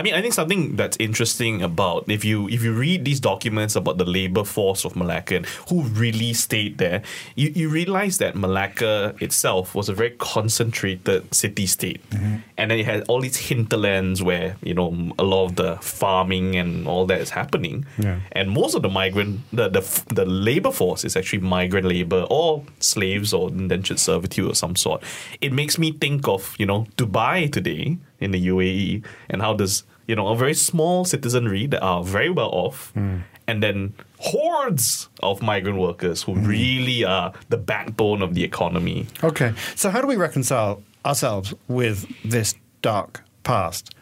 I 0.00 0.02
mean, 0.02 0.14
I 0.14 0.22
think 0.22 0.32
something 0.32 0.76
that's 0.76 0.96
interesting 0.98 1.60
about 1.60 2.08
if 2.08 2.24
you 2.24 2.48
if 2.48 2.64
you 2.64 2.72
read 2.72 3.04
these 3.04 3.20
documents 3.20 3.76
about 3.76 3.98
the 3.98 4.06
labor 4.06 4.44
force 4.44 4.86
of 4.86 4.96
Malacca 4.96 5.36
and 5.36 5.46
who 5.68 5.82
really 5.82 6.32
stayed 6.32 6.78
there, 6.78 7.02
you, 7.36 7.52
you 7.54 7.68
realize 7.68 8.16
that 8.16 8.34
Malacca 8.34 9.14
itself 9.20 9.74
was 9.74 9.90
a 9.90 9.92
very 9.92 10.12
concentrated 10.12 11.34
city 11.34 11.66
state, 11.66 12.00
mm-hmm. 12.08 12.36
and 12.56 12.70
then 12.70 12.78
it 12.78 12.86
had 12.86 13.04
all 13.08 13.20
these 13.20 13.36
hinterlands 13.36 14.22
where 14.22 14.56
you 14.62 14.72
know 14.72 15.12
a 15.18 15.22
lot 15.22 15.44
of 15.44 15.56
the 15.56 15.76
farming 15.82 16.56
and 16.56 16.88
all 16.88 17.04
that 17.04 17.20
is 17.20 17.28
happening, 17.28 17.84
Yeah. 17.98 18.20
and 18.32 18.50
most 18.50 18.74
of 18.74 18.80
the 18.80 18.88
migrant 18.88 19.40
the, 19.52 19.68
the 19.68 19.82
the 20.14 20.24
labor 20.24 20.70
force 20.70 21.04
is 21.04 21.14
actually 21.14 21.40
migrant 21.40 21.86
labor 21.86 22.24
or 22.30 22.64
slaves 22.78 23.34
or 23.34 23.50
indentured 23.50 23.98
servitude 23.98 24.48
of 24.48 24.56
some 24.56 24.76
sort. 24.76 25.02
It 25.42 25.52
makes 25.52 25.76
me 25.76 25.92
think 25.92 26.26
of 26.26 26.56
you 26.58 26.64
know 26.64 26.86
Dubai 26.96 27.52
today 27.52 27.98
in 28.18 28.30
the 28.30 28.46
UAE 28.48 29.04
and 29.28 29.42
how 29.42 29.52
there's 29.54 29.84
you 30.10 30.16
know 30.16 30.26
a 30.26 30.36
very 30.36 30.54
small 30.54 31.04
citizenry 31.04 31.68
that 31.68 31.80
are 31.80 32.02
very 32.02 32.30
well 32.30 32.50
off, 32.50 32.90
hmm. 32.94 33.18
and 33.46 33.62
then 33.62 33.94
hordes 34.18 35.08
of 35.22 35.40
migrant 35.40 35.78
workers 35.78 36.24
who 36.24 36.34
hmm. 36.34 36.44
really 36.44 37.04
are 37.04 37.32
the 37.48 37.56
backbone 37.56 38.20
of 38.20 38.34
the 38.34 38.42
economy. 38.42 39.06
Okay, 39.22 39.54
so 39.76 39.88
how 39.88 40.00
do 40.00 40.08
we 40.08 40.16
reconcile 40.16 40.82
ourselves 41.06 41.54
with 41.68 42.12
this 42.24 42.56
dark 42.82 43.22
past? 43.44 43.94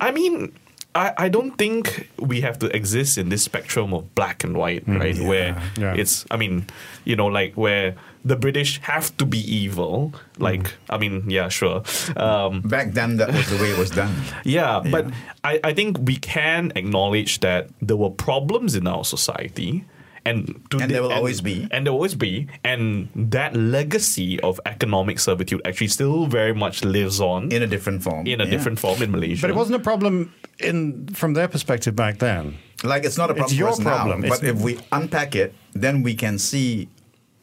I 0.00 0.10
mean, 0.10 0.52
I, 0.94 1.12
I 1.18 1.28
don't 1.28 1.56
think 1.58 2.08
we 2.18 2.40
have 2.42 2.58
to 2.60 2.74
exist 2.74 3.18
in 3.18 3.28
this 3.28 3.42
spectrum 3.42 3.92
of 3.92 4.14
black 4.14 4.44
and 4.44 4.56
white, 4.56 4.84
right? 4.86 5.18
Where 5.18 5.60
yeah. 5.76 5.94
it's, 5.94 6.24
I 6.30 6.36
mean, 6.36 6.66
you 7.04 7.16
know, 7.16 7.26
like 7.26 7.54
where 7.54 7.96
the 8.24 8.36
British 8.36 8.80
have 8.82 9.14
to 9.16 9.26
be 9.26 9.38
evil. 9.38 10.14
Like, 10.38 10.74
I 10.88 10.98
mean, 10.98 11.28
yeah, 11.28 11.48
sure. 11.48 11.82
Um, 12.16 12.62
Back 12.62 12.92
then, 12.92 13.16
that 13.16 13.32
was 13.32 13.50
the 13.50 13.56
way 13.56 13.70
it 13.70 13.78
was 13.78 13.90
done. 13.90 14.14
yeah, 14.44 14.82
but 14.88 15.06
I, 15.42 15.60
I 15.64 15.74
think 15.74 15.98
we 16.00 16.16
can 16.16 16.72
acknowledge 16.76 17.40
that 17.40 17.68
there 17.82 17.96
were 17.96 18.10
problems 18.10 18.76
in 18.76 18.86
our 18.86 19.04
society. 19.04 19.84
And, 20.26 20.46
to 20.70 20.78
And 20.78 20.88
the- 20.88 20.94
there 20.94 21.02
will 21.02 21.12
always 21.12 21.40
be. 21.40 21.68
And 21.70 21.84
there 21.84 21.92
will 21.92 21.98
always 22.00 22.14
be. 22.14 22.46
And 22.64 23.08
that 23.14 23.54
legacy 23.54 24.40
of 24.40 24.58
economic 24.64 25.18
servitude 25.18 25.60
actually 25.66 25.88
still 25.88 26.26
very 26.26 26.54
much 26.54 26.82
lives 26.84 27.20
on 27.20 27.52
In 27.52 27.62
a 27.62 27.66
different 27.66 28.02
form. 28.02 28.26
in 28.26 28.40
a 28.40 28.44
Yeah. 28.44 28.50
different 28.50 28.78
form 28.78 29.02
in 29.02 29.10
Malaysia. 29.10 29.42
But 29.42 29.50
it 29.50 29.56
wasn't 29.56 29.76
a 29.76 29.84
problem 29.84 30.32
in 30.58 31.08
from 31.12 31.34
their 31.34 31.48
perspective 31.48 31.94
back 31.94 32.18
then. 32.18 32.54
Like 32.82 33.04
it's 33.04 33.18
not 33.18 33.30
a 33.30 33.34
problem. 33.34 33.52
It's 33.52 33.58
problem 33.58 33.58
your 33.58 33.68
for 33.76 33.82
us 33.82 33.96
problem. 33.98 34.20
now. 34.20 34.26
It's- 34.26 34.40
But 34.40 34.48
if 34.48 34.56
we 34.60 34.78
unpack 34.92 35.34
it, 35.36 35.54
then 35.74 36.02
we 36.02 36.14
can 36.14 36.38
see 36.38 36.88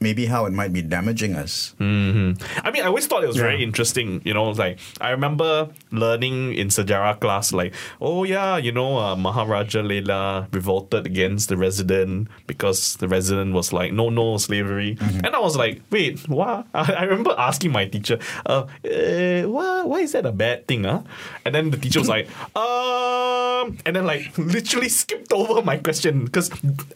maybe 0.02 0.26
how 0.26 0.46
it 0.46 0.54
might 0.54 0.74
be 0.74 0.82
damaging 0.82 1.36
us. 1.36 1.76
I 1.80 2.72
mean, 2.72 2.82
I 2.84 2.88
always 2.88 3.08
thought 3.08 3.24
it 3.24 3.28
was 3.28 3.38
very 3.38 3.64
interesting. 3.64 4.22
You 4.26 4.34
know, 4.34 4.50
like 4.50 4.80
I 5.00 5.12
remember 5.12 5.70
learning 5.92 6.56
in 6.56 6.68
sejarah 6.70 7.20
class, 7.20 7.54
like, 7.54 7.74
oh 8.02 8.24
yeah, 8.24 8.58
you 8.58 8.72
know, 8.72 8.98
uh, 8.98 9.16
Maharaja 9.16 9.82
Lela 9.82 10.48
revolted 10.52 11.06
against 11.06 11.50
the 11.50 11.58
resident 11.58 12.28
because 12.48 12.96
the 12.98 13.08
resident 13.08 13.54
was 13.54 13.72
like, 13.72 13.94
no, 13.94 14.10
no 14.10 14.38
slavery, 14.38 14.98
and 15.00 15.28
I 15.28 15.40
was 15.40 15.56
like, 15.56 15.82
wait, 15.92 16.28
what? 16.28 16.68
I, 16.74 16.94
I 16.94 17.04
remember 17.04 17.36
asking 17.38 17.72
my 17.72 17.86
teacher, 17.86 18.20
uh, 18.46 18.66
uh, 18.86 19.44
why, 19.44 19.84
why 19.84 20.00
is 20.00 20.12
that 20.14 20.26
a 20.26 20.32
bad 20.32 20.68
thing, 20.68 20.84
huh? 20.84 21.04
And 21.46 21.54
then 21.54 21.70
the 21.70 21.78
teacher 21.78 22.00
was 22.00 22.10
like, 22.10 22.28
um, 22.56 23.78
and 23.86 23.96
then 23.96 24.06
like 24.06 24.38
literally 24.38 24.90
skipped 25.02 25.32
over 25.32 25.62
my 25.62 25.78
question 25.78 26.26
because 26.26 26.50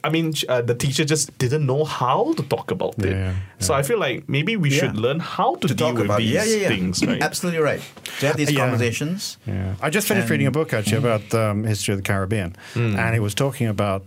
I 0.04 0.10
mean, 0.10 0.34
uh, 0.50 0.62
the 0.62 0.76
teacher 0.76 1.06
just 1.06 1.38
didn't 1.38 1.66
know 1.66 1.84
how 1.86 2.34
to 2.34 2.44
talk 2.44 2.72
about 2.72 2.95
it. 3.04 3.12
Yeah, 3.12 3.34
So 3.60 3.74
I 3.74 3.84
feel 3.84 4.00
like 4.00 4.30
maybe 4.30 4.56
we 4.56 4.70
should 4.70 4.96
learn 4.96 5.20
how 5.20 5.56
to, 5.56 5.68
To 5.68 5.74
deal 5.74 5.88
talk 5.88 5.96
with 5.96 6.06
about 6.06 6.20
these 6.20 6.32
yeah, 6.32 6.44
yeah, 6.44 6.56
yeah. 6.58 6.68
things, 6.68 7.06
right? 7.06 7.22
Absolutely 7.22 7.62
right. 7.62 7.82
To 8.20 8.28
have 8.28 8.38
these 8.38 8.52
Yeah. 8.52 8.60
conversations. 8.60 9.38
Yeah, 9.46 9.76
I 9.82 9.90
just 9.90 10.08
finished 10.08 10.30
reading 10.30 10.48
a 10.48 10.52
book 10.52 10.74
actually 10.74 10.98
about 10.98 11.34
um, 11.34 11.64
history 11.64 11.94
of 11.94 11.98
the 12.00 12.04
Caribbean, 12.04 12.56
hmm. 12.74 12.96
and 12.96 13.16
it 13.16 13.20
was 13.22 13.34
talking 13.34 13.68
about. 13.68 14.06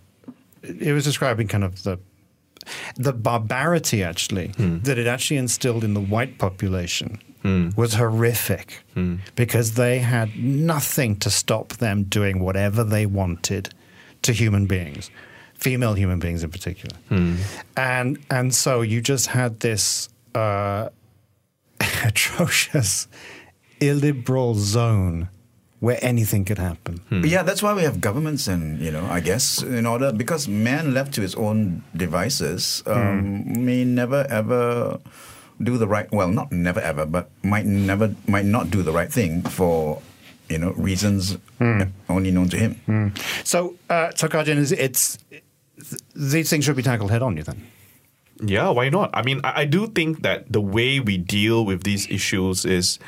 It 0.62 0.92
was 0.92 1.05
describing 1.05 1.48
kind 1.48 1.64
of 1.64 1.83
the 1.83 1.98
the 2.96 3.12
barbarity 3.12 4.03
actually 4.03 4.48
hmm. 4.48 4.79
that 4.81 4.98
it 4.98 5.07
actually 5.07 5.38
instilled 5.38 5.85
in 5.85 5.94
the 5.94 6.01
white 6.01 6.38
population 6.38 7.20
hmm. 7.43 7.70
was 7.76 7.95
horrific 7.95 8.82
because 9.34 9.74
they 9.74 10.01
had 10.01 10.36
nothing 10.36 11.16
to 11.16 11.30
stop 11.30 11.74
them 11.74 12.05
doing 12.05 12.41
whatever 12.41 12.84
they 12.84 13.07
wanted 13.07 13.72
to 14.22 14.32
human 14.32 14.66
beings, 14.66 15.11
female 15.59 15.94
human 15.94 16.18
beings 16.18 16.42
in 16.42 16.50
particular, 16.50 16.96
and 17.76 18.18
and 18.30 18.54
so 18.54 18.80
you 18.82 19.00
just 19.00 19.26
had 19.28 19.61
this. 19.61 20.09
Uh, 20.34 20.88
atrocious, 22.04 23.06
illiberal 23.80 24.54
zone 24.54 25.28
where 25.80 25.98
anything 26.02 26.44
could 26.44 26.59
happen. 26.59 27.00
Yeah, 27.11 27.42
that's 27.44 27.62
why 27.62 27.72
we 27.72 27.82
have 27.82 28.00
governments, 28.00 28.48
and 28.48 28.80
you 28.80 28.90
know, 28.90 29.04
I 29.06 29.20
guess 29.20 29.62
in 29.62 29.86
order 29.86 30.12
because 30.12 30.48
man 30.48 30.92
left 30.92 31.14
to 31.14 31.20
his 31.22 31.34
own 31.36 31.82
devices 31.96 32.82
um, 32.86 33.64
may 33.64 33.84
never 33.84 34.26
ever 34.28 34.98
do 35.62 35.78
the 35.78 35.86
right. 35.86 36.11
Well, 36.12 36.28
not 36.28 36.50
never 36.50 36.80
ever, 36.80 37.06
but 37.06 37.30
might 37.44 37.64
never 37.66 38.14
might 38.26 38.44
not 38.44 38.70
do 38.70 38.82
the 38.82 38.92
right 38.92 39.12
thing 39.12 39.42
for 39.42 40.02
you 40.48 40.59
know 40.59 40.72
reasons 40.72 41.38
Hmm. 41.59 41.82
only 42.09 42.30
known 42.30 42.48
to 42.50 42.56
him. 42.56 43.12
So, 43.44 43.74
uh, 43.90 44.11
so 44.14 44.28
Kar 44.28 44.44
Jin, 44.44 44.59
is 44.59 44.70
it's 44.72 45.18
th- 45.91 46.03
these 46.14 46.51
things 46.51 46.64
should 46.64 46.76
be 46.76 46.82
tackled 46.82 47.11
head 47.11 47.22
on. 47.22 47.36
You 47.36 47.43
think? 47.45 47.59
Yeah, 48.41 48.70
why 48.70 48.89
not? 48.89 49.11
I 49.14 49.22
mean, 49.22 49.41
I, 49.45 49.62
I 49.62 49.64
do 49.64 49.86
think 49.89 50.22
that 50.22 50.53
the 50.53 50.61
way 50.61 51.01
we 51.01 51.18
deal 51.18 51.64
with 51.64 51.82
these 51.82 52.09
issues 52.09 52.64
is 52.64 52.99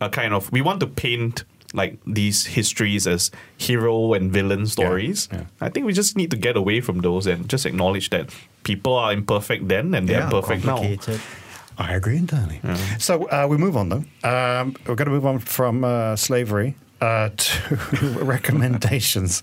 a 0.00 0.08
kind 0.08 0.32
of 0.32 0.50
we 0.52 0.62
want 0.62 0.80
to 0.80 0.86
paint 0.86 1.44
like 1.74 1.98
these 2.06 2.46
histories 2.46 3.06
as 3.06 3.30
hero 3.56 4.12
and 4.14 4.32
villain 4.32 4.66
stories. 4.66 5.28
yeah. 5.32 5.44
I 5.60 5.68
think 5.68 5.86
we 5.86 5.92
just 5.92 6.16
need 6.16 6.30
to 6.32 6.36
get 6.36 6.56
away 6.56 6.80
from 6.80 6.98
those 7.00 7.26
and 7.28 7.48
just 7.48 7.64
acknowledge 7.66 8.10
that 8.10 8.34
people 8.64 8.94
are 8.96 9.12
imperfect 9.12 9.68
then 9.68 9.94
and 9.94 10.08
they're 10.08 10.20
Yeah, 10.20 10.30
perfect 10.30 10.64
now. 10.64 10.82
I 11.78 11.94
agree 11.94 12.16
entirely. 12.16 12.60
So 12.98 13.24
uh, 13.28 13.46
we 13.48 13.56
move 13.56 13.76
on 13.76 13.88
though. 13.88 14.04
Um, 14.28 14.74
we're 14.86 14.96
going 14.96 15.06
to 15.06 15.12
move 15.12 15.26
on 15.26 15.38
from 15.38 15.84
uh, 15.84 16.16
slavery 16.16 16.74
uh, 17.00 17.30
to 17.36 17.76
recommendations. 18.22 19.42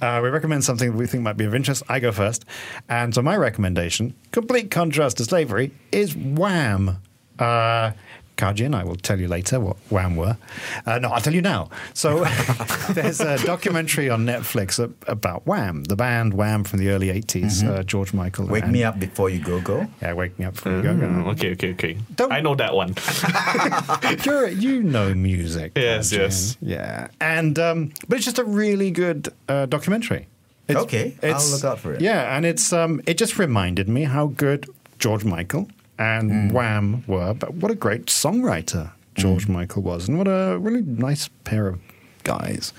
Uh, 0.00 0.20
we 0.22 0.28
recommend 0.28 0.64
something 0.64 0.92
that 0.92 0.96
we 0.96 1.06
think 1.06 1.22
might 1.22 1.36
be 1.36 1.44
of 1.44 1.54
interest. 1.54 1.82
I 1.88 2.00
go 2.00 2.12
first, 2.12 2.44
and 2.88 3.14
so 3.14 3.22
my 3.22 3.36
recommendation, 3.36 4.14
complete 4.32 4.70
contrast 4.70 5.16
to 5.18 5.24
slavery, 5.24 5.72
is 5.92 6.16
Wham. 6.16 6.98
Uh, 7.38 7.92
Kar 8.40 8.54
Jin, 8.54 8.74
I 8.74 8.84
will 8.84 8.96
tell 8.96 9.20
you 9.20 9.28
later 9.28 9.60
what 9.60 9.76
Wham 9.90 10.16
were. 10.16 10.38
Uh, 10.86 10.98
no, 10.98 11.10
I'll 11.10 11.20
tell 11.20 11.34
you 11.34 11.42
now. 11.42 11.68
So 11.92 12.24
there's 12.92 13.20
a 13.20 13.36
documentary 13.44 14.08
on 14.08 14.24
Netflix 14.24 14.78
about 15.06 15.46
Wham, 15.46 15.84
the 15.84 15.94
band 15.94 16.32
Wham 16.32 16.64
from 16.64 16.78
the 16.78 16.88
early 16.88 17.08
80s, 17.08 17.62
uh, 17.68 17.82
George 17.82 18.14
Michael. 18.14 18.46
Wake 18.46 18.62
and- 18.62 18.72
me 18.72 18.82
up 18.82 18.98
before 18.98 19.28
you 19.28 19.40
go 19.44 19.60
go. 19.60 19.86
Yeah, 20.00 20.14
wake 20.14 20.38
me 20.38 20.46
up 20.46 20.54
before 20.54 20.72
you 20.72 20.82
go. 20.82 20.88
Mm, 20.94 21.24
go. 21.24 21.30
okay, 21.32 21.52
okay, 21.52 21.72
okay. 21.72 21.98
Don't- 22.16 22.32
I 22.32 22.40
know 22.40 22.54
that 22.54 22.74
one. 22.74 22.94
You're, 24.24 24.48
you 24.48 24.82
know 24.82 25.12
music. 25.12 25.72
Yes, 25.76 26.08
Kar 26.08 26.16
Jin. 26.20 26.24
yes. 26.30 26.56
Yeah. 26.62 27.08
And, 27.20 27.58
um, 27.58 27.92
but 28.08 28.16
it's 28.16 28.24
just 28.24 28.38
a 28.38 28.44
really 28.44 28.90
good 28.90 29.28
uh, 29.50 29.66
documentary. 29.66 30.28
It's- 30.66 30.82
Okay, 30.82 31.14
I'll 31.22 31.28
it's- 31.28 31.52
look 31.52 31.64
out 31.70 31.78
for 31.78 31.92
it. 31.92 32.00
Yeah, 32.00 32.34
and 32.34 32.46
it's 32.46 32.72
um, 32.72 33.02
it 33.06 33.18
just 33.18 33.38
reminded 33.38 33.86
me 33.86 34.04
how 34.04 34.28
good 34.28 34.66
George 34.98 35.24
Michael 35.26 35.68
and 36.00 36.30
Hmm. 36.30 36.48
Wham 36.56 37.04
were, 37.06 37.32
but 37.34 37.54
what 37.54 37.70
a 37.70 37.76
great 37.76 38.06
songwriter 38.06 38.90
George 39.14 39.44
Hmm. 39.46 39.52
Michael 39.52 39.82
was, 39.82 40.08
and 40.08 40.18
what 40.18 40.26
a 40.26 40.58
really 40.58 40.82
nice 40.82 41.28
pair 41.44 41.68
of 41.68 41.78
guys. 42.22 42.72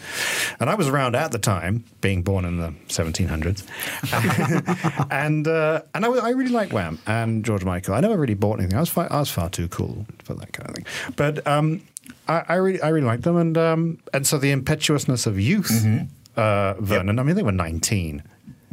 And 0.60 0.70
I 0.70 0.76
was 0.76 0.88
around 0.88 1.16
at 1.16 1.32
the 1.32 1.40
time, 1.40 1.84
being 2.02 2.22
born 2.24 2.46
in 2.46 2.58
the 2.58 2.74
1700s, 2.90 3.64
and 5.12 5.48
uh, 5.48 5.82
and 5.94 6.06
I, 6.06 6.10
I 6.10 6.30
really 6.32 6.52
liked 6.52 6.74
Wham 6.74 7.00
and 7.08 7.44
George 7.46 7.64
Michael. 7.64 7.94
I 7.96 8.00
never 8.02 8.18
really 8.18 8.34
bought 8.36 8.60
anything. 8.60 8.78
I 8.78 8.82
was 8.82 8.90
far, 8.90 9.12
I 9.12 9.20
was 9.20 9.32
far 9.32 9.50
too 9.50 9.68
cool 9.68 10.06
for 10.24 10.34
that 10.36 10.52
kind 10.54 10.70
of 10.70 10.76
thing. 10.76 10.86
But 11.16 11.46
um, 11.48 11.82
I, 12.28 12.44
I 12.50 12.56
really 12.56 12.82
I 12.82 12.90
really 12.90 13.08
liked 13.08 13.24
them, 13.24 13.38
and 13.38 13.58
um, 13.58 13.98
and 14.14 14.26
so 14.28 14.38
the 14.38 14.52
impetuousness 14.52 15.26
of 15.28 15.40
youth, 15.40 15.70
Mm-hmm. 15.72 16.06
uh, 16.38 16.74
Vernon. 16.80 17.20
I 17.20 17.24
mean, 17.24 17.36
they 17.36 17.44
were 17.44 17.52
19. 17.52 18.24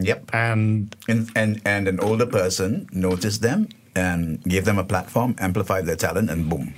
Yep. 0.00 0.30
And 0.32 0.94
And, 1.08 1.28
and 1.34 1.60
and 1.64 1.88
an 1.88 1.98
older 2.00 2.26
person 2.26 2.88
noticed 2.92 3.42
them 3.42 3.68
and 3.98 4.42
give 4.44 4.64
them 4.64 4.78
a 4.78 4.84
platform, 4.84 5.34
amplify 5.38 5.80
their 5.82 5.96
talent, 5.96 6.30
and 6.30 6.48
boom. 6.48 6.74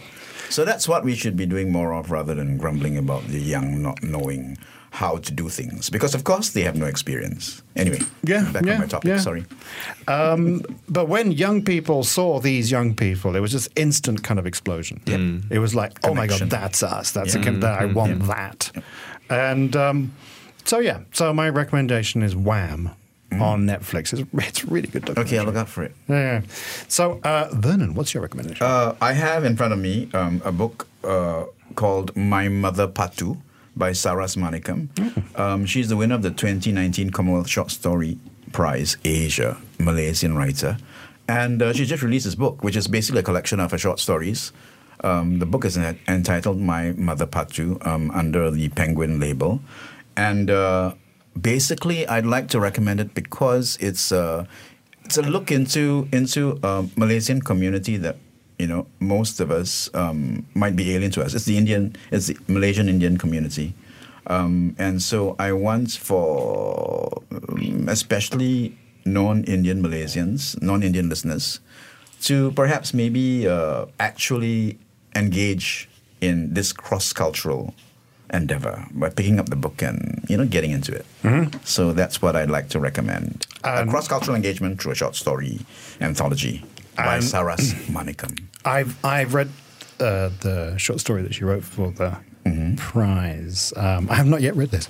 So 0.49 0.65
that's 0.65 0.89
what 0.89 1.05
we 1.05 1.15
should 1.15 1.37
be 1.37 1.47
doing 1.47 1.71
more 1.71 1.93
of, 1.95 2.11
rather 2.11 2.35
than 2.35 2.59
grumbling 2.59 2.97
about 2.97 3.25
the 3.29 3.39
young 3.41 3.83
not 3.83 4.03
knowing 4.03 4.57
how 4.93 5.19
to 5.19 5.33
do 5.33 5.49
things. 5.49 5.89
Because 5.91 6.17
of 6.17 6.25
course 6.25 6.51
they 6.51 6.63
have 6.63 6.77
no 6.77 6.87
experience. 6.87 7.63
Anyway, 7.77 8.01
Yeah, 8.25 8.51
back 8.53 8.65
yeah, 8.67 8.75
on 8.75 8.81
my 8.81 8.87
topic. 8.87 9.09
yeah. 9.09 9.19
Sorry. 9.19 9.45
Um, 10.09 10.63
but 10.89 11.07
when 11.09 11.31
young 11.33 11.63
people 11.65 12.03
saw 12.03 12.41
these 12.41 12.71
young 12.73 12.95
people, 12.97 13.37
it 13.37 13.41
was 13.41 13.53
just 13.53 13.69
instant 13.77 14.25
kind 14.25 14.41
of 14.41 14.47
explosion. 14.47 15.01
It 15.51 15.61
was 15.61 15.75
like, 15.75 15.93
oh 16.03 16.15
my 16.15 16.27
Connection. 16.27 16.49
god, 16.49 16.61
that's 16.61 16.83
us. 16.83 17.13
That's 17.13 17.35
Yeah. 17.35 17.41
a 17.41 17.45
kind 17.45 17.63
that 17.63 17.81
I 17.81 17.85
want 17.87 18.27
that. 18.27 18.73
And 19.29 19.77
um, 19.77 20.13
so 20.65 20.81
yeah, 20.81 20.99
so 21.13 21.33
my 21.33 21.49
recommendation 21.49 22.23
is 22.25 22.35
Wham 22.35 22.91
on 23.33 23.67
Netflix. 23.67 24.13
It's, 24.13 24.23
it's 24.35 24.65
really 24.65 24.89
good. 24.89 25.05
Mm. 25.05 25.19
Okay, 25.19 25.39
I'll 25.39 25.45
look 25.45 25.57
out 25.57 25.69
for 25.69 25.83
it. 25.83 25.95
Yeah. 26.09 26.43
So 26.89 27.21
uh, 27.23 27.49
Vernon, 27.53 27.95
what's 27.95 28.13
your 28.15 28.23
recommendation? 28.23 28.67
Uh, 28.67 28.97
I 29.01 29.13
have 29.13 29.45
in 29.45 29.57
front 29.57 29.73
of 29.73 29.79
me 29.79 30.09
um, 30.15 30.43
a 30.45 30.53
book 30.53 30.89
uh, 31.05 31.45
called 31.75 32.17
My 32.17 32.49
Mother 32.49 32.89
Pattu 32.89 33.41
by 33.77 33.93
Saras 33.93 34.37
Manikam. 34.37 34.89
Um, 35.39 35.65
she's 35.67 35.89
the 35.89 35.97
winner 35.97 36.15
of 36.15 36.23
the 36.23 36.31
2019 36.31 37.11
Commonwealth 37.11 37.49
Short 37.49 37.71
Story 37.71 38.19
Prize 38.53 38.97
Asia, 39.05 39.57
Malaysian 39.79 40.37
writer. 40.37 40.77
And 41.29 41.63
uh, 41.63 41.73
she 41.73 41.87
just 41.87 42.03
released 42.03 42.25
this 42.25 42.35
book, 42.35 42.65
which 42.65 42.77
is 42.77 42.89
basically 42.89 43.21
a 43.21 43.23
collection 43.23 43.61
of 43.61 43.71
her 43.71 43.79
short 43.79 44.01
stories. 44.01 44.53
Um, 45.05 45.39
the 45.39 45.47
book 45.47 45.65
is 45.65 45.79
en- 45.79 45.99
entitled 46.09 46.61
My 46.61 46.93
Mother 46.93 47.27
Pattu 47.27 47.85
um, 47.87 48.11
under 48.11 48.51
the 48.51 48.69
Penguin 48.71 49.21
label. 49.21 49.61
And 50.17 50.51
uh, 50.51 50.95
basically, 51.39 52.07
I'd 52.07 52.27
like 52.27 52.49
to 52.49 52.61
recommend 52.61 53.01
it 53.01 53.15
because 53.15 53.77
it's, 53.81 54.13
uh, 54.13 54.47
it's 55.05 55.19
a 55.19 55.23
look 55.23 55.51
into, 55.51 56.09
into 56.13 56.59
a 56.63 56.87
Malaysian 56.97 57.41
community 57.41 57.97
that 57.99 58.17
you 58.61 58.67
know, 58.67 58.87
most 59.01 59.41
of 59.41 59.51
us 59.51 59.89
um, 59.95 60.47
might 60.53 60.77
be 60.77 60.95
alien 60.95 61.11
to 61.13 61.23
us. 61.25 61.33
It's 61.33 61.47
the 61.47 61.57
Indian, 61.57 61.97
it's 62.11 62.27
the 62.27 62.37
Malaysian 62.47 62.91
Indian 62.91 63.17
community. 63.17 63.73
Um, 64.27 64.77
and 64.79 65.01
so 65.01 65.35
I 65.39 65.53
want 65.53 65.93
for 65.93 67.23
um, 67.33 67.89
especially 67.89 68.77
non-Indian 69.07 69.83
Malaysians, 69.83 70.61
non-Indian 70.61 71.09
listeners, 71.09 71.61
to 72.23 72.53
perhaps 72.53 72.93
maybe 72.93 73.49
uh, 73.49 73.87
actually 73.99 74.79
engage 75.17 75.89
in 76.21 76.53
this 76.53 76.71
cross-cultural 76.71 77.75
endeavor 78.33 78.87
by 78.93 79.09
picking 79.11 79.39
up 79.41 79.49
the 79.49 79.57
book 79.57 79.83
and 79.83 80.25
you 80.29 80.37
know 80.37 80.47
getting 80.47 80.71
into 80.71 80.93
it. 80.95 81.07
So 81.65 81.93
that's 81.93 82.23
what 82.23 82.35
I'd 82.37 82.51
like 82.51 82.69
to 82.71 82.79
recommend: 82.81 83.47
a 83.65 83.83
Um, 83.83 83.89
cross-cultural 83.91 84.35
engagement 84.37 84.81
through 84.81 84.93
a 84.93 84.95
short 84.97 85.15
story 85.17 85.61
anthology 86.01 86.65
by 86.97 87.17
Um, 87.19 87.23
Saras 87.23 87.73
Manikam. 87.95 88.33
I've 88.65 88.93
I've 89.05 89.35
read 89.35 89.49
uh, 90.01 90.31
the 90.41 90.75
short 90.79 91.01
story 91.01 91.23
that 91.23 91.35
she 91.35 91.45
wrote 91.45 91.65
for 91.65 91.91
the 91.93 92.17
prize. 92.77 93.73
Um, 93.77 94.09
I 94.11 94.15
have 94.15 94.27
not 94.27 94.41
yet 94.41 94.57
read 94.57 94.71
this. 94.71 94.89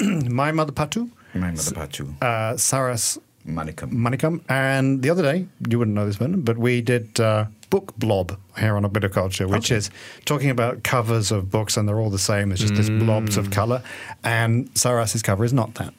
My 0.00 0.52
Mother 0.52 0.72
Pattu, 0.72 1.10
My 1.34 1.50
mother 1.50 1.72
Pattu 1.74 2.14
uh, 2.22 2.54
Saras 2.56 3.18
Manikam. 3.48 3.90
Manikam, 3.92 4.40
and 4.48 5.02
the 5.02 5.10
other 5.10 5.22
day 5.22 5.46
you 5.68 5.78
wouldn't 5.78 5.94
know 5.94 6.06
this, 6.06 6.16
Vernon, 6.16 6.42
but 6.42 6.58
we 6.58 6.80
did 6.80 7.18
uh, 7.20 7.46
book 7.70 7.96
blob 7.96 8.38
here 8.58 8.76
on 8.76 8.84
a 8.84 8.88
bit 8.88 9.04
of 9.04 9.12
culture, 9.12 9.48
which 9.48 9.70
is 9.70 9.90
talking 10.24 10.50
about 10.50 10.82
covers 10.82 11.30
of 11.30 11.50
books, 11.50 11.76
and 11.76 11.88
they're 11.88 11.98
all 11.98 12.10
the 12.10 12.18
same. 12.18 12.52
It's 12.52 12.60
just 12.60 12.74
this 12.74 12.90
blobs 12.90 13.36
of 13.36 13.50
color, 13.50 13.82
and 14.24 14.70
Saras's 14.76 15.22
cover 15.22 15.44
is 15.44 15.52
not 15.52 15.74
that. 15.74 15.94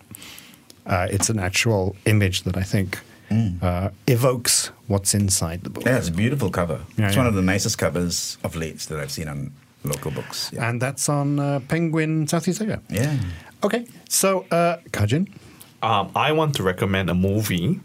Uh, 0.85 1.07
it's 1.11 1.29
an 1.29 1.39
actual 1.39 1.95
image 2.05 2.43
that 2.43 2.57
I 2.57 2.63
think 2.63 2.99
uh, 3.61 3.89
evokes 4.07 4.71
what's 4.87 5.13
inside 5.13 5.63
the 5.63 5.69
book. 5.69 5.85
Yeah, 5.85 5.97
it's 5.97 6.07
a 6.07 6.11
beautiful 6.11 6.49
cover. 6.49 6.81
Yeah, 6.97 7.07
it's 7.07 7.15
yeah. 7.15 7.21
one 7.21 7.27
of 7.27 7.35
the 7.35 7.41
nicest 7.41 7.77
covers 7.77 8.37
of 8.43 8.55
late 8.55 8.79
that 8.79 8.99
I've 8.99 9.11
seen 9.11 9.27
on 9.27 9.51
local 9.83 10.11
books. 10.11 10.51
Yeah. 10.51 10.69
And 10.69 10.81
that's 10.81 11.07
on 11.09 11.39
uh, 11.39 11.59
Penguin 11.67 12.27
Southeast 12.27 12.61
Asia. 12.61 12.81
yeah. 12.89 13.17
Okay, 13.61 13.85
so 14.07 14.45
uh, 14.51 14.77
Kar 14.93 15.05
Jin. 15.05 15.27
Um, 15.81 16.11
I 16.15 16.31
want 16.31 16.55
to 16.55 16.63
recommend 16.63 17.09
a 17.09 17.13
movie 17.15 17.79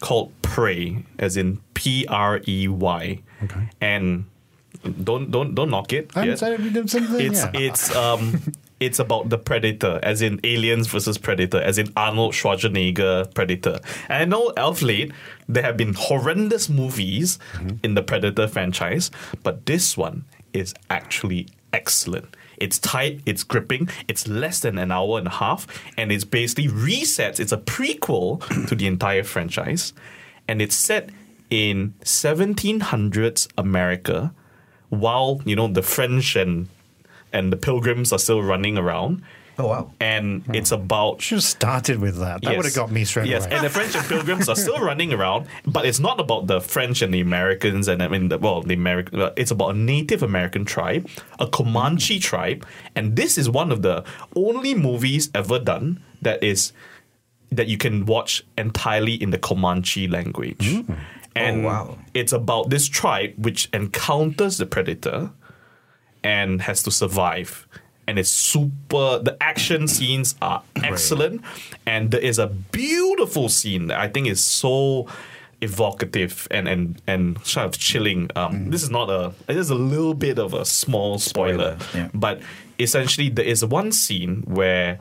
called 0.00 0.32
Prey, 0.42 1.04
as 1.18 1.36
in 1.36 1.60
P 1.74 2.06
R 2.08 2.40
E 2.46 2.68
Y. 2.68 3.20
Okay. 3.44 3.68
And 3.80 4.24
don't 5.04 5.30
don't 5.30 5.54
don't 5.54 5.70
knock 5.70 5.92
it. 5.92 6.10
I'm 6.16 6.28
yet. 6.28 6.38
sorry, 6.38 6.56
we 6.56 6.70
did 6.70 6.88
something. 6.88 7.20
It's 7.20 7.42
yeah. 7.42 7.50
it's 7.54 7.94
um 7.94 8.40
it's 8.80 8.98
about 8.98 9.28
the 9.28 9.36
Predator, 9.36 10.00
as 10.02 10.22
in 10.22 10.40
Aliens 10.44 10.86
versus 10.86 11.18
Predator, 11.18 11.60
as 11.60 11.76
in 11.76 11.92
Arnold 11.96 12.32
Schwarzenegger 12.34 13.32
Predator. 13.34 13.78
And 14.08 14.22
I 14.22 14.24
know 14.24 14.52
of 14.56 14.80
late 14.80 15.12
there 15.48 15.62
have 15.64 15.76
been 15.76 15.94
horrendous 15.94 16.68
movies 16.68 17.38
Mm-hmm. 17.54 17.76
in 17.82 17.94
the 17.94 18.02
Predator 18.02 18.48
franchise, 18.48 19.10
but 19.42 19.66
this 19.66 19.96
one 19.96 20.24
is 20.52 20.72
actually 20.88 21.48
excellent. 21.72 22.36
It's 22.60 22.78
tight, 22.78 23.22
it's 23.26 23.42
gripping, 23.42 23.88
it's 24.06 24.28
less 24.28 24.60
than 24.60 24.78
an 24.78 24.92
hour 24.92 25.18
and 25.18 25.26
a 25.26 25.30
half, 25.30 25.66
and 25.96 26.12
it's 26.12 26.24
basically 26.24 26.68
resets. 26.68 27.40
It's 27.40 27.52
a 27.52 27.56
prequel 27.56 28.40
to 28.68 28.74
the 28.74 28.86
entire 28.86 29.24
franchise, 29.24 29.92
and 30.46 30.60
it's 30.60 30.76
set 30.76 31.10
in 31.48 31.94
1700s 32.04 33.48
America 33.58 34.32
while 34.90 35.40
you 35.44 35.56
know 35.56 35.68
the 35.68 35.82
French 35.82 36.36
and 36.36 36.68
and 37.32 37.52
the 37.52 37.56
Pilgrims 37.56 38.12
are 38.12 38.18
still 38.18 38.42
running 38.42 38.76
around, 38.76 39.22
Oh 39.60 39.66
wow. 39.68 39.90
and 40.00 40.42
hmm. 40.44 40.54
it's 40.54 40.72
about 40.72 41.20
should 41.20 41.36
have 41.36 41.44
started 41.44 41.98
with 42.00 42.16
that. 42.18 42.42
That 42.42 42.50
Yes. 42.50 42.56
would 42.56 42.64
have 42.66 42.74
got 42.74 42.90
me 42.90 43.04
straight 43.04 43.28
yes, 43.28 43.46
away. 43.46 43.56
and 43.56 43.64
the 43.64 43.70
French 43.70 43.94
and 43.94 44.04
Pilgrims 44.06 44.48
are 44.48 44.56
still 44.56 44.78
running 44.80 45.12
around, 45.12 45.46
but 45.66 45.84
it's 45.86 46.00
not 46.00 46.18
about 46.20 46.46
the 46.46 46.60
French 46.60 47.02
and 47.02 47.12
the 47.12 47.20
Americans 47.20 47.88
and 47.88 48.02
I 48.02 48.08
mean, 48.08 48.28
the, 48.30 48.38
well, 48.38 48.62
the 48.62 48.74
American. 48.74 49.30
It's 49.36 49.50
about 49.50 49.70
a 49.74 49.78
Native 49.78 50.22
American 50.22 50.64
tribe, 50.64 51.08
a 51.38 51.46
Comanche 51.46 52.18
tribe, 52.18 52.66
and 52.96 53.16
this 53.16 53.36
is 53.38 53.48
one 53.50 53.70
of 53.72 53.82
the 53.82 54.04
only 54.34 54.74
movies 54.74 55.30
ever 55.34 55.58
done 55.58 56.00
that 56.22 56.42
is 56.42 56.72
that 57.52 57.66
you 57.66 57.76
can 57.76 58.06
watch 58.06 58.44
entirely 58.56 59.14
in 59.14 59.30
the 59.30 59.38
Comanche 59.38 60.06
language. 60.08 60.64
Hmm. 60.86 60.92
And 61.36 61.64
Oh, 61.64 61.68
wow. 61.68 61.98
it's 62.14 62.32
about 62.32 62.70
this 62.70 62.88
tribe 62.88 63.34
which 63.36 63.68
encounters 63.72 64.58
the 64.58 64.66
predator 64.66 65.30
and 66.24 66.62
has 66.62 66.82
to 66.84 66.90
survive. 66.90 67.66
And 68.10 68.18
it's 68.18 68.28
super. 68.30 69.20
The 69.22 69.36
action 69.40 69.86
scenes 69.86 70.34
are 70.42 70.62
excellent, 70.82 71.42
and 71.86 72.10
there 72.10 72.20
is 72.20 72.38
a 72.40 72.48
beautiful 72.48 73.48
scene 73.48 73.86
that 73.86 74.00
I 74.00 74.08
think 74.08 74.26
is 74.26 74.42
so 74.42 75.06
evocative 75.60 76.48
and 76.50 76.66
and 76.68 77.00
and 77.06 77.38
sort 77.46 77.66
of 77.66 77.78
chilling. 77.78 78.28
Um, 78.34 78.70
This 78.70 78.82
is 78.82 78.90
not 78.90 79.08
a. 79.10 79.32
It 79.48 79.56
is 79.56 79.70
a 79.70 79.76
little 79.76 80.14
bit 80.14 80.38
of 80.38 80.54
a 80.54 80.64
small 80.64 81.18
spoiler, 81.18 81.78
Spoiler, 81.78 82.04
yeah. 82.04 82.10
but 82.12 82.40
essentially 82.80 83.28
there 83.30 83.44
is 83.44 83.64
one 83.64 83.92
scene 83.92 84.42
where 84.46 84.98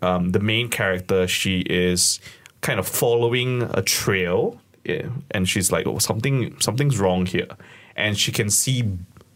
um, 0.00 0.30
the 0.30 0.40
main 0.40 0.68
character 0.70 1.28
she 1.28 1.60
is 1.60 2.20
kind 2.62 2.78
of 2.78 2.88
following 2.88 3.62
a 3.74 3.82
trail 3.82 4.58
yeah, 4.84 5.08
and 5.32 5.48
she's 5.48 5.70
like 5.70 5.86
oh 5.86 5.98
something 5.98 6.58
something's 6.60 6.98
wrong 6.98 7.26
here 7.26 7.48
and 7.96 8.16
she 8.16 8.32
can 8.32 8.48
see 8.48 8.84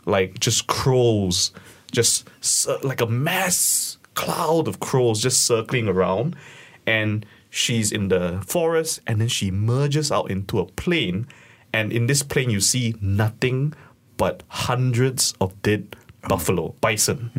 like 0.07 0.39
just 0.39 0.67
crows 0.67 1.53
just 1.91 2.29
like 2.85 3.01
a 3.01 3.07
mass 3.07 3.99
cloud 4.15 4.69
of 4.69 4.81
crows 4.81 5.21
just 5.23 5.43
circling 5.47 5.89
around. 5.89 6.37
And 6.87 7.25
she's 7.51 7.93
in 7.93 8.09
the 8.09 8.43
forest 8.47 9.01
and 9.07 9.21
then 9.21 9.29
she 9.29 9.51
merges 9.51 10.11
out 10.13 10.31
into 10.31 10.59
a 10.59 10.67
plain. 10.67 11.27
and 11.73 11.93
in 11.93 12.07
this 12.07 12.23
plain, 12.23 12.51
you 12.51 12.61
see 12.61 12.95
nothing 13.01 13.75
but 14.17 14.43
hundreds 14.49 15.35
of 15.41 15.61
dead 15.63 15.97
buffalo 16.29 16.75
bison. 16.81 17.31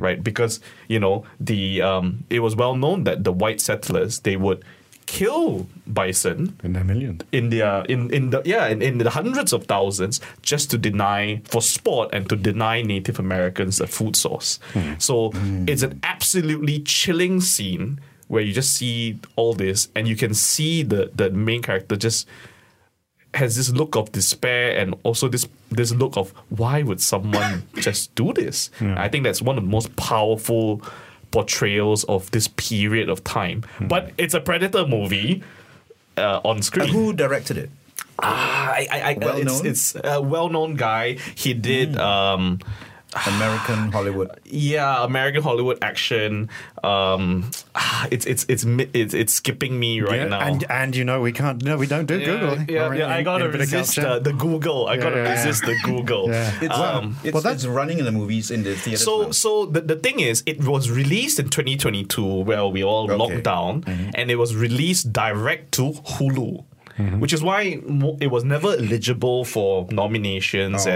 Right? 0.00 0.22
Because 0.22 0.60
you 0.88 1.00
know 1.00 1.24
the 1.38 1.80
um, 1.82 2.24
it 2.30 2.40
was 2.40 2.54
well 2.56 2.74
known 2.76 3.04
that 3.04 3.24
the 3.24 3.32
white 3.32 3.60
settlers 3.60 4.20
they 4.20 4.36
would 4.36 4.62
kill 5.10 5.66
bison 5.88 6.56
In 6.62 6.76
a 6.76 6.84
million. 6.84 7.20
in 7.32 7.50
their 7.50 7.84
in 7.86 8.14
in 8.14 8.30
the 8.30 8.42
yeah 8.44 8.68
in, 8.68 8.80
in 8.80 8.98
the 8.98 9.10
hundreds 9.10 9.52
of 9.52 9.64
thousands 9.64 10.20
just 10.42 10.70
to 10.70 10.78
deny 10.78 11.42
for 11.44 11.60
sport 11.60 12.10
and 12.12 12.28
to 12.28 12.36
deny 12.36 12.80
Native 12.80 13.18
Americans 13.18 13.80
a 13.80 13.88
food 13.88 14.14
source. 14.14 14.60
Hmm. 14.72 14.92
So 14.98 15.30
hmm. 15.30 15.68
it's 15.68 15.82
an 15.82 15.98
absolutely 16.04 16.78
chilling 16.80 17.40
scene 17.40 17.98
where 18.28 18.42
you 18.42 18.52
just 18.52 18.72
see 18.76 19.18
all 19.34 19.52
this 19.52 19.88
and 19.96 20.06
you 20.06 20.14
can 20.14 20.32
see 20.32 20.84
the 20.84 21.10
the 21.12 21.30
main 21.30 21.60
character 21.60 21.96
just 21.96 22.28
has 23.34 23.56
this 23.56 23.70
look 23.70 23.96
of 23.96 24.12
despair 24.12 24.78
and 24.78 24.94
also 25.02 25.28
this 25.28 25.48
this 25.72 25.92
look 25.92 26.16
of 26.16 26.32
why 26.50 26.82
would 26.82 27.00
someone 27.00 27.64
just 27.74 28.14
do 28.14 28.32
this? 28.32 28.70
I 28.80 29.08
think 29.08 29.24
that's 29.24 29.42
one 29.42 29.58
of 29.58 29.64
the 29.64 29.70
most 29.70 29.94
powerful 29.96 30.82
portrayals 31.30 32.04
of 32.04 32.30
this 32.30 32.48
period 32.48 33.08
of 33.08 33.22
time. 33.24 33.64
But 33.80 34.12
it's 34.18 34.34
a 34.34 34.40
predator 34.40 34.86
movie 34.86 35.42
uh, 36.16 36.40
on 36.44 36.62
screen. 36.62 36.88
Who 36.88 37.12
directed 37.12 37.56
it? 37.56 37.70
Ah, 38.22 38.72
I, 38.72 38.88
I, 38.90 39.00
I, 39.00 39.18
Well 39.18 39.36
it's, 39.36 39.44
known? 39.46 39.66
it's 39.66 39.96
a 40.04 40.20
well-known 40.20 40.76
guy. 40.76 41.16
He 41.34 41.54
did, 41.54 41.96
um, 41.96 42.58
American 43.26 43.90
Hollywood. 43.92 44.30
yeah, 44.44 45.04
American 45.04 45.42
Hollywood 45.42 45.78
action. 45.82 46.48
Um, 46.84 47.50
it's 48.10 48.24
it's 48.26 48.46
it's 48.48 48.64
it's 48.94 49.14
it's 49.14 49.34
skipping 49.34 49.78
me 49.78 50.00
right 50.00 50.20
Yeah, 50.20 50.28
now. 50.28 50.40
And 50.40 50.64
and 50.70 50.96
you 50.96 51.04
know 51.04 51.20
we 51.20 51.32
can't. 51.32 51.62
No, 51.64 51.76
we 51.76 51.86
don't 51.86 52.06
do 52.06 52.18
yeah, 52.18 52.26
Google. 52.26 52.56
yeah, 52.68 52.92
yeah, 52.94 53.08
I 53.14 53.22
gotta 53.22 53.44
in 53.44 53.50
a 53.50 53.52
bit 53.52 53.60
resist 53.62 53.98
uh, 53.98 54.18
the 54.18 54.32
Google. 54.32 54.86
I 54.86 54.96
gotta 54.96 55.20
resist 55.22 55.64
the 55.66 55.76
Google. 55.84 56.30
It's, 56.60 56.74
Um, 56.74 57.16
it's, 57.24 57.32
well, 57.34 57.42
that's- 57.42 57.64
it's 57.64 57.66
running 57.66 57.98
in 57.98 58.04
the 58.04 58.12
movies 58.12 58.50
in 58.50 58.62
the 58.62 58.74
theater. 58.74 58.98
so 59.02 59.22
now. 59.22 59.30
so 59.30 59.66
the, 59.66 59.80
the 59.80 59.96
thing 59.96 60.20
is 60.20 60.42
it 60.46 60.62
was 60.64 60.90
released 60.90 61.38
in 61.38 61.48
2022 61.48 62.24
where 62.44 62.66
we 62.66 62.84
all 62.84 63.04
Okay. 63.10 63.16
locked 63.16 63.42
down 63.44 63.84
and 64.14 64.30
it 64.30 64.36
was 64.36 64.54
released 64.54 65.12
direct 65.12 65.72
to 65.72 65.92
Hulu 65.92 66.64
which 67.20 67.32
is 67.32 67.42
why 67.42 67.80
it 68.20 68.30
was 68.30 68.44
never 68.44 68.68
eligible 68.68 69.44
for 69.44 69.86
nominations 69.90 70.86
Oh. 70.86 70.90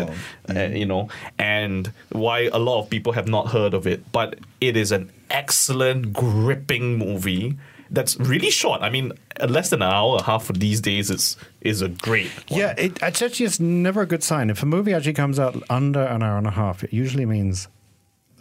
and 0.49 0.59
uh, 0.59 0.77
you 0.79 0.87
know 0.87 1.09
and 1.39 1.93
why 2.13 2.49
a 2.53 2.59
lot 2.59 2.81
of 2.83 2.91
people 2.91 3.13
have 3.13 3.29
not 3.29 3.49
heard 3.49 3.75
of 3.75 3.87
it 3.87 4.01
but 4.13 4.39
it 4.61 4.77
is 4.77 4.93
an 4.93 5.11
excellent 5.31 6.13
gripping 6.13 6.97
movie 6.99 7.57
that's 7.91 8.17
really 8.19 8.51
short 8.51 8.81
i 8.83 8.91
mean 8.91 9.13
uh, 9.41 9.47
less 9.47 9.71
than 9.71 9.83
an 9.83 9.91
hour 9.91 10.13
and 10.13 10.21
a 10.23 10.25
half 10.25 10.45
for 10.45 10.53
these 10.55 10.81
days 10.81 11.11
is 11.11 11.37
is 11.61 11.83
a 11.83 11.89
great 11.89 12.31
one. 12.49 12.61
Yeah, 12.61 12.75
it, 12.79 12.99
it's 13.03 13.23
actually 13.23 13.47
it's 13.47 13.59
never 13.61 14.03
a 14.03 14.07
good 14.07 14.23
sign. 14.23 14.51
If 14.51 14.63
a 14.63 14.67
movie 14.67 14.93
actually 14.95 15.15
comes 15.15 15.39
out 15.41 15.55
under 15.71 16.03
an 16.03 16.23
hour 16.23 16.37
and 16.39 16.47
a 16.47 16.51
half, 16.51 16.85
it 16.85 16.93
usually 16.93 17.25
means 17.27 17.67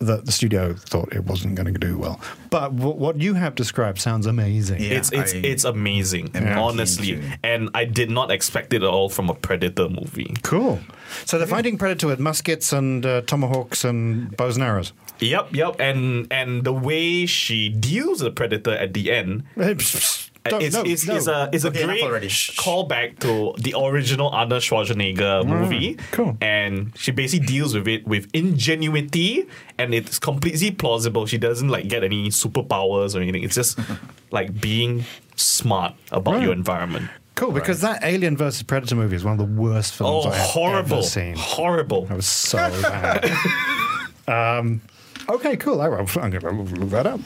that 0.03 0.25
the 0.25 0.31
studio 0.31 0.73
thought 0.73 1.13
it 1.13 1.25
wasn't 1.25 1.55
going 1.55 1.73
to 1.73 1.79
do 1.79 1.97
well. 1.97 2.19
But 2.49 2.75
w- 2.75 2.95
what 2.95 3.19
you 3.19 3.33
have 3.33 3.55
described 3.55 3.99
sounds 3.99 4.25
amazing. 4.25 4.81
Yeah. 4.81 4.97
it's 4.97 5.11
it's 5.11 5.33
I 5.33 5.37
it's 5.37 5.63
amazing, 5.63 6.31
am 6.35 6.43
keen 6.43 6.53
honestly, 6.53 7.21
and 7.43 7.69
I 7.73 7.85
did 7.85 8.09
not 8.09 8.31
expect 8.31 8.73
it 8.73 8.83
at 8.83 8.89
all 8.89 9.09
from 9.09 9.29
a 9.29 9.33
Predator 9.35 9.89
movie. 9.89 10.35
Cool. 10.43 10.79
So 11.25 11.37
they're 11.37 11.47
fighting 11.47 11.77
Predator 11.77 12.07
with 12.07 12.19
muskets 12.19 12.73
and 12.73 13.05
uh, 13.05 13.21
tomahawks 13.21 13.83
and 13.83 14.35
bows 14.35 14.55
and 14.57 14.63
arrows. 14.63 14.93
Yep, 15.19 15.55
yep, 15.55 15.79
and 15.79 16.27
and 16.31 16.63
the 16.63 16.73
way 16.73 17.25
she 17.25 17.69
deals 17.69 18.23
with 18.23 18.33
the 18.33 18.35
Predator 18.35 18.71
at 18.71 18.93
the 18.93 19.11
end 19.11 19.43
Don't- 20.45 20.61
is, 20.61 20.73
no, 20.73 20.83
is, 20.83 21.07
no. 21.07 21.15
is 21.15 21.27
a 21.29 21.49
is 21.53 21.63
a 21.63 21.69
Okay, 21.69 21.83
enough 21.83 22.09
great 22.09 22.29
callback 22.29 23.19
to 23.19 23.53
the 23.61 23.73
original 23.79 24.27
Arnold 24.29 24.61
Schwarzenegger 24.61 25.45
movie. 25.45 25.97
cool. 26.11 26.37
And 26.41 26.91
she 26.97 27.11
basically 27.11 27.45
deals 27.47 27.73
with 27.73 27.87
it 27.87 28.05
with 28.05 28.27
ingenuity, 28.33 29.45
and 29.77 29.93
it's 29.93 30.19
completely 30.19 30.71
plausible. 30.71 31.25
She 31.27 31.37
doesn't 31.37 31.69
like 31.69 31.87
get 31.87 32.03
any 32.03 32.27
superpowers 32.29 33.15
or 33.15 33.21
anything. 33.21 33.43
It's 33.43 33.55
just 33.55 33.79
like 34.31 34.59
being 34.59 35.05
smart 35.37 35.93
about 36.11 36.33
Right. 36.35 36.43
your 36.43 36.51
environment. 36.53 37.09
Cool, 37.35 37.51
because 37.51 37.81
that 37.81 38.03
Alien 38.03 38.37
versus 38.37 38.61
Predator 38.63 38.95
movie 38.95 39.15
is 39.15 39.23
one 39.23 39.33
of 39.33 39.39
the 39.39 39.61
worst 39.61 39.93
films 39.95 40.25
Oh, 40.25 40.29
I 40.29 40.35
have 40.35 40.49
horrible! 40.49 40.97
ever 40.99 41.03
seen. 41.03 41.35
Horrible. 41.35 42.05
That 42.05 42.15
was 42.17 42.27
so 42.27 42.57
bad. 42.57 43.31
um, 44.27 44.81
okay, 45.29 45.57
cool. 45.57 45.81
I, 45.81 45.87
I'm 45.87 46.05
going 46.05 46.31
to 46.31 46.75
look 46.75 46.89
that 46.89 47.07
up. 47.07 47.19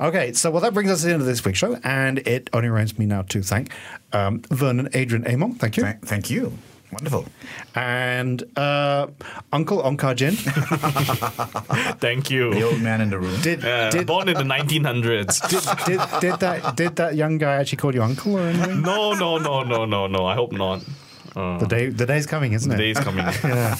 Okay, 0.00 0.32
so 0.32 0.50
well, 0.50 0.60
that 0.62 0.74
brings 0.74 0.90
us 0.90 1.00
to 1.00 1.06
the 1.06 1.12
end 1.12 1.22
of 1.22 1.26
this 1.26 1.44
week's 1.44 1.58
show, 1.58 1.76
and 1.84 2.18
it 2.26 2.48
only 2.52 2.68
remains 2.68 2.98
me 2.98 3.06
now 3.06 3.22
to 3.22 3.42
thank 3.42 3.72
um, 4.12 4.40
Vernon 4.50 4.88
Adrian 4.94 5.24
Emuang. 5.24 5.56
Thank 5.58 5.76
you. 5.76 5.82
Thank, 5.84 6.06
thank 6.06 6.30
you. 6.30 6.56
Wonderful. 6.90 7.26
and 7.74 8.42
uh, 8.56 9.08
Uncle 9.52 9.82
Ong 9.84 9.98
Kar 9.98 10.14
Jin. 10.14 10.34
Thank 12.00 12.30
you. 12.30 12.52
The 12.54 12.62
old 12.62 12.80
man 12.80 13.02
in 13.02 13.10
the 13.10 13.18
room. 13.18 13.38
Did, 13.42 13.62
Uh, 13.64 13.90
did, 13.90 14.06
born 14.06 14.28
in 14.28 14.34
the 14.34 14.42
1900s. 14.42 15.38
did, 15.50 15.98
did, 15.98 16.20
did, 16.20 16.40
that, 16.40 16.76
did 16.76 16.96
that 16.96 17.14
young 17.14 17.36
guy 17.38 17.56
actually 17.56 17.76
call 17.76 17.94
you 17.94 18.02
uncle 18.02 18.38
or 18.38 18.40
anything? 18.48 18.80
no, 18.80 19.12
no, 19.12 19.36
no, 19.38 19.62
no, 19.62 19.84
no, 19.84 20.06
no. 20.06 20.24
I 20.24 20.34
hope 20.34 20.52
not. 20.52 20.82
The 21.38 21.66
day, 21.66 21.88
the 21.88 22.04
day's 22.06 22.26
coming, 22.26 22.52
isn't 22.52 22.70
it? 22.70 22.76
The 22.76 22.82
it? 22.82 22.86
day's 22.94 22.98
coming. 23.04 23.24
yeah. 23.44 23.76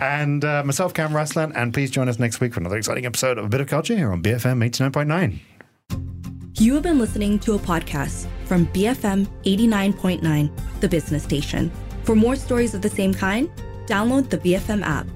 And 0.00 0.44
uh, 0.44 0.64
myself, 0.64 0.92
Kam 0.92 1.12
Raslan, 1.12 1.52
and 1.54 1.72
please 1.72 1.90
join 1.90 2.08
us 2.08 2.18
next 2.18 2.40
week 2.40 2.54
for 2.54 2.60
another 2.60 2.76
exciting 2.76 3.06
episode 3.06 3.38
of 3.38 3.44
A 3.44 3.48
Bit 3.48 3.60
of 3.60 3.68
Culture 3.68 3.96
here 3.96 4.10
on 4.10 4.22
BFM 4.22 4.68
89.9. 4.68 5.38
You 6.58 6.74
have 6.74 6.82
been 6.82 6.98
listening 6.98 7.38
to 7.40 7.54
a 7.54 7.58
podcast 7.58 8.26
from 8.46 8.66
BFM 8.68 9.28
89.9, 9.44 10.80
the 10.80 10.88
business 10.88 11.22
station. 11.22 11.70
For 12.02 12.16
more 12.16 12.34
stories 12.34 12.74
of 12.74 12.82
the 12.82 12.90
same 12.90 13.14
kind, 13.14 13.48
download 13.86 14.28
the 14.30 14.38
BFM 14.38 14.82
app. 14.82 15.06